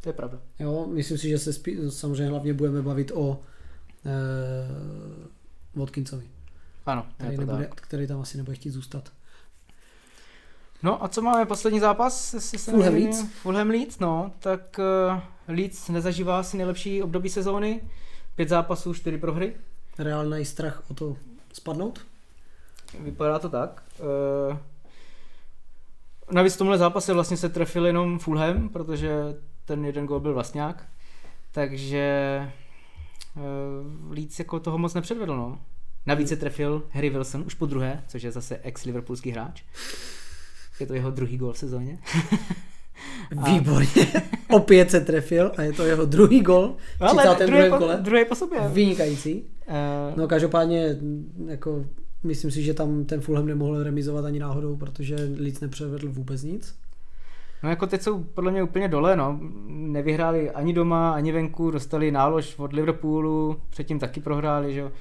To 0.04 0.10
je 0.10 0.14
pravda. 0.14 0.38
Jo, 0.60 0.88
myslím 0.88 1.18
si, 1.18 1.30
že 1.30 1.40
se 1.40 1.54
spí, 1.54 1.78
samozřejmě 1.90 2.28
hlavně 2.30 2.54
budeme 2.54 2.82
bavit 2.82 3.12
o 3.16 3.40
eh, 4.06 4.10
Watkinsovi, 5.76 6.26
Ano, 6.86 7.06
který, 7.18 7.38
nebude, 7.38 7.68
tak. 7.68 7.82
který 7.82 8.08
tam 8.08 8.22
asi 8.22 8.38
nebude 8.38 8.56
chtít 8.56 8.70
zůstat. 8.70 9.12
No 10.84 11.04
a 11.04 11.08
co 11.08 11.22
máme 11.22 11.46
poslední 11.46 11.80
zápas? 11.80 12.36
Fulham. 12.58 12.94
Leeds. 12.94 13.26
Fulham 13.42 13.70
Leeds, 13.70 14.00
no, 14.00 14.32
tak 14.40 14.80
uh, 15.14 15.56
Leeds 15.56 15.90
nezažívá 15.90 16.40
asi 16.40 16.58
nejlepší 16.58 17.04
období 17.04 17.30
sezóny. 17.30 17.82
Pět 18.36 18.50
zápasů, 18.50 18.94
čtyři 18.94 19.18
prohry. 19.18 19.56
Reálný 20.00 20.46
strach 20.46 20.84
o 20.92 20.94
to 20.94 21.18
spadnout? 21.54 22.06
Vypadá 23.00 23.40
to 23.40 23.50
tak. 23.50 23.84
Uh, 24.50 24.58
navíc 26.32 26.56
v 26.56 26.58
tomhle 26.58 26.78
zápase 26.78 27.14
vlastně 27.14 27.38
se 27.38 27.50
trefil 27.50 27.86
jenom 27.86 28.20
Fulham, 28.20 28.70
protože 28.70 29.12
ten 29.66 29.86
jeden 29.86 30.06
gol 30.06 30.20
byl 30.20 30.34
vlastňák. 30.34 30.86
Takže 31.52 32.40
uh, 33.36 34.12
Leeds 34.12 34.40
jako 34.40 34.60
toho 34.60 34.78
moc 34.78 34.94
nepředvedl, 34.94 35.38
no. 35.38 35.60
Navíc 36.06 36.30
se 36.30 36.36
trefil 36.36 36.84
Harry 36.92 37.10
Wilson 37.10 37.44
už 37.48 37.54
po 37.54 37.66
druhé, 37.66 38.04
což 38.08 38.24
je 38.24 38.32
zase 38.32 38.58
ex-liverpoolský 38.64 39.32
hráč. 39.32 39.64
Je 40.80 40.88
to 40.88 40.94
jeho 40.94 41.12
druhý 41.12 41.38
gol 41.38 41.54
v 41.54 41.58
sezóně. 41.58 42.00
A- 43.38 43.50
Výborně. 43.54 44.08
Opět 44.50 44.92
se 44.92 45.02
trefil 45.02 45.52
a 45.58 45.62
je 45.62 45.74
to 45.74 45.84
jeho 45.86 46.06
druhý 46.06 46.42
gol 46.42 46.76
32. 47.08 47.46
druhý, 47.46 47.70
po, 47.70 47.78
kole. 47.78 47.98
druhý 48.02 48.26
po 48.26 48.36
sobě. 48.36 48.60
Vynikající. 48.70 49.44
Uh, 49.68 50.18
No 50.18 50.28
každopádně, 50.28 50.98
jako, 51.48 51.86
myslím 52.24 52.52
si, 52.52 52.64
že 52.64 52.74
tam 52.74 53.06
ten 53.06 53.22
Fulham 53.22 53.46
nemohl 53.48 53.84
remizovat 53.84 54.26
ani 54.26 54.40
náhodou, 54.40 54.76
protože 54.78 55.16
Leeds 55.40 55.60
nepřevedl 55.60 56.12
vůbec 56.12 56.44
nic. 56.44 56.76
No 57.64 57.70
jako 57.70 57.88
teď 57.88 58.02
jsou 58.02 58.24
podle 58.24 58.52
mě 58.52 58.64
úplně 58.64 58.88
dole, 58.88 59.16
no. 59.16 59.40
Nevyhráli 59.68 60.52
ani 60.52 60.74
doma, 60.74 61.14
ani 61.14 61.32
venku, 61.32 61.72
dostali 61.72 62.12
nálož 62.12 62.60
od 62.60 62.74
Liverpoolu, 62.74 63.62
předtím 63.70 64.00
taky 64.00 64.22
prohráli, 64.22 64.74
že 64.74 64.80
jo. 64.80 64.92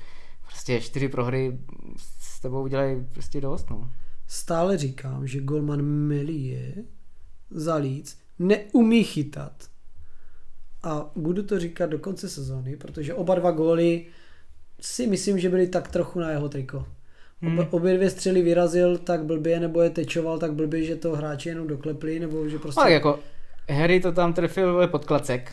Prostě 0.47 0.81
čtyři 0.81 1.09
prohry 1.09 1.59
s 1.97 2.41
tebou 2.41 2.63
udělají 2.63 3.07
prostě 3.13 3.41
dost, 3.41 3.71
no. 3.71 3.91
Stále 4.27 4.79
říkám, 4.79 5.27
že 5.27 5.41
golman 5.41 5.83
Melie 5.83 6.75
za 7.51 7.77
Leeds 7.77 8.17
neumí 8.39 9.05
chytat. 9.05 9.53
A 10.83 11.11
budu 11.17 11.43
to 11.43 11.59
říkat 11.59 11.87
do 11.87 11.99
konce 11.99 12.29
sezóny, 12.29 12.77
protože 12.77 13.15
oba 13.15 13.35
dva 13.35 13.51
góly 13.51 14.07
si 14.81 15.07
myslím, 15.07 15.39
že 15.39 15.49
byly 15.49 15.67
tak 15.67 15.89
trochu 15.89 16.21
na 16.21 16.31
jeho 16.31 16.49
triko. 16.49 16.87
Hmm. 17.43 17.67
Obě 17.71 17.97
dvě 17.97 18.11
střely 18.11 18.43
vyrazil 18.43 18.99
tak 18.99 19.25
blbě, 19.25 19.61
nebo 19.61 19.83
je 19.83 19.91
tečoval 19.91 20.39
tak 20.39 20.53
blbě, 20.53 20.85
že 20.85 20.97
to 20.97 21.13
hráči 21.13 21.49
jenom 21.49 21.67
doklepli, 21.67 22.21
nebo 22.21 22.49
že 22.49 22.59
prostě... 22.59 22.81
Tak 22.81 22.93
jako 22.93 23.19
Harry 23.71 24.01
to 24.01 24.13
tam 24.13 24.33
trefil 24.33 24.89
pod 24.89 25.05
klacek. 25.05 25.53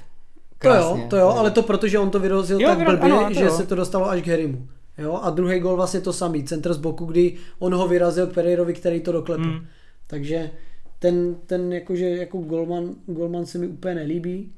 To 0.60 0.68
jo, 0.68 0.74
Krásně. 0.74 1.08
to 1.10 1.18
jo, 1.18 1.28
ale 1.28 1.52
to 1.52 1.64
protože 1.64 2.00
on 2.00 2.10
to 2.10 2.20
vyrazil 2.20 2.62
Jo, 2.62 2.70
tak 2.70 2.78
blbě, 2.78 3.12
ano, 3.12 3.28
to 3.28 3.34
že 3.34 3.44
jo. 3.44 3.52
se 3.52 3.66
to 3.66 3.76
dostalo 3.76 4.10
až 4.10 4.22
k 4.22 4.28
Harrymu. 4.28 4.68
Jo, 4.98 5.20
a 5.24 5.30
druhý 5.30 5.60
gol 5.60 5.76
vlastně 5.76 6.02
to 6.02 6.14
samý, 6.14 6.44
centr 6.44 6.74
z 6.74 6.78
boku, 6.78 7.06
kdy 7.06 7.38
on 7.60 7.74
ho 7.74 7.88
vyrazil 7.88 8.28
k 8.28 8.34
Pereirovi, 8.34 8.74
který 8.74 9.00
to 9.00 9.12
doklepl. 9.12 9.44
Hmm. 9.44 9.66
Takže 10.08 10.52
ten, 11.00 11.36
ten 11.46 11.74
jakože 11.74 12.10
jako 12.10 12.38
golman, 12.38 12.96
golman 13.06 13.46
se 13.46 13.58
mi 13.58 13.68
úplně 13.68 13.96
nelíbí. 13.96 14.54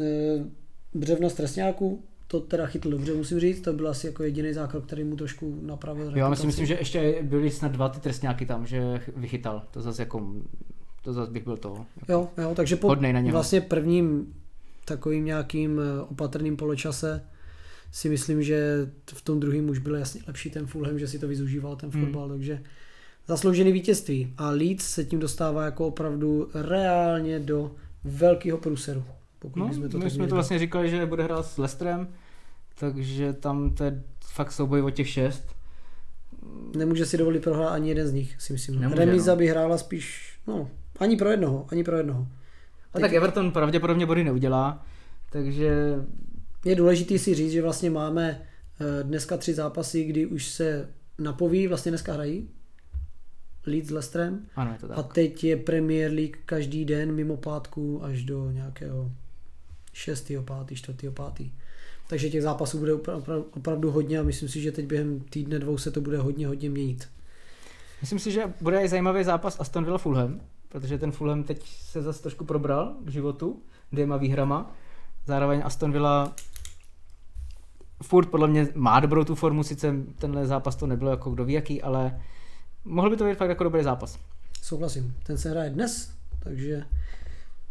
E, 0.00 0.04
Břevno 0.94 1.30
z 1.30 1.34
Trestňáku, 1.34 2.02
to 2.28 2.40
teda 2.40 2.66
chytl 2.66 2.90
dobře, 2.90 3.14
musím 3.14 3.40
říct, 3.40 3.60
to 3.60 3.72
byl 3.72 3.88
asi 3.88 4.06
jako 4.06 4.22
jediný 4.22 4.52
zákrok, 4.52 4.86
který 4.86 5.04
mu 5.04 5.16
trošku 5.16 5.58
napravil 5.62 6.06
Jo, 6.06 6.30
já 6.30 6.34
si 6.36 6.46
myslím, 6.46 6.66
že 6.66 6.74
ještě 6.74 7.18
byly 7.22 7.50
snad 7.50 7.72
dva 7.72 7.88
ty 7.88 8.00
trestňáky 8.00 8.46
tam, 8.46 8.66
že 8.66 9.00
vychytal. 9.16 9.62
To 9.70 9.80
zase 9.82 10.02
jako, 10.02 10.32
to 11.02 11.12
zase 11.12 11.32
bych 11.32 11.44
byl 11.44 11.56
to. 11.56 11.86
Jo, 12.08 12.28
jo, 12.38 12.52
takže 12.54 12.76
po 12.76 12.94
na 12.94 13.10
něho. 13.10 13.32
vlastně 13.32 13.60
prvním 13.60 14.34
takovým 14.84 15.24
nějakým 15.24 15.80
eh, 15.80 16.00
opatrným 16.02 16.56
poločase 16.56 17.24
si 17.92 18.08
myslím, 18.08 18.42
že 18.42 18.90
v 19.14 19.22
tom 19.22 19.40
druhém 19.40 19.68
už 19.68 19.78
byl 19.78 19.94
jasně 19.94 20.20
lepší 20.26 20.50
ten 20.50 20.66
Fulham, 20.66 20.98
že 20.98 21.08
si 21.08 21.18
to 21.18 21.28
vyzužíval 21.28 21.76
ten 21.76 21.90
Hmm. 21.90 22.04
fotbal, 22.04 22.28
takže 22.28 22.62
zasloužený 23.28 23.72
vítězství. 23.72 24.34
A 24.38 24.50
Leeds 24.50 24.84
se 24.84 25.04
tím 25.04 25.18
dostává 25.18 25.64
jako 25.64 25.86
opravdu 25.86 26.48
reálně 26.54 27.40
do 27.40 27.74
velkého 28.04 28.58
průseru. 28.58 29.04
Pokud 29.38 29.58
No, 29.58 29.68
bychom 29.68 29.88
to 29.88 29.98
my 29.98 30.10
jsme 30.10 30.16
měli 30.16 30.28
to 30.28 30.34
vlastně 30.34 30.58
říkali, 30.58 30.90
že 30.90 31.06
bude 31.06 31.22
hrát 31.24 31.46
s 31.46 31.58
Lestrem, 31.58 32.08
takže 32.78 33.32
tam 33.32 33.70
to 33.74 33.84
je 33.84 34.02
fakt 34.24 34.52
souboj 34.52 34.82
o 34.82 34.90
těch 34.90 35.08
šest. 35.08 35.56
Nemůže 36.76 37.06
si 37.06 37.18
dovolit 37.18 37.42
prohrát 37.42 37.72
ani 37.72 37.88
jeden 37.88 38.08
z 38.08 38.12
nich, 38.12 38.42
si 38.42 38.52
myslím. 38.52 38.80
Nemůže, 38.80 39.04
Remíza 39.04 39.32
no. 39.32 39.38
by 39.38 39.46
hrála 39.46 39.78
spíš, 39.78 40.38
no, 40.46 40.70
ani 40.98 41.16
pro 41.16 41.30
jednoho, 41.30 41.66
ani 41.70 41.84
pro 41.84 41.96
jednoho. 41.96 42.26
A 42.94 43.00
tak 43.00 43.12
Everton 43.12 43.50
pravděpodobně 43.52 44.06
body 44.06 44.24
neudělá, 44.24 44.86
takže 45.30 45.94
Je 46.64 46.74
důležité 46.74 47.18
si 47.18 47.34
říct, 47.34 47.52
že 47.52 47.62
vlastně 47.62 47.90
máme 47.90 48.40
eh, 48.80 49.04
dneska 49.04 49.36
tři 49.36 49.54
zápasy, 49.54 50.04
kdy 50.04 50.26
už 50.26 50.48
se 50.48 50.88
napoví, 51.18 51.66
vlastně 51.66 51.92
dneska 51.92 52.12
hrají 52.12 52.48
Leeds 53.66 53.88
s 53.88 53.90
Leicesterem 53.90 54.46
ano, 54.56 54.72
je 54.72 54.78
to 54.78 54.88
tak. 54.88 54.98
a 54.98 55.02
teď 55.02 55.44
je 55.44 55.56
Premier 55.56 56.12
League 56.12 56.36
každý 56.46 56.84
den 56.84 57.12
mimo 57.12 57.36
pátku 57.36 58.04
až 58.04 58.22
do 58.24 58.50
nějakého 58.50 59.12
6. 59.98 60.26
5. 60.26 60.76
4. 60.76 61.10
5. 61.10 61.50
Takže 62.06 62.30
těch 62.30 62.42
zápasů 62.42 62.78
bude 62.78 62.94
opra- 62.94 63.22
opra- 63.22 63.44
opravdu 63.56 63.90
hodně 63.90 64.18
a 64.18 64.22
myslím 64.22 64.48
si, 64.48 64.60
že 64.60 64.72
teď 64.72 64.86
během 64.86 65.20
týdne 65.20 65.58
dvou 65.58 65.78
se 65.78 65.90
to 65.90 66.00
bude 66.00 66.18
hodně, 66.18 66.46
hodně 66.46 66.70
měnit. 66.70 67.08
Myslím 68.00 68.18
si, 68.18 68.32
že 68.32 68.52
bude 68.60 68.82
i 68.82 68.88
zajímavý 68.88 69.24
zápas 69.24 69.60
Aston 69.60 69.84
Villa 69.84 69.98
Fulham, 69.98 70.40
protože 70.68 70.98
ten 70.98 71.12
Fulham 71.12 71.44
teď 71.44 71.68
se 71.68 72.02
zase 72.02 72.22
trošku 72.22 72.44
probral 72.44 72.94
k 73.04 73.10
životu 73.10 73.62
dvěma 73.92 74.16
výhrama. 74.16 74.76
Zároveň 75.26 75.62
Aston 75.64 75.92
Villa 75.92 76.32
furt 78.02 78.26
podle 78.26 78.48
mě 78.48 78.68
má 78.74 79.00
dobrou 79.00 79.24
tu 79.24 79.34
formu, 79.34 79.62
sice 79.62 79.94
tenhle 80.18 80.46
zápas 80.46 80.76
to 80.76 80.86
nebylo 80.86 81.10
jako 81.10 81.30
kdo 81.30 81.44
ví 81.44 81.52
jaký, 81.52 81.82
ale 81.82 82.20
mohl 82.84 83.10
by 83.10 83.16
to 83.16 83.24
být 83.24 83.38
fakt 83.38 83.48
jako 83.48 83.64
dobrý 83.64 83.82
zápas. 83.82 84.18
Souhlasím, 84.62 85.14
ten 85.22 85.38
se 85.38 85.50
hraje 85.50 85.70
dnes, 85.70 86.12
takže 86.38 86.84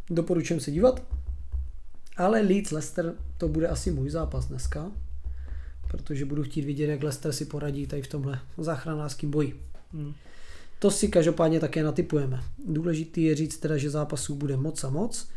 doporučujem 0.09 0.59
se 0.59 0.71
dívat. 0.71 1.01
Ale 2.17 2.41
Leeds 2.41 2.71
Leicester 2.71 3.13
to 3.37 3.47
bude 3.47 3.67
asi 3.67 3.91
můj 3.91 4.09
zápas 4.09 4.45
dneska, 4.45 4.91
protože 5.87 6.25
budu 6.25 6.43
chtít 6.43 6.65
vidět, 6.65 6.87
jak 6.87 7.03
Leicester 7.03 7.33
si 7.33 7.45
poradí 7.45 7.87
tady 7.87 8.01
v 8.01 8.07
tomhle 8.07 8.39
záchranářském 8.57 9.31
boji. 9.31 9.61
Hmm. 9.93 10.13
To 10.79 10.91
si 10.91 11.07
každopádně 11.07 11.59
také 11.59 11.83
natypujeme. 11.83 12.43
Důležitý 12.67 13.23
je 13.23 13.35
říct 13.35 13.57
teda, 13.57 13.77
že 13.77 13.89
zápasů 13.89 14.35
bude 14.35 14.57
moc 14.57 14.83
a 14.83 14.89
moc. 14.89 15.29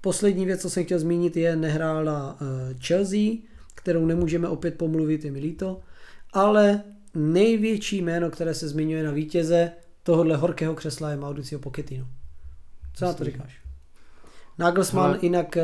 Poslední 0.00 0.46
věc, 0.46 0.62
co 0.62 0.70
jsem 0.70 0.84
chtěl 0.84 0.98
zmínit, 0.98 1.36
je 1.36 1.56
nehrála 1.56 2.38
eh, 2.40 2.74
Chelsea, 2.86 3.36
kterou 3.74 4.06
nemůžeme 4.06 4.48
opět 4.48 4.78
pomluvit, 4.78 5.24
je 5.24 5.30
mi 5.30 5.38
líto, 5.38 5.80
ale 6.32 6.82
největší 7.14 8.02
jméno, 8.02 8.30
které 8.30 8.54
se 8.54 8.68
zmiňuje 8.68 9.02
na 9.04 9.10
vítěze 9.10 9.72
tohohle 10.02 10.36
horkého 10.36 10.74
křesla 10.74 11.10
je 11.10 11.16
Mauricio 11.16 11.58
Pochettino. 11.58 12.08
Co 12.94 13.04
na 13.04 13.12
to 13.12 13.24
říkáš? 13.24 13.59
Nagelsmann 14.60 15.06
Hele. 15.06 15.18
jinak 15.22 15.56
eh, 15.56 15.62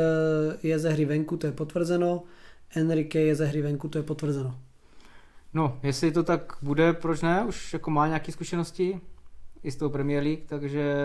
je 0.63 0.79
ze 0.79 0.89
hry 0.89 1.05
venku, 1.05 1.37
to 1.37 1.47
je 1.47 1.53
potvrzeno. 1.53 2.23
Enrique 2.75 3.19
je 3.19 3.35
ze 3.35 3.45
hry 3.45 3.61
venku, 3.61 3.87
to 3.87 3.97
je 3.97 4.03
potvrzeno. 4.03 4.59
No, 5.53 5.79
jestli 5.83 6.11
to 6.11 6.23
tak 6.23 6.53
bude, 6.61 6.93
proč 6.93 7.21
ne? 7.21 7.45
Už 7.47 7.73
jako 7.73 7.91
má 7.91 8.07
nějaké 8.07 8.31
zkušenosti 8.31 9.01
i 9.63 9.71
s 9.71 9.75
tou 9.75 9.89
Premier 9.89 10.23
League, 10.23 10.43
takže 10.47 10.95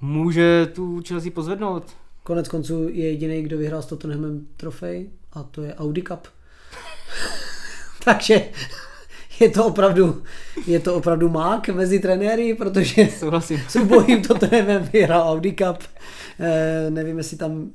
může 0.00 0.66
tu 0.66 1.02
Chelsea 1.08 1.30
pozvednout. 1.30 1.96
Konec 2.22 2.48
konců 2.48 2.88
je 2.88 3.10
jediný, 3.10 3.42
kdo 3.42 3.58
vyhrál 3.58 3.82
s 3.82 3.86
Tottenhamem 3.86 4.46
trofej 4.56 5.10
a 5.32 5.42
to 5.42 5.62
je 5.62 5.74
Audi 5.74 6.02
Cup. 6.02 6.28
Takže 8.04 8.50
je 9.40 9.48
to 9.48 9.66
opravdu, 9.66 10.22
je 10.66 10.80
to 10.80 10.94
opravdu 10.94 11.28
mák 11.28 11.68
mezi 11.68 11.98
trenéry, 11.98 12.54
protože 12.54 13.08
Souhlasím. 13.18 13.60
s 13.68 13.76
ubojím 13.76 14.22
Tottenhamem 14.22 14.88
vyhrál 14.92 15.28
Audi 15.28 15.52
Cup. 15.52 15.82
Eh, 16.40 16.90
nevím, 16.90 17.18
jestli 17.18 17.36
tam 17.36 17.70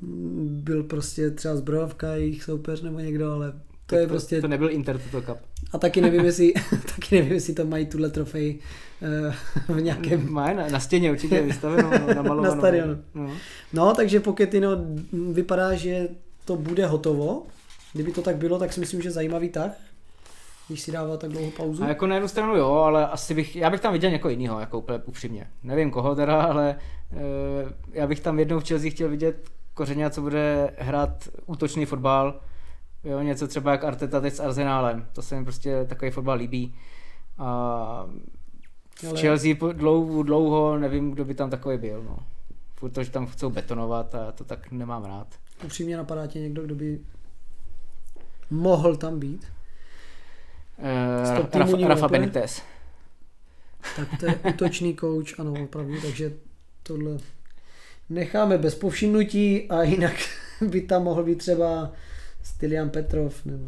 byl 0.47 0.83
prostě 0.83 1.31
třeba 1.31 1.55
zbrojovka 1.55 2.15
jejich 2.15 2.43
soupeř 2.43 2.81
nebo 2.81 2.99
někdo, 2.99 3.31
ale 3.31 3.53
to 3.85 3.95
je 3.95 4.07
prostě... 4.07 4.41
To 4.41 4.47
nebyl 4.47 4.71
Inter 4.71 4.99
toto 4.99 5.21
cup. 5.21 5.37
A 5.71 5.77
taky 5.77 6.01
nevím, 6.01 6.25
jestli, 6.25 6.53
taky 6.95 7.15
nevím, 7.15 7.33
jestli 7.33 7.53
to 7.53 7.65
mají 7.65 7.85
tuhle 7.85 8.09
trofej 8.09 8.59
eh, 9.01 9.35
v 9.73 9.81
nějakém 9.81 10.31
Má 10.31 10.53
na, 10.53 10.67
na 10.67 10.79
stěně 10.79 11.11
určitě 11.11 11.41
vystaveno, 11.47 11.91
no. 12.23 12.41
Na 12.41 12.55
stadionu. 12.55 12.97
No. 13.15 13.31
No, 13.73 13.93
takže 13.93 14.19
Pochettino 14.19 14.69
vypadá, 15.31 15.73
že 15.75 16.07
to 16.45 16.55
bude 16.55 16.85
hotovo. 16.85 17.43
Kdyby 17.93 18.11
to 18.11 18.21
tak 18.21 18.37
bylo, 18.37 18.59
tak 18.59 18.73
si 18.73 18.79
myslím, 18.79 19.01
že 19.01 19.11
zajímavý 19.11 19.49
tah, 19.49 19.71
když 20.67 20.81
si 20.81 20.91
dává 20.91 21.17
tak 21.17 21.29
dlouhou 21.31 21.51
pauzu. 21.51 21.83
A 21.83 21.87
jako 21.87 22.07
na 22.07 22.15
jednu 22.15 22.27
stranu 22.27 22.55
jo, 22.55 22.71
ale 22.73 23.07
asi 23.07 23.33
bych, 23.33 23.55
já 23.55 23.69
bych 23.69 23.81
tam 23.81 23.93
viděl 23.93 24.11
někoho 24.11 24.29
jiného, 24.29 24.59
jako 24.59 24.79
úplně 24.79 24.99
upřímně. 25.05 25.47
Nevím 25.63 25.91
koho 25.91 26.15
teda, 26.15 26.41
ale 26.43 26.69
e, 26.69 26.75
já 27.91 28.07
bych 28.07 28.19
tam 28.19 28.39
jednou 28.39 28.59
v 28.59 28.67
Chelsea 28.67 28.91
chtěl 28.91 29.09
vidět 29.09 29.49
kořeně, 29.73 30.09
co 30.09 30.21
bude 30.21 30.71
hrát 30.77 31.29
útočný 31.45 31.85
fotbal. 31.85 32.39
Jo, 33.03 33.21
něco 33.21 33.47
třeba 33.47 33.71
jak 33.71 33.83
Arteta 33.83 34.21
teď 34.21 34.33
s 34.33 34.39
Arsenálem. 34.39 35.07
To 35.13 35.21
se 35.21 35.35
mi 35.35 35.43
prostě 35.43 35.85
takový 35.85 36.11
fotbal 36.11 36.37
líbí. 36.37 36.75
A 37.37 38.05
v 38.95 39.03
Ale- 39.09 39.21
Chelsea 39.21 39.55
dlouho, 39.73 40.23
dlouho 40.23 40.77
nevím, 40.79 41.11
kdo 41.11 41.25
by 41.25 41.33
tam 41.33 41.49
takový 41.49 41.77
byl. 41.77 42.03
No. 42.03 42.17
Furt 42.75 42.89
to, 42.89 43.03
že 43.03 43.11
tam 43.11 43.27
chcou 43.27 43.49
betonovat 43.49 44.15
a 44.15 44.31
to 44.31 44.43
tak 44.43 44.71
nemám 44.71 45.03
rád. 45.05 45.27
Upřímně 45.65 45.97
napadá 45.97 46.27
tě 46.27 46.39
někdo, 46.39 46.63
kdo 46.63 46.75
by 46.75 46.99
mohl 48.49 48.95
tam 48.95 49.19
být. 49.19 49.52
Týmu 51.49 51.71
Rafa, 51.71 51.87
Rafa? 51.87 52.07
Benitez. 52.07 52.61
Tak 53.95 54.07
to 54.19 54.25
je 54.25 54.35
útočný 54.49 54.95
coach, 54.95 55.39
ano, 55.39 55.53
opravdu, 55.63 56.01
takže 56.01 56.33
tohle 56.83 57.17
necháme 58.09 58.57
bez 58.57 58.75
povšimnutí 58.75 59.69
a 59.69 59.83
jinak 59.83 60.13
by 60.61 60.81
tam 60.81 61.03
mohl 61.03 61.23
být 61.23 61.37
třeba 61.37 61.91
Stylian 62.43 62.89
Petrov 62.89 63.45
nebo 63.45 63.65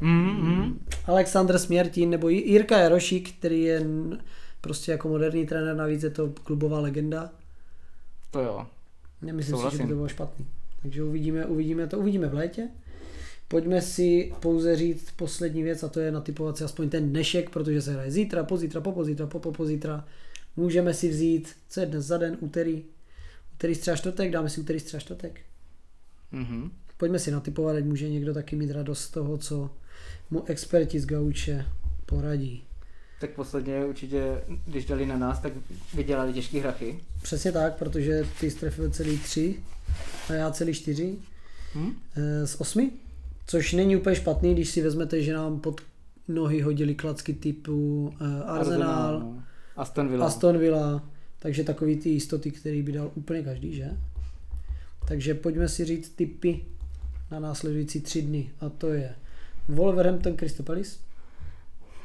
Mm, 0.00 0.48
mm. 0.48 0.86
Aleksandr 1.06 1.58
Směrtín 1.58 2.10
nebo 2.10 2.28
Jirka 2.28 2.78
Jarošík, 2.78 3.38
který 3.38 3.62
je 3.62 3.82
prostě 4.60 4.92
jako 4.92 5.08
moderní 5.08 5.46
trenér, 5.46 5.76
navíc 5.76 6.02
je 6.02 6.10
to 6.10 6.28
klubová 6.44 6.80
legenda. 6.80 7.30
To 8.30 8.40
jo. 8.40 8.66
Nemyslím 9.22 9.56
si, 9.56 9.76
že 9.76 9.82
by 9.82 9.88
to 9.88 9.94
bylo 9.94 10.08
špatný. 10.08 10.46
Takže 10.82 11.02
uvidíme, 11.02 11.46
uvidíme 11.46 11.86
to, 11.86 11.98
uvidíme 11.98 12.28
v 12.28 12.34
létě. 12.34 12.68
Pojďme 13.48 13.82
si 13.82 14.32
pouze 14.40 14.76
říct 14.76 15.10
poslední 15.16 15.62
věc 15.62 15.82
a 15.82 15.88
to 15.88 16.00
je 16.00 16.12
natypovat 16.12 16.56
si 16.58 16.64
aspoň 16.64 16.88
ten 16.90 17.10
dnešek, 17.10 17.50
protože 17.50 17.82
se 17.82 17.92
hraje 17.92 18.10
zítra, 18.10 18.44
pozítra, 18.44 18.80
popozítra, 18.80 19.26
popopozítra. 19.26 20.04
Můžeme 20.56 20.94
si 20.94 21.08
vzít, 21.08 21.56
co 21.68 21.80
je 21.80 21.86
dnes 21.86 22.04
za 22.04 22.18
den, 22.18 22.36
úterý. 22.40 22.84
Který 23.56 23.74
středa 23.74 23.96
čtvrtek, 23.96 24.30
dáme 24.30 24.50
si 24.50 24.60
úterý 24.60 24.80
středa 24.80 25.00
čtvrtek. 25.00 25.40
Mhm. 26.32 26.70
Pojďme 26.96 27.18
si 27.18 27.30
natypovat, 27.30 27.76
ať 27.76 27.84
může 27.84 28.08
někdo 28.08 28.34
taky 28.34 28.56
mít 28.56 28.70
radost 28.70 29.00
z 29.00 29.10
toho, 29.10 29.38
co 29.38 29.70
mu 30.30 30.44
experti 30.46 31.00
z 31.00 31.06
Gauče 31.06 31.66
poradí. 32.06 32.64
Tak 33.20 33.30
posledně 33.30 33.84
určitě, 33.84 34.42
když 34.66 34.84
dali 34.84 35.06
na 35.06 35.18
nás, 35.18 35.40
tak 35.40 35.52
vydělali 35.94 36.32
těžký 36.32 36.58
hrachy. 36.58 37.00
Přesně 37.22 37.52
tak, 37.52 37.76
protože 37.76 38.26
ty 38.40 38.50
strefil 38.50 38.90
celý 38.90 39.18
tři 39.18 39.56
a 40.28 40.32
já 40.32 40.50
celý 40.50 40.74
čtyři 40.74 41.16
Hm? 41.74 41.92
eh, 42.16 42.46
z 42.46 42.60
osmi, 42.60 42.90
což 43.48 43.72
není 43.72 43.96
úplně 43.96 44.16
špatný, 44.16 44.54
když 44.54 44.68
si 44.68 44.82
vezmete, 44.82 45.22
že 45.22 45.32
nám 45.32 45.60
pod 45.60 45.80
nohy 46.28 46.60
hodili 46.60 46.94
klacky 46.94 47.32
typu 47.34 48.10
eh, 48.20 48.44
Arsenal, 48.44 49.20
no. 49.20 49.42
Aston 49.76 50.08
Villa. 50.08 50.26
Aston 50.26 50.58
Villa, 50.58 51.08
takže 51.38 51.64
takový 51.64 51.96
ty 51.96 52.08
jistoty, 52.08 52.50
který 52.50 52.82
by 52.82 52.92
dal 52.92 53.10
úplně 53.14 53.42
každý, 53.42 53.74
že? 53.74 53.90
Takže 55.08 55.34
pojďme 55.34 55.68
si 55.68 55.84
říct 55.84 56.08
typy 56.08 56.64
na 57.30 57.40
následující 57.40 58.00
tři 58.00 58.22
dny 58.22 58.50
a 58.60 58.68
to 58.68 58.88
je 58.88 59.14
Wolverhampton 59.68 60.36
Crystal 60.36 60.66
Palace, 60.66 60.98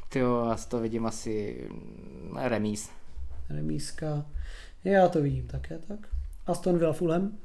Tyjo, 0.08 0.46
já 0.48 0.56
to 0.68 0.80
vidím 0.80 1.06
asi 1.06 1.64
mm, 1.70 2.36
remíz. 2.36 2.90
remíska, 3.50 4.26
já 4.84 5.08
to 5.08 5.22
vidím 5.22 5.46
také 5.46 5.78
tak. 5.78 6.08
Aston 6.46 6.78
Villa 6.78 6.92
Fulham, 6.92 7.38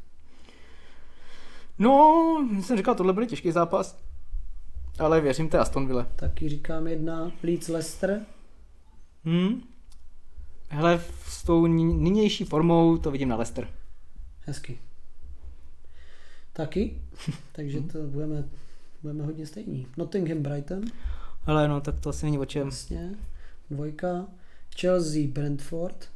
No, 1.79 2.13
jsem 2.61 2.77
říkal, 2.77 2.95
tohle 2.95 3.13
byl 3.13 3.25
těžký 3.25 3.51
zápas. 3.51 3.97
Ale 4.99 5.21
věřím 5.21 5.49
té 5.49 5.59
Aston 5.59 5.87
Ville. 5.87 6.07
taky 6.15 6.49
říkám 6.49 6.87
jedna, 6.87 7.31
Leeds 7.43 7.67
Leicester, 7.67 8.25
Hm? 9.25 9.61
Hele, 10.69 11.01
s 11.25 11.43
tou 11.43 11.65
nynější 11.67 12.43
formou 12.45 12.97
to 12.97 13.11
vidím 13.11 13.29
na 13.29 13.35
Leicester. 13.35 13.67
hezky. 14.45 14.79
Taky, 16.53 17.01
takže 17.51 17.81
to 17.81 17.99
budeme, 18.03 18.43
budeme 19.01 19.23
hodně 19.25 19.45
stejní. 19.45 19.87
Nottingham 19.97 20.43
Brighton, 20.43 20.81
Hele, 21.45 21.67
no 21.67 21.81
tak 21.81 21.99
to 21.99 22.09
asi 22.09 22.25
není 22.25 22.37
o 22.39 22.45
čem. 22.45 22.65
jasně, 22.67 23.15
dvojka, 23.69 24.25
Chelsea 24.79 25.27
Brentford, 25.27 26.09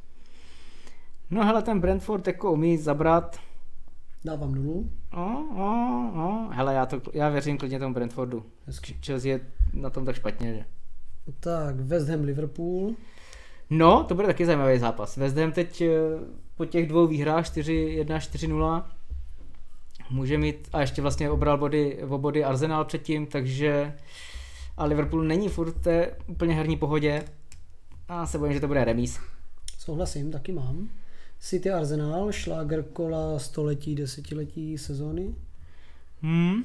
No 1.30 1.44
hele, 1.44 1.62
ten 1.62 1.80
Brentford 1.80 2.26
jako 2.26 2.52
umí 2.52 2.78
zabrat. 2.78 3.36
Dávám 4.24 4.54
nulu, 4.54 4.90
No, 5.16 5.48
no, 5.56 6.12
no. 6.14 6.50
Hele, 6.52 6.74
já, 6.74 6.86
to, 6.86 7.00
já 7.12 7.28
věřím 7.28 7.58
klidně 7.58 7.78
tomu 7.78 7.94
Brentfordu. 7.94 8.44
hezky. 8.66 8.96
Chelsea 9.06 9.30
je 9.30 9.40
na 9.72 9.90
tom 9.90 10.04
tak 10.04 10.16
špatně, 10.16 10.54
že? 10.54 10.64
Tak, 11.40 11.76
West 11.80 12.08
Ham 12.08 12.20
Liverpool, 12.20 12.94
No, 13.70 14.04
to 14.04 14.14
bude 14.14 14.26
taky 14.26 14.46
zajímavý 14.46 14.78
zápas. 14.78 15.16
West 15.16 15.36
Ham 15.36 15.52
teď 15.52 15.80
eh, 15.80 15.90
po 16.56 16.64
těch 16.64 16.88
dvou 16.88 17.06
výhrách 17.06 17.44
4-1, 17.44 18.04
4-0 18.04 18.84
může 20.10 20.38
mít, 20.38 20.68
a 20.72 20.80
ještě 20.80 21.02
vlastně 21.02 21.30
obral 21.30 21.58
body, 21.58 22.02
o 22.04 22.18
body 22.18 22.44
Arsenal 22.44 22.84
předtím, 22.84 23.26
takže 23.26 23.94
a 24.76 24.84
Liverpool 24.84 25.22
není 25.22 25.48
furt 25.48 25.70
v 25.70 25.80
té 25.82 26.10
úplně 26.26 26.54
herní 26.54 26.76
pohodě 26.76 27.24
a 28.08 28.26
se 28.26 28.38
bojím, 28.38 28.54
že 28.54 28.60
to 28.60 28.66
bude 28.68 28.84
remíz. 28.84 29.20
souhlasím, 29.78 30.30
taky 30.30 30.52
mám. 30.52 30.88
City 31.44 31.70
Arsenal, 31.70 32.32
šláger 32.32 32.82
kola 32.82 33.38
století, 33.38 33.94
desetiletí 33.94 34.78
sezóny, 34.78 35.34
Hmm. 36.22 36.62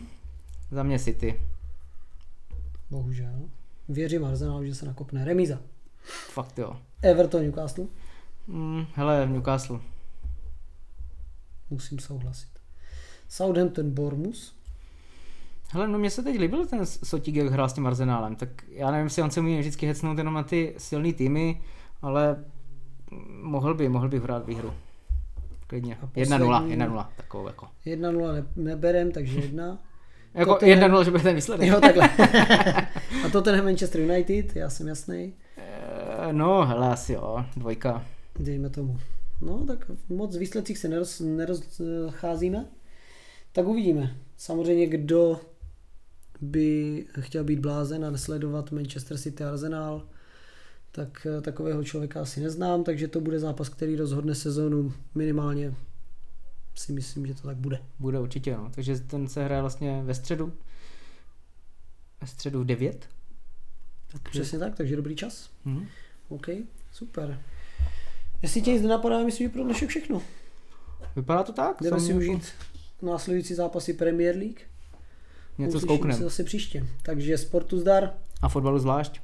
Za 0.71 0.83
mě 0.83 0.99
City. 0.99 1.39
bohužel. 2.89 3.49
Věřím 3.89 4.25
Arsenal, 4.25 4.65
že 4.65 4.75
se 4.75 4.85
nakopne. 4.85 5.25
Remíza. 5.25 5.59
Fakt 6.33 6.57
jo. 6.59 6.75
Everton 7.01 7.41
Newcastle, 7.41 7.85
Hmm. 8.47 8.85
Hele, 8.93 9.27
Newcastle. 9.27 9.79
musím 11.69 11.99
souhlasit. 11.99 12.49
Southampton 13.27 13.91
Bournemouth, 13.91 14.37
Hele, 15.71 15.87
no 15.87 15.99
mně 15.99 16.09
se 16.09 16.23
teď 16.23 16.39
líbil 16.39 16.65
ten 16.65 16.85
Sotík, 16.85 17.35
jak 17.35 17.47
hrál 17.47 17.69
s 17.69 17.73
tím 17.73 17.87
Arsenálem, 17.87 18.35
tak 18.35 18.49
já 18.69 18.91
nevím, 18.91 19.05
jestli 19.05 19.21
on 19.21 19.31
se 19.31 19.39
umí 19.39 19.59
vždycky 19.59 19.85
hecnout 19.87 20.17
jenom 20.17 20.33
na 20.33 20.43
ty 20.43 20.75
silné 20.77 21.13
týmy, 21.13 21.61
ale 22.01 22.45
mohl 23.41 23.73
by, 23.73 23.89
mohl 23.89 24.09
by 24.09 24.19
hrát 24.19 24.45
výhru. 24.45 24.73
Klidně. 25.67 25.97
A 26.01 26.05
1-0, 26.05 26.09
poslední- 26.59 26.75
1-0, 26.75 27.07
takovou 27.17 27.47
jako. 27.47 27.67
1-0 27.85 28.33
ne, 28.33 28.45
neberem, 28.55 29.11
takže 29.11 29.39
jedna. 29.39 29.77
Jako 30.33 30.53
Tottenham- 30.55 30.91
1-0, 30.91 31.03
že 31.03 31.11
bude 31.11 31.23
ten 31.23 31.35
výsledek. 31.35 31.67
Jo, 31.69 31.81
takhle. 31.81 32.09
A 33.25 33.29
to 33.31 33.41
ten 33.41 33.63
Manchester 33.63 34.01
United, 34.01 34.55
já 34.55 34.69
jsem 34.69 34.87
jasný. 34.87 35.33
Eh, 35.57 36.33
No, 36.33 36.65
hele, 36.65 36.87
asi 36.89 37.13
jo, 37.13 37.45
dvojka. 37.57 38.05
Dejme 38.39 38.69
tomu. 38.69 38.97
No, 39.41 39.65
tak 39.65 39.91
moc 40.09 40.35
v 40.35 40.39
výsledcích 40.39 40.77
se 40.77 40.87
neroz, 40.87 41.19
nerozcházíme. 41.19 42.65
Tak 43.51 43.67
uvidíme. 43.67 44.15
Samozřejmě, 44.37 44.87
kdo 44.87 45.39
by 46.41 47.05
chtěl 47.19 47.43
být 47.43 47.59
blázen 47.59 48.05
a 48.05 48.09
nesledovat 48.11 48.71
Manchester 48.71 49.17
City 49.17 49.43
Arsenal, 49.43 50.03
tak 50.91 51.27
eh, 51.37 51.41
takového 51.41 51.83
člověka 51.83 52.21
asi 52.21 52.39
neznám, 52.41 52.83
takže 52.83 53.07
to 53.07 53.21
bude 53.21 53.39
zápas, 53.39 53.69
který 53.69 53.95
rozhodne 53.95 54.35
sezónu 54.35 54.93
minimálně 55.15 55.73
si 56.75 56.93
myslím, 56.93 57.27
že 57.27 57.33
to 57.33 57.41
tak 57.47 57.57
bude. 57.57 57.79
Bude 57.99 58.19
určitě, 58.19 58.57
no. 58.57 58.71
Takže 58.75 58.99
ten 58.99 59.27
se 59.27 59.43
hraje 59.43 59.61
vlastně 59.61 60.01
ve 60.03 60.13
středu. 60.13 60.53
Ve 62.21 62.27
středu 62.27 62.59
v 62.61 62.65
9. 62.65 63.09
Takže... 64.07 64.39
Přesně 64.41 64.59
tak, 64.59 64.75
takže 64.75 64.95
dobrý 64.95 65.15
čas. 65.15 65.49
Mhm. 65.65 65.87
OK, 66.29 66.47
super. 66.91 67.41
Jestli 68.41 68.61
tě 68.61 68.71
nic 68.71 68.81
nenapadá, 68.81 69.23
myslím, 69.23 69.47
že 69.47 69.53
pro 69.53 69.63
dnešek 69.63 69.89
všechno. 69.89 70.21
Vypadá 71.15 71.43
to 71.43 71.53
tak? 71.53 71.81
Jdeme 71.81 71.99
si 71.99 72.07
jako- 72.07 72.17
užít 72.17 72.47
následující 73.01 73.53
zápasy 73.53 73.93
Premier 73.93 74.35
League. 74.35 74.59
Něco 75.57 75.77
Uslyšíme 75.77 75.79
se 75.79 75.85
zkouknem. 75.85 76.23
zase 76.23 76.43
příště. 76.43 76.87
Takže 77.01 77.37
sportu 77.37 77.79
zdar. 77.79 78.13
A 78.41 78.49
fotbalu 78.49 78.79
zvlášť. 78.79 79.21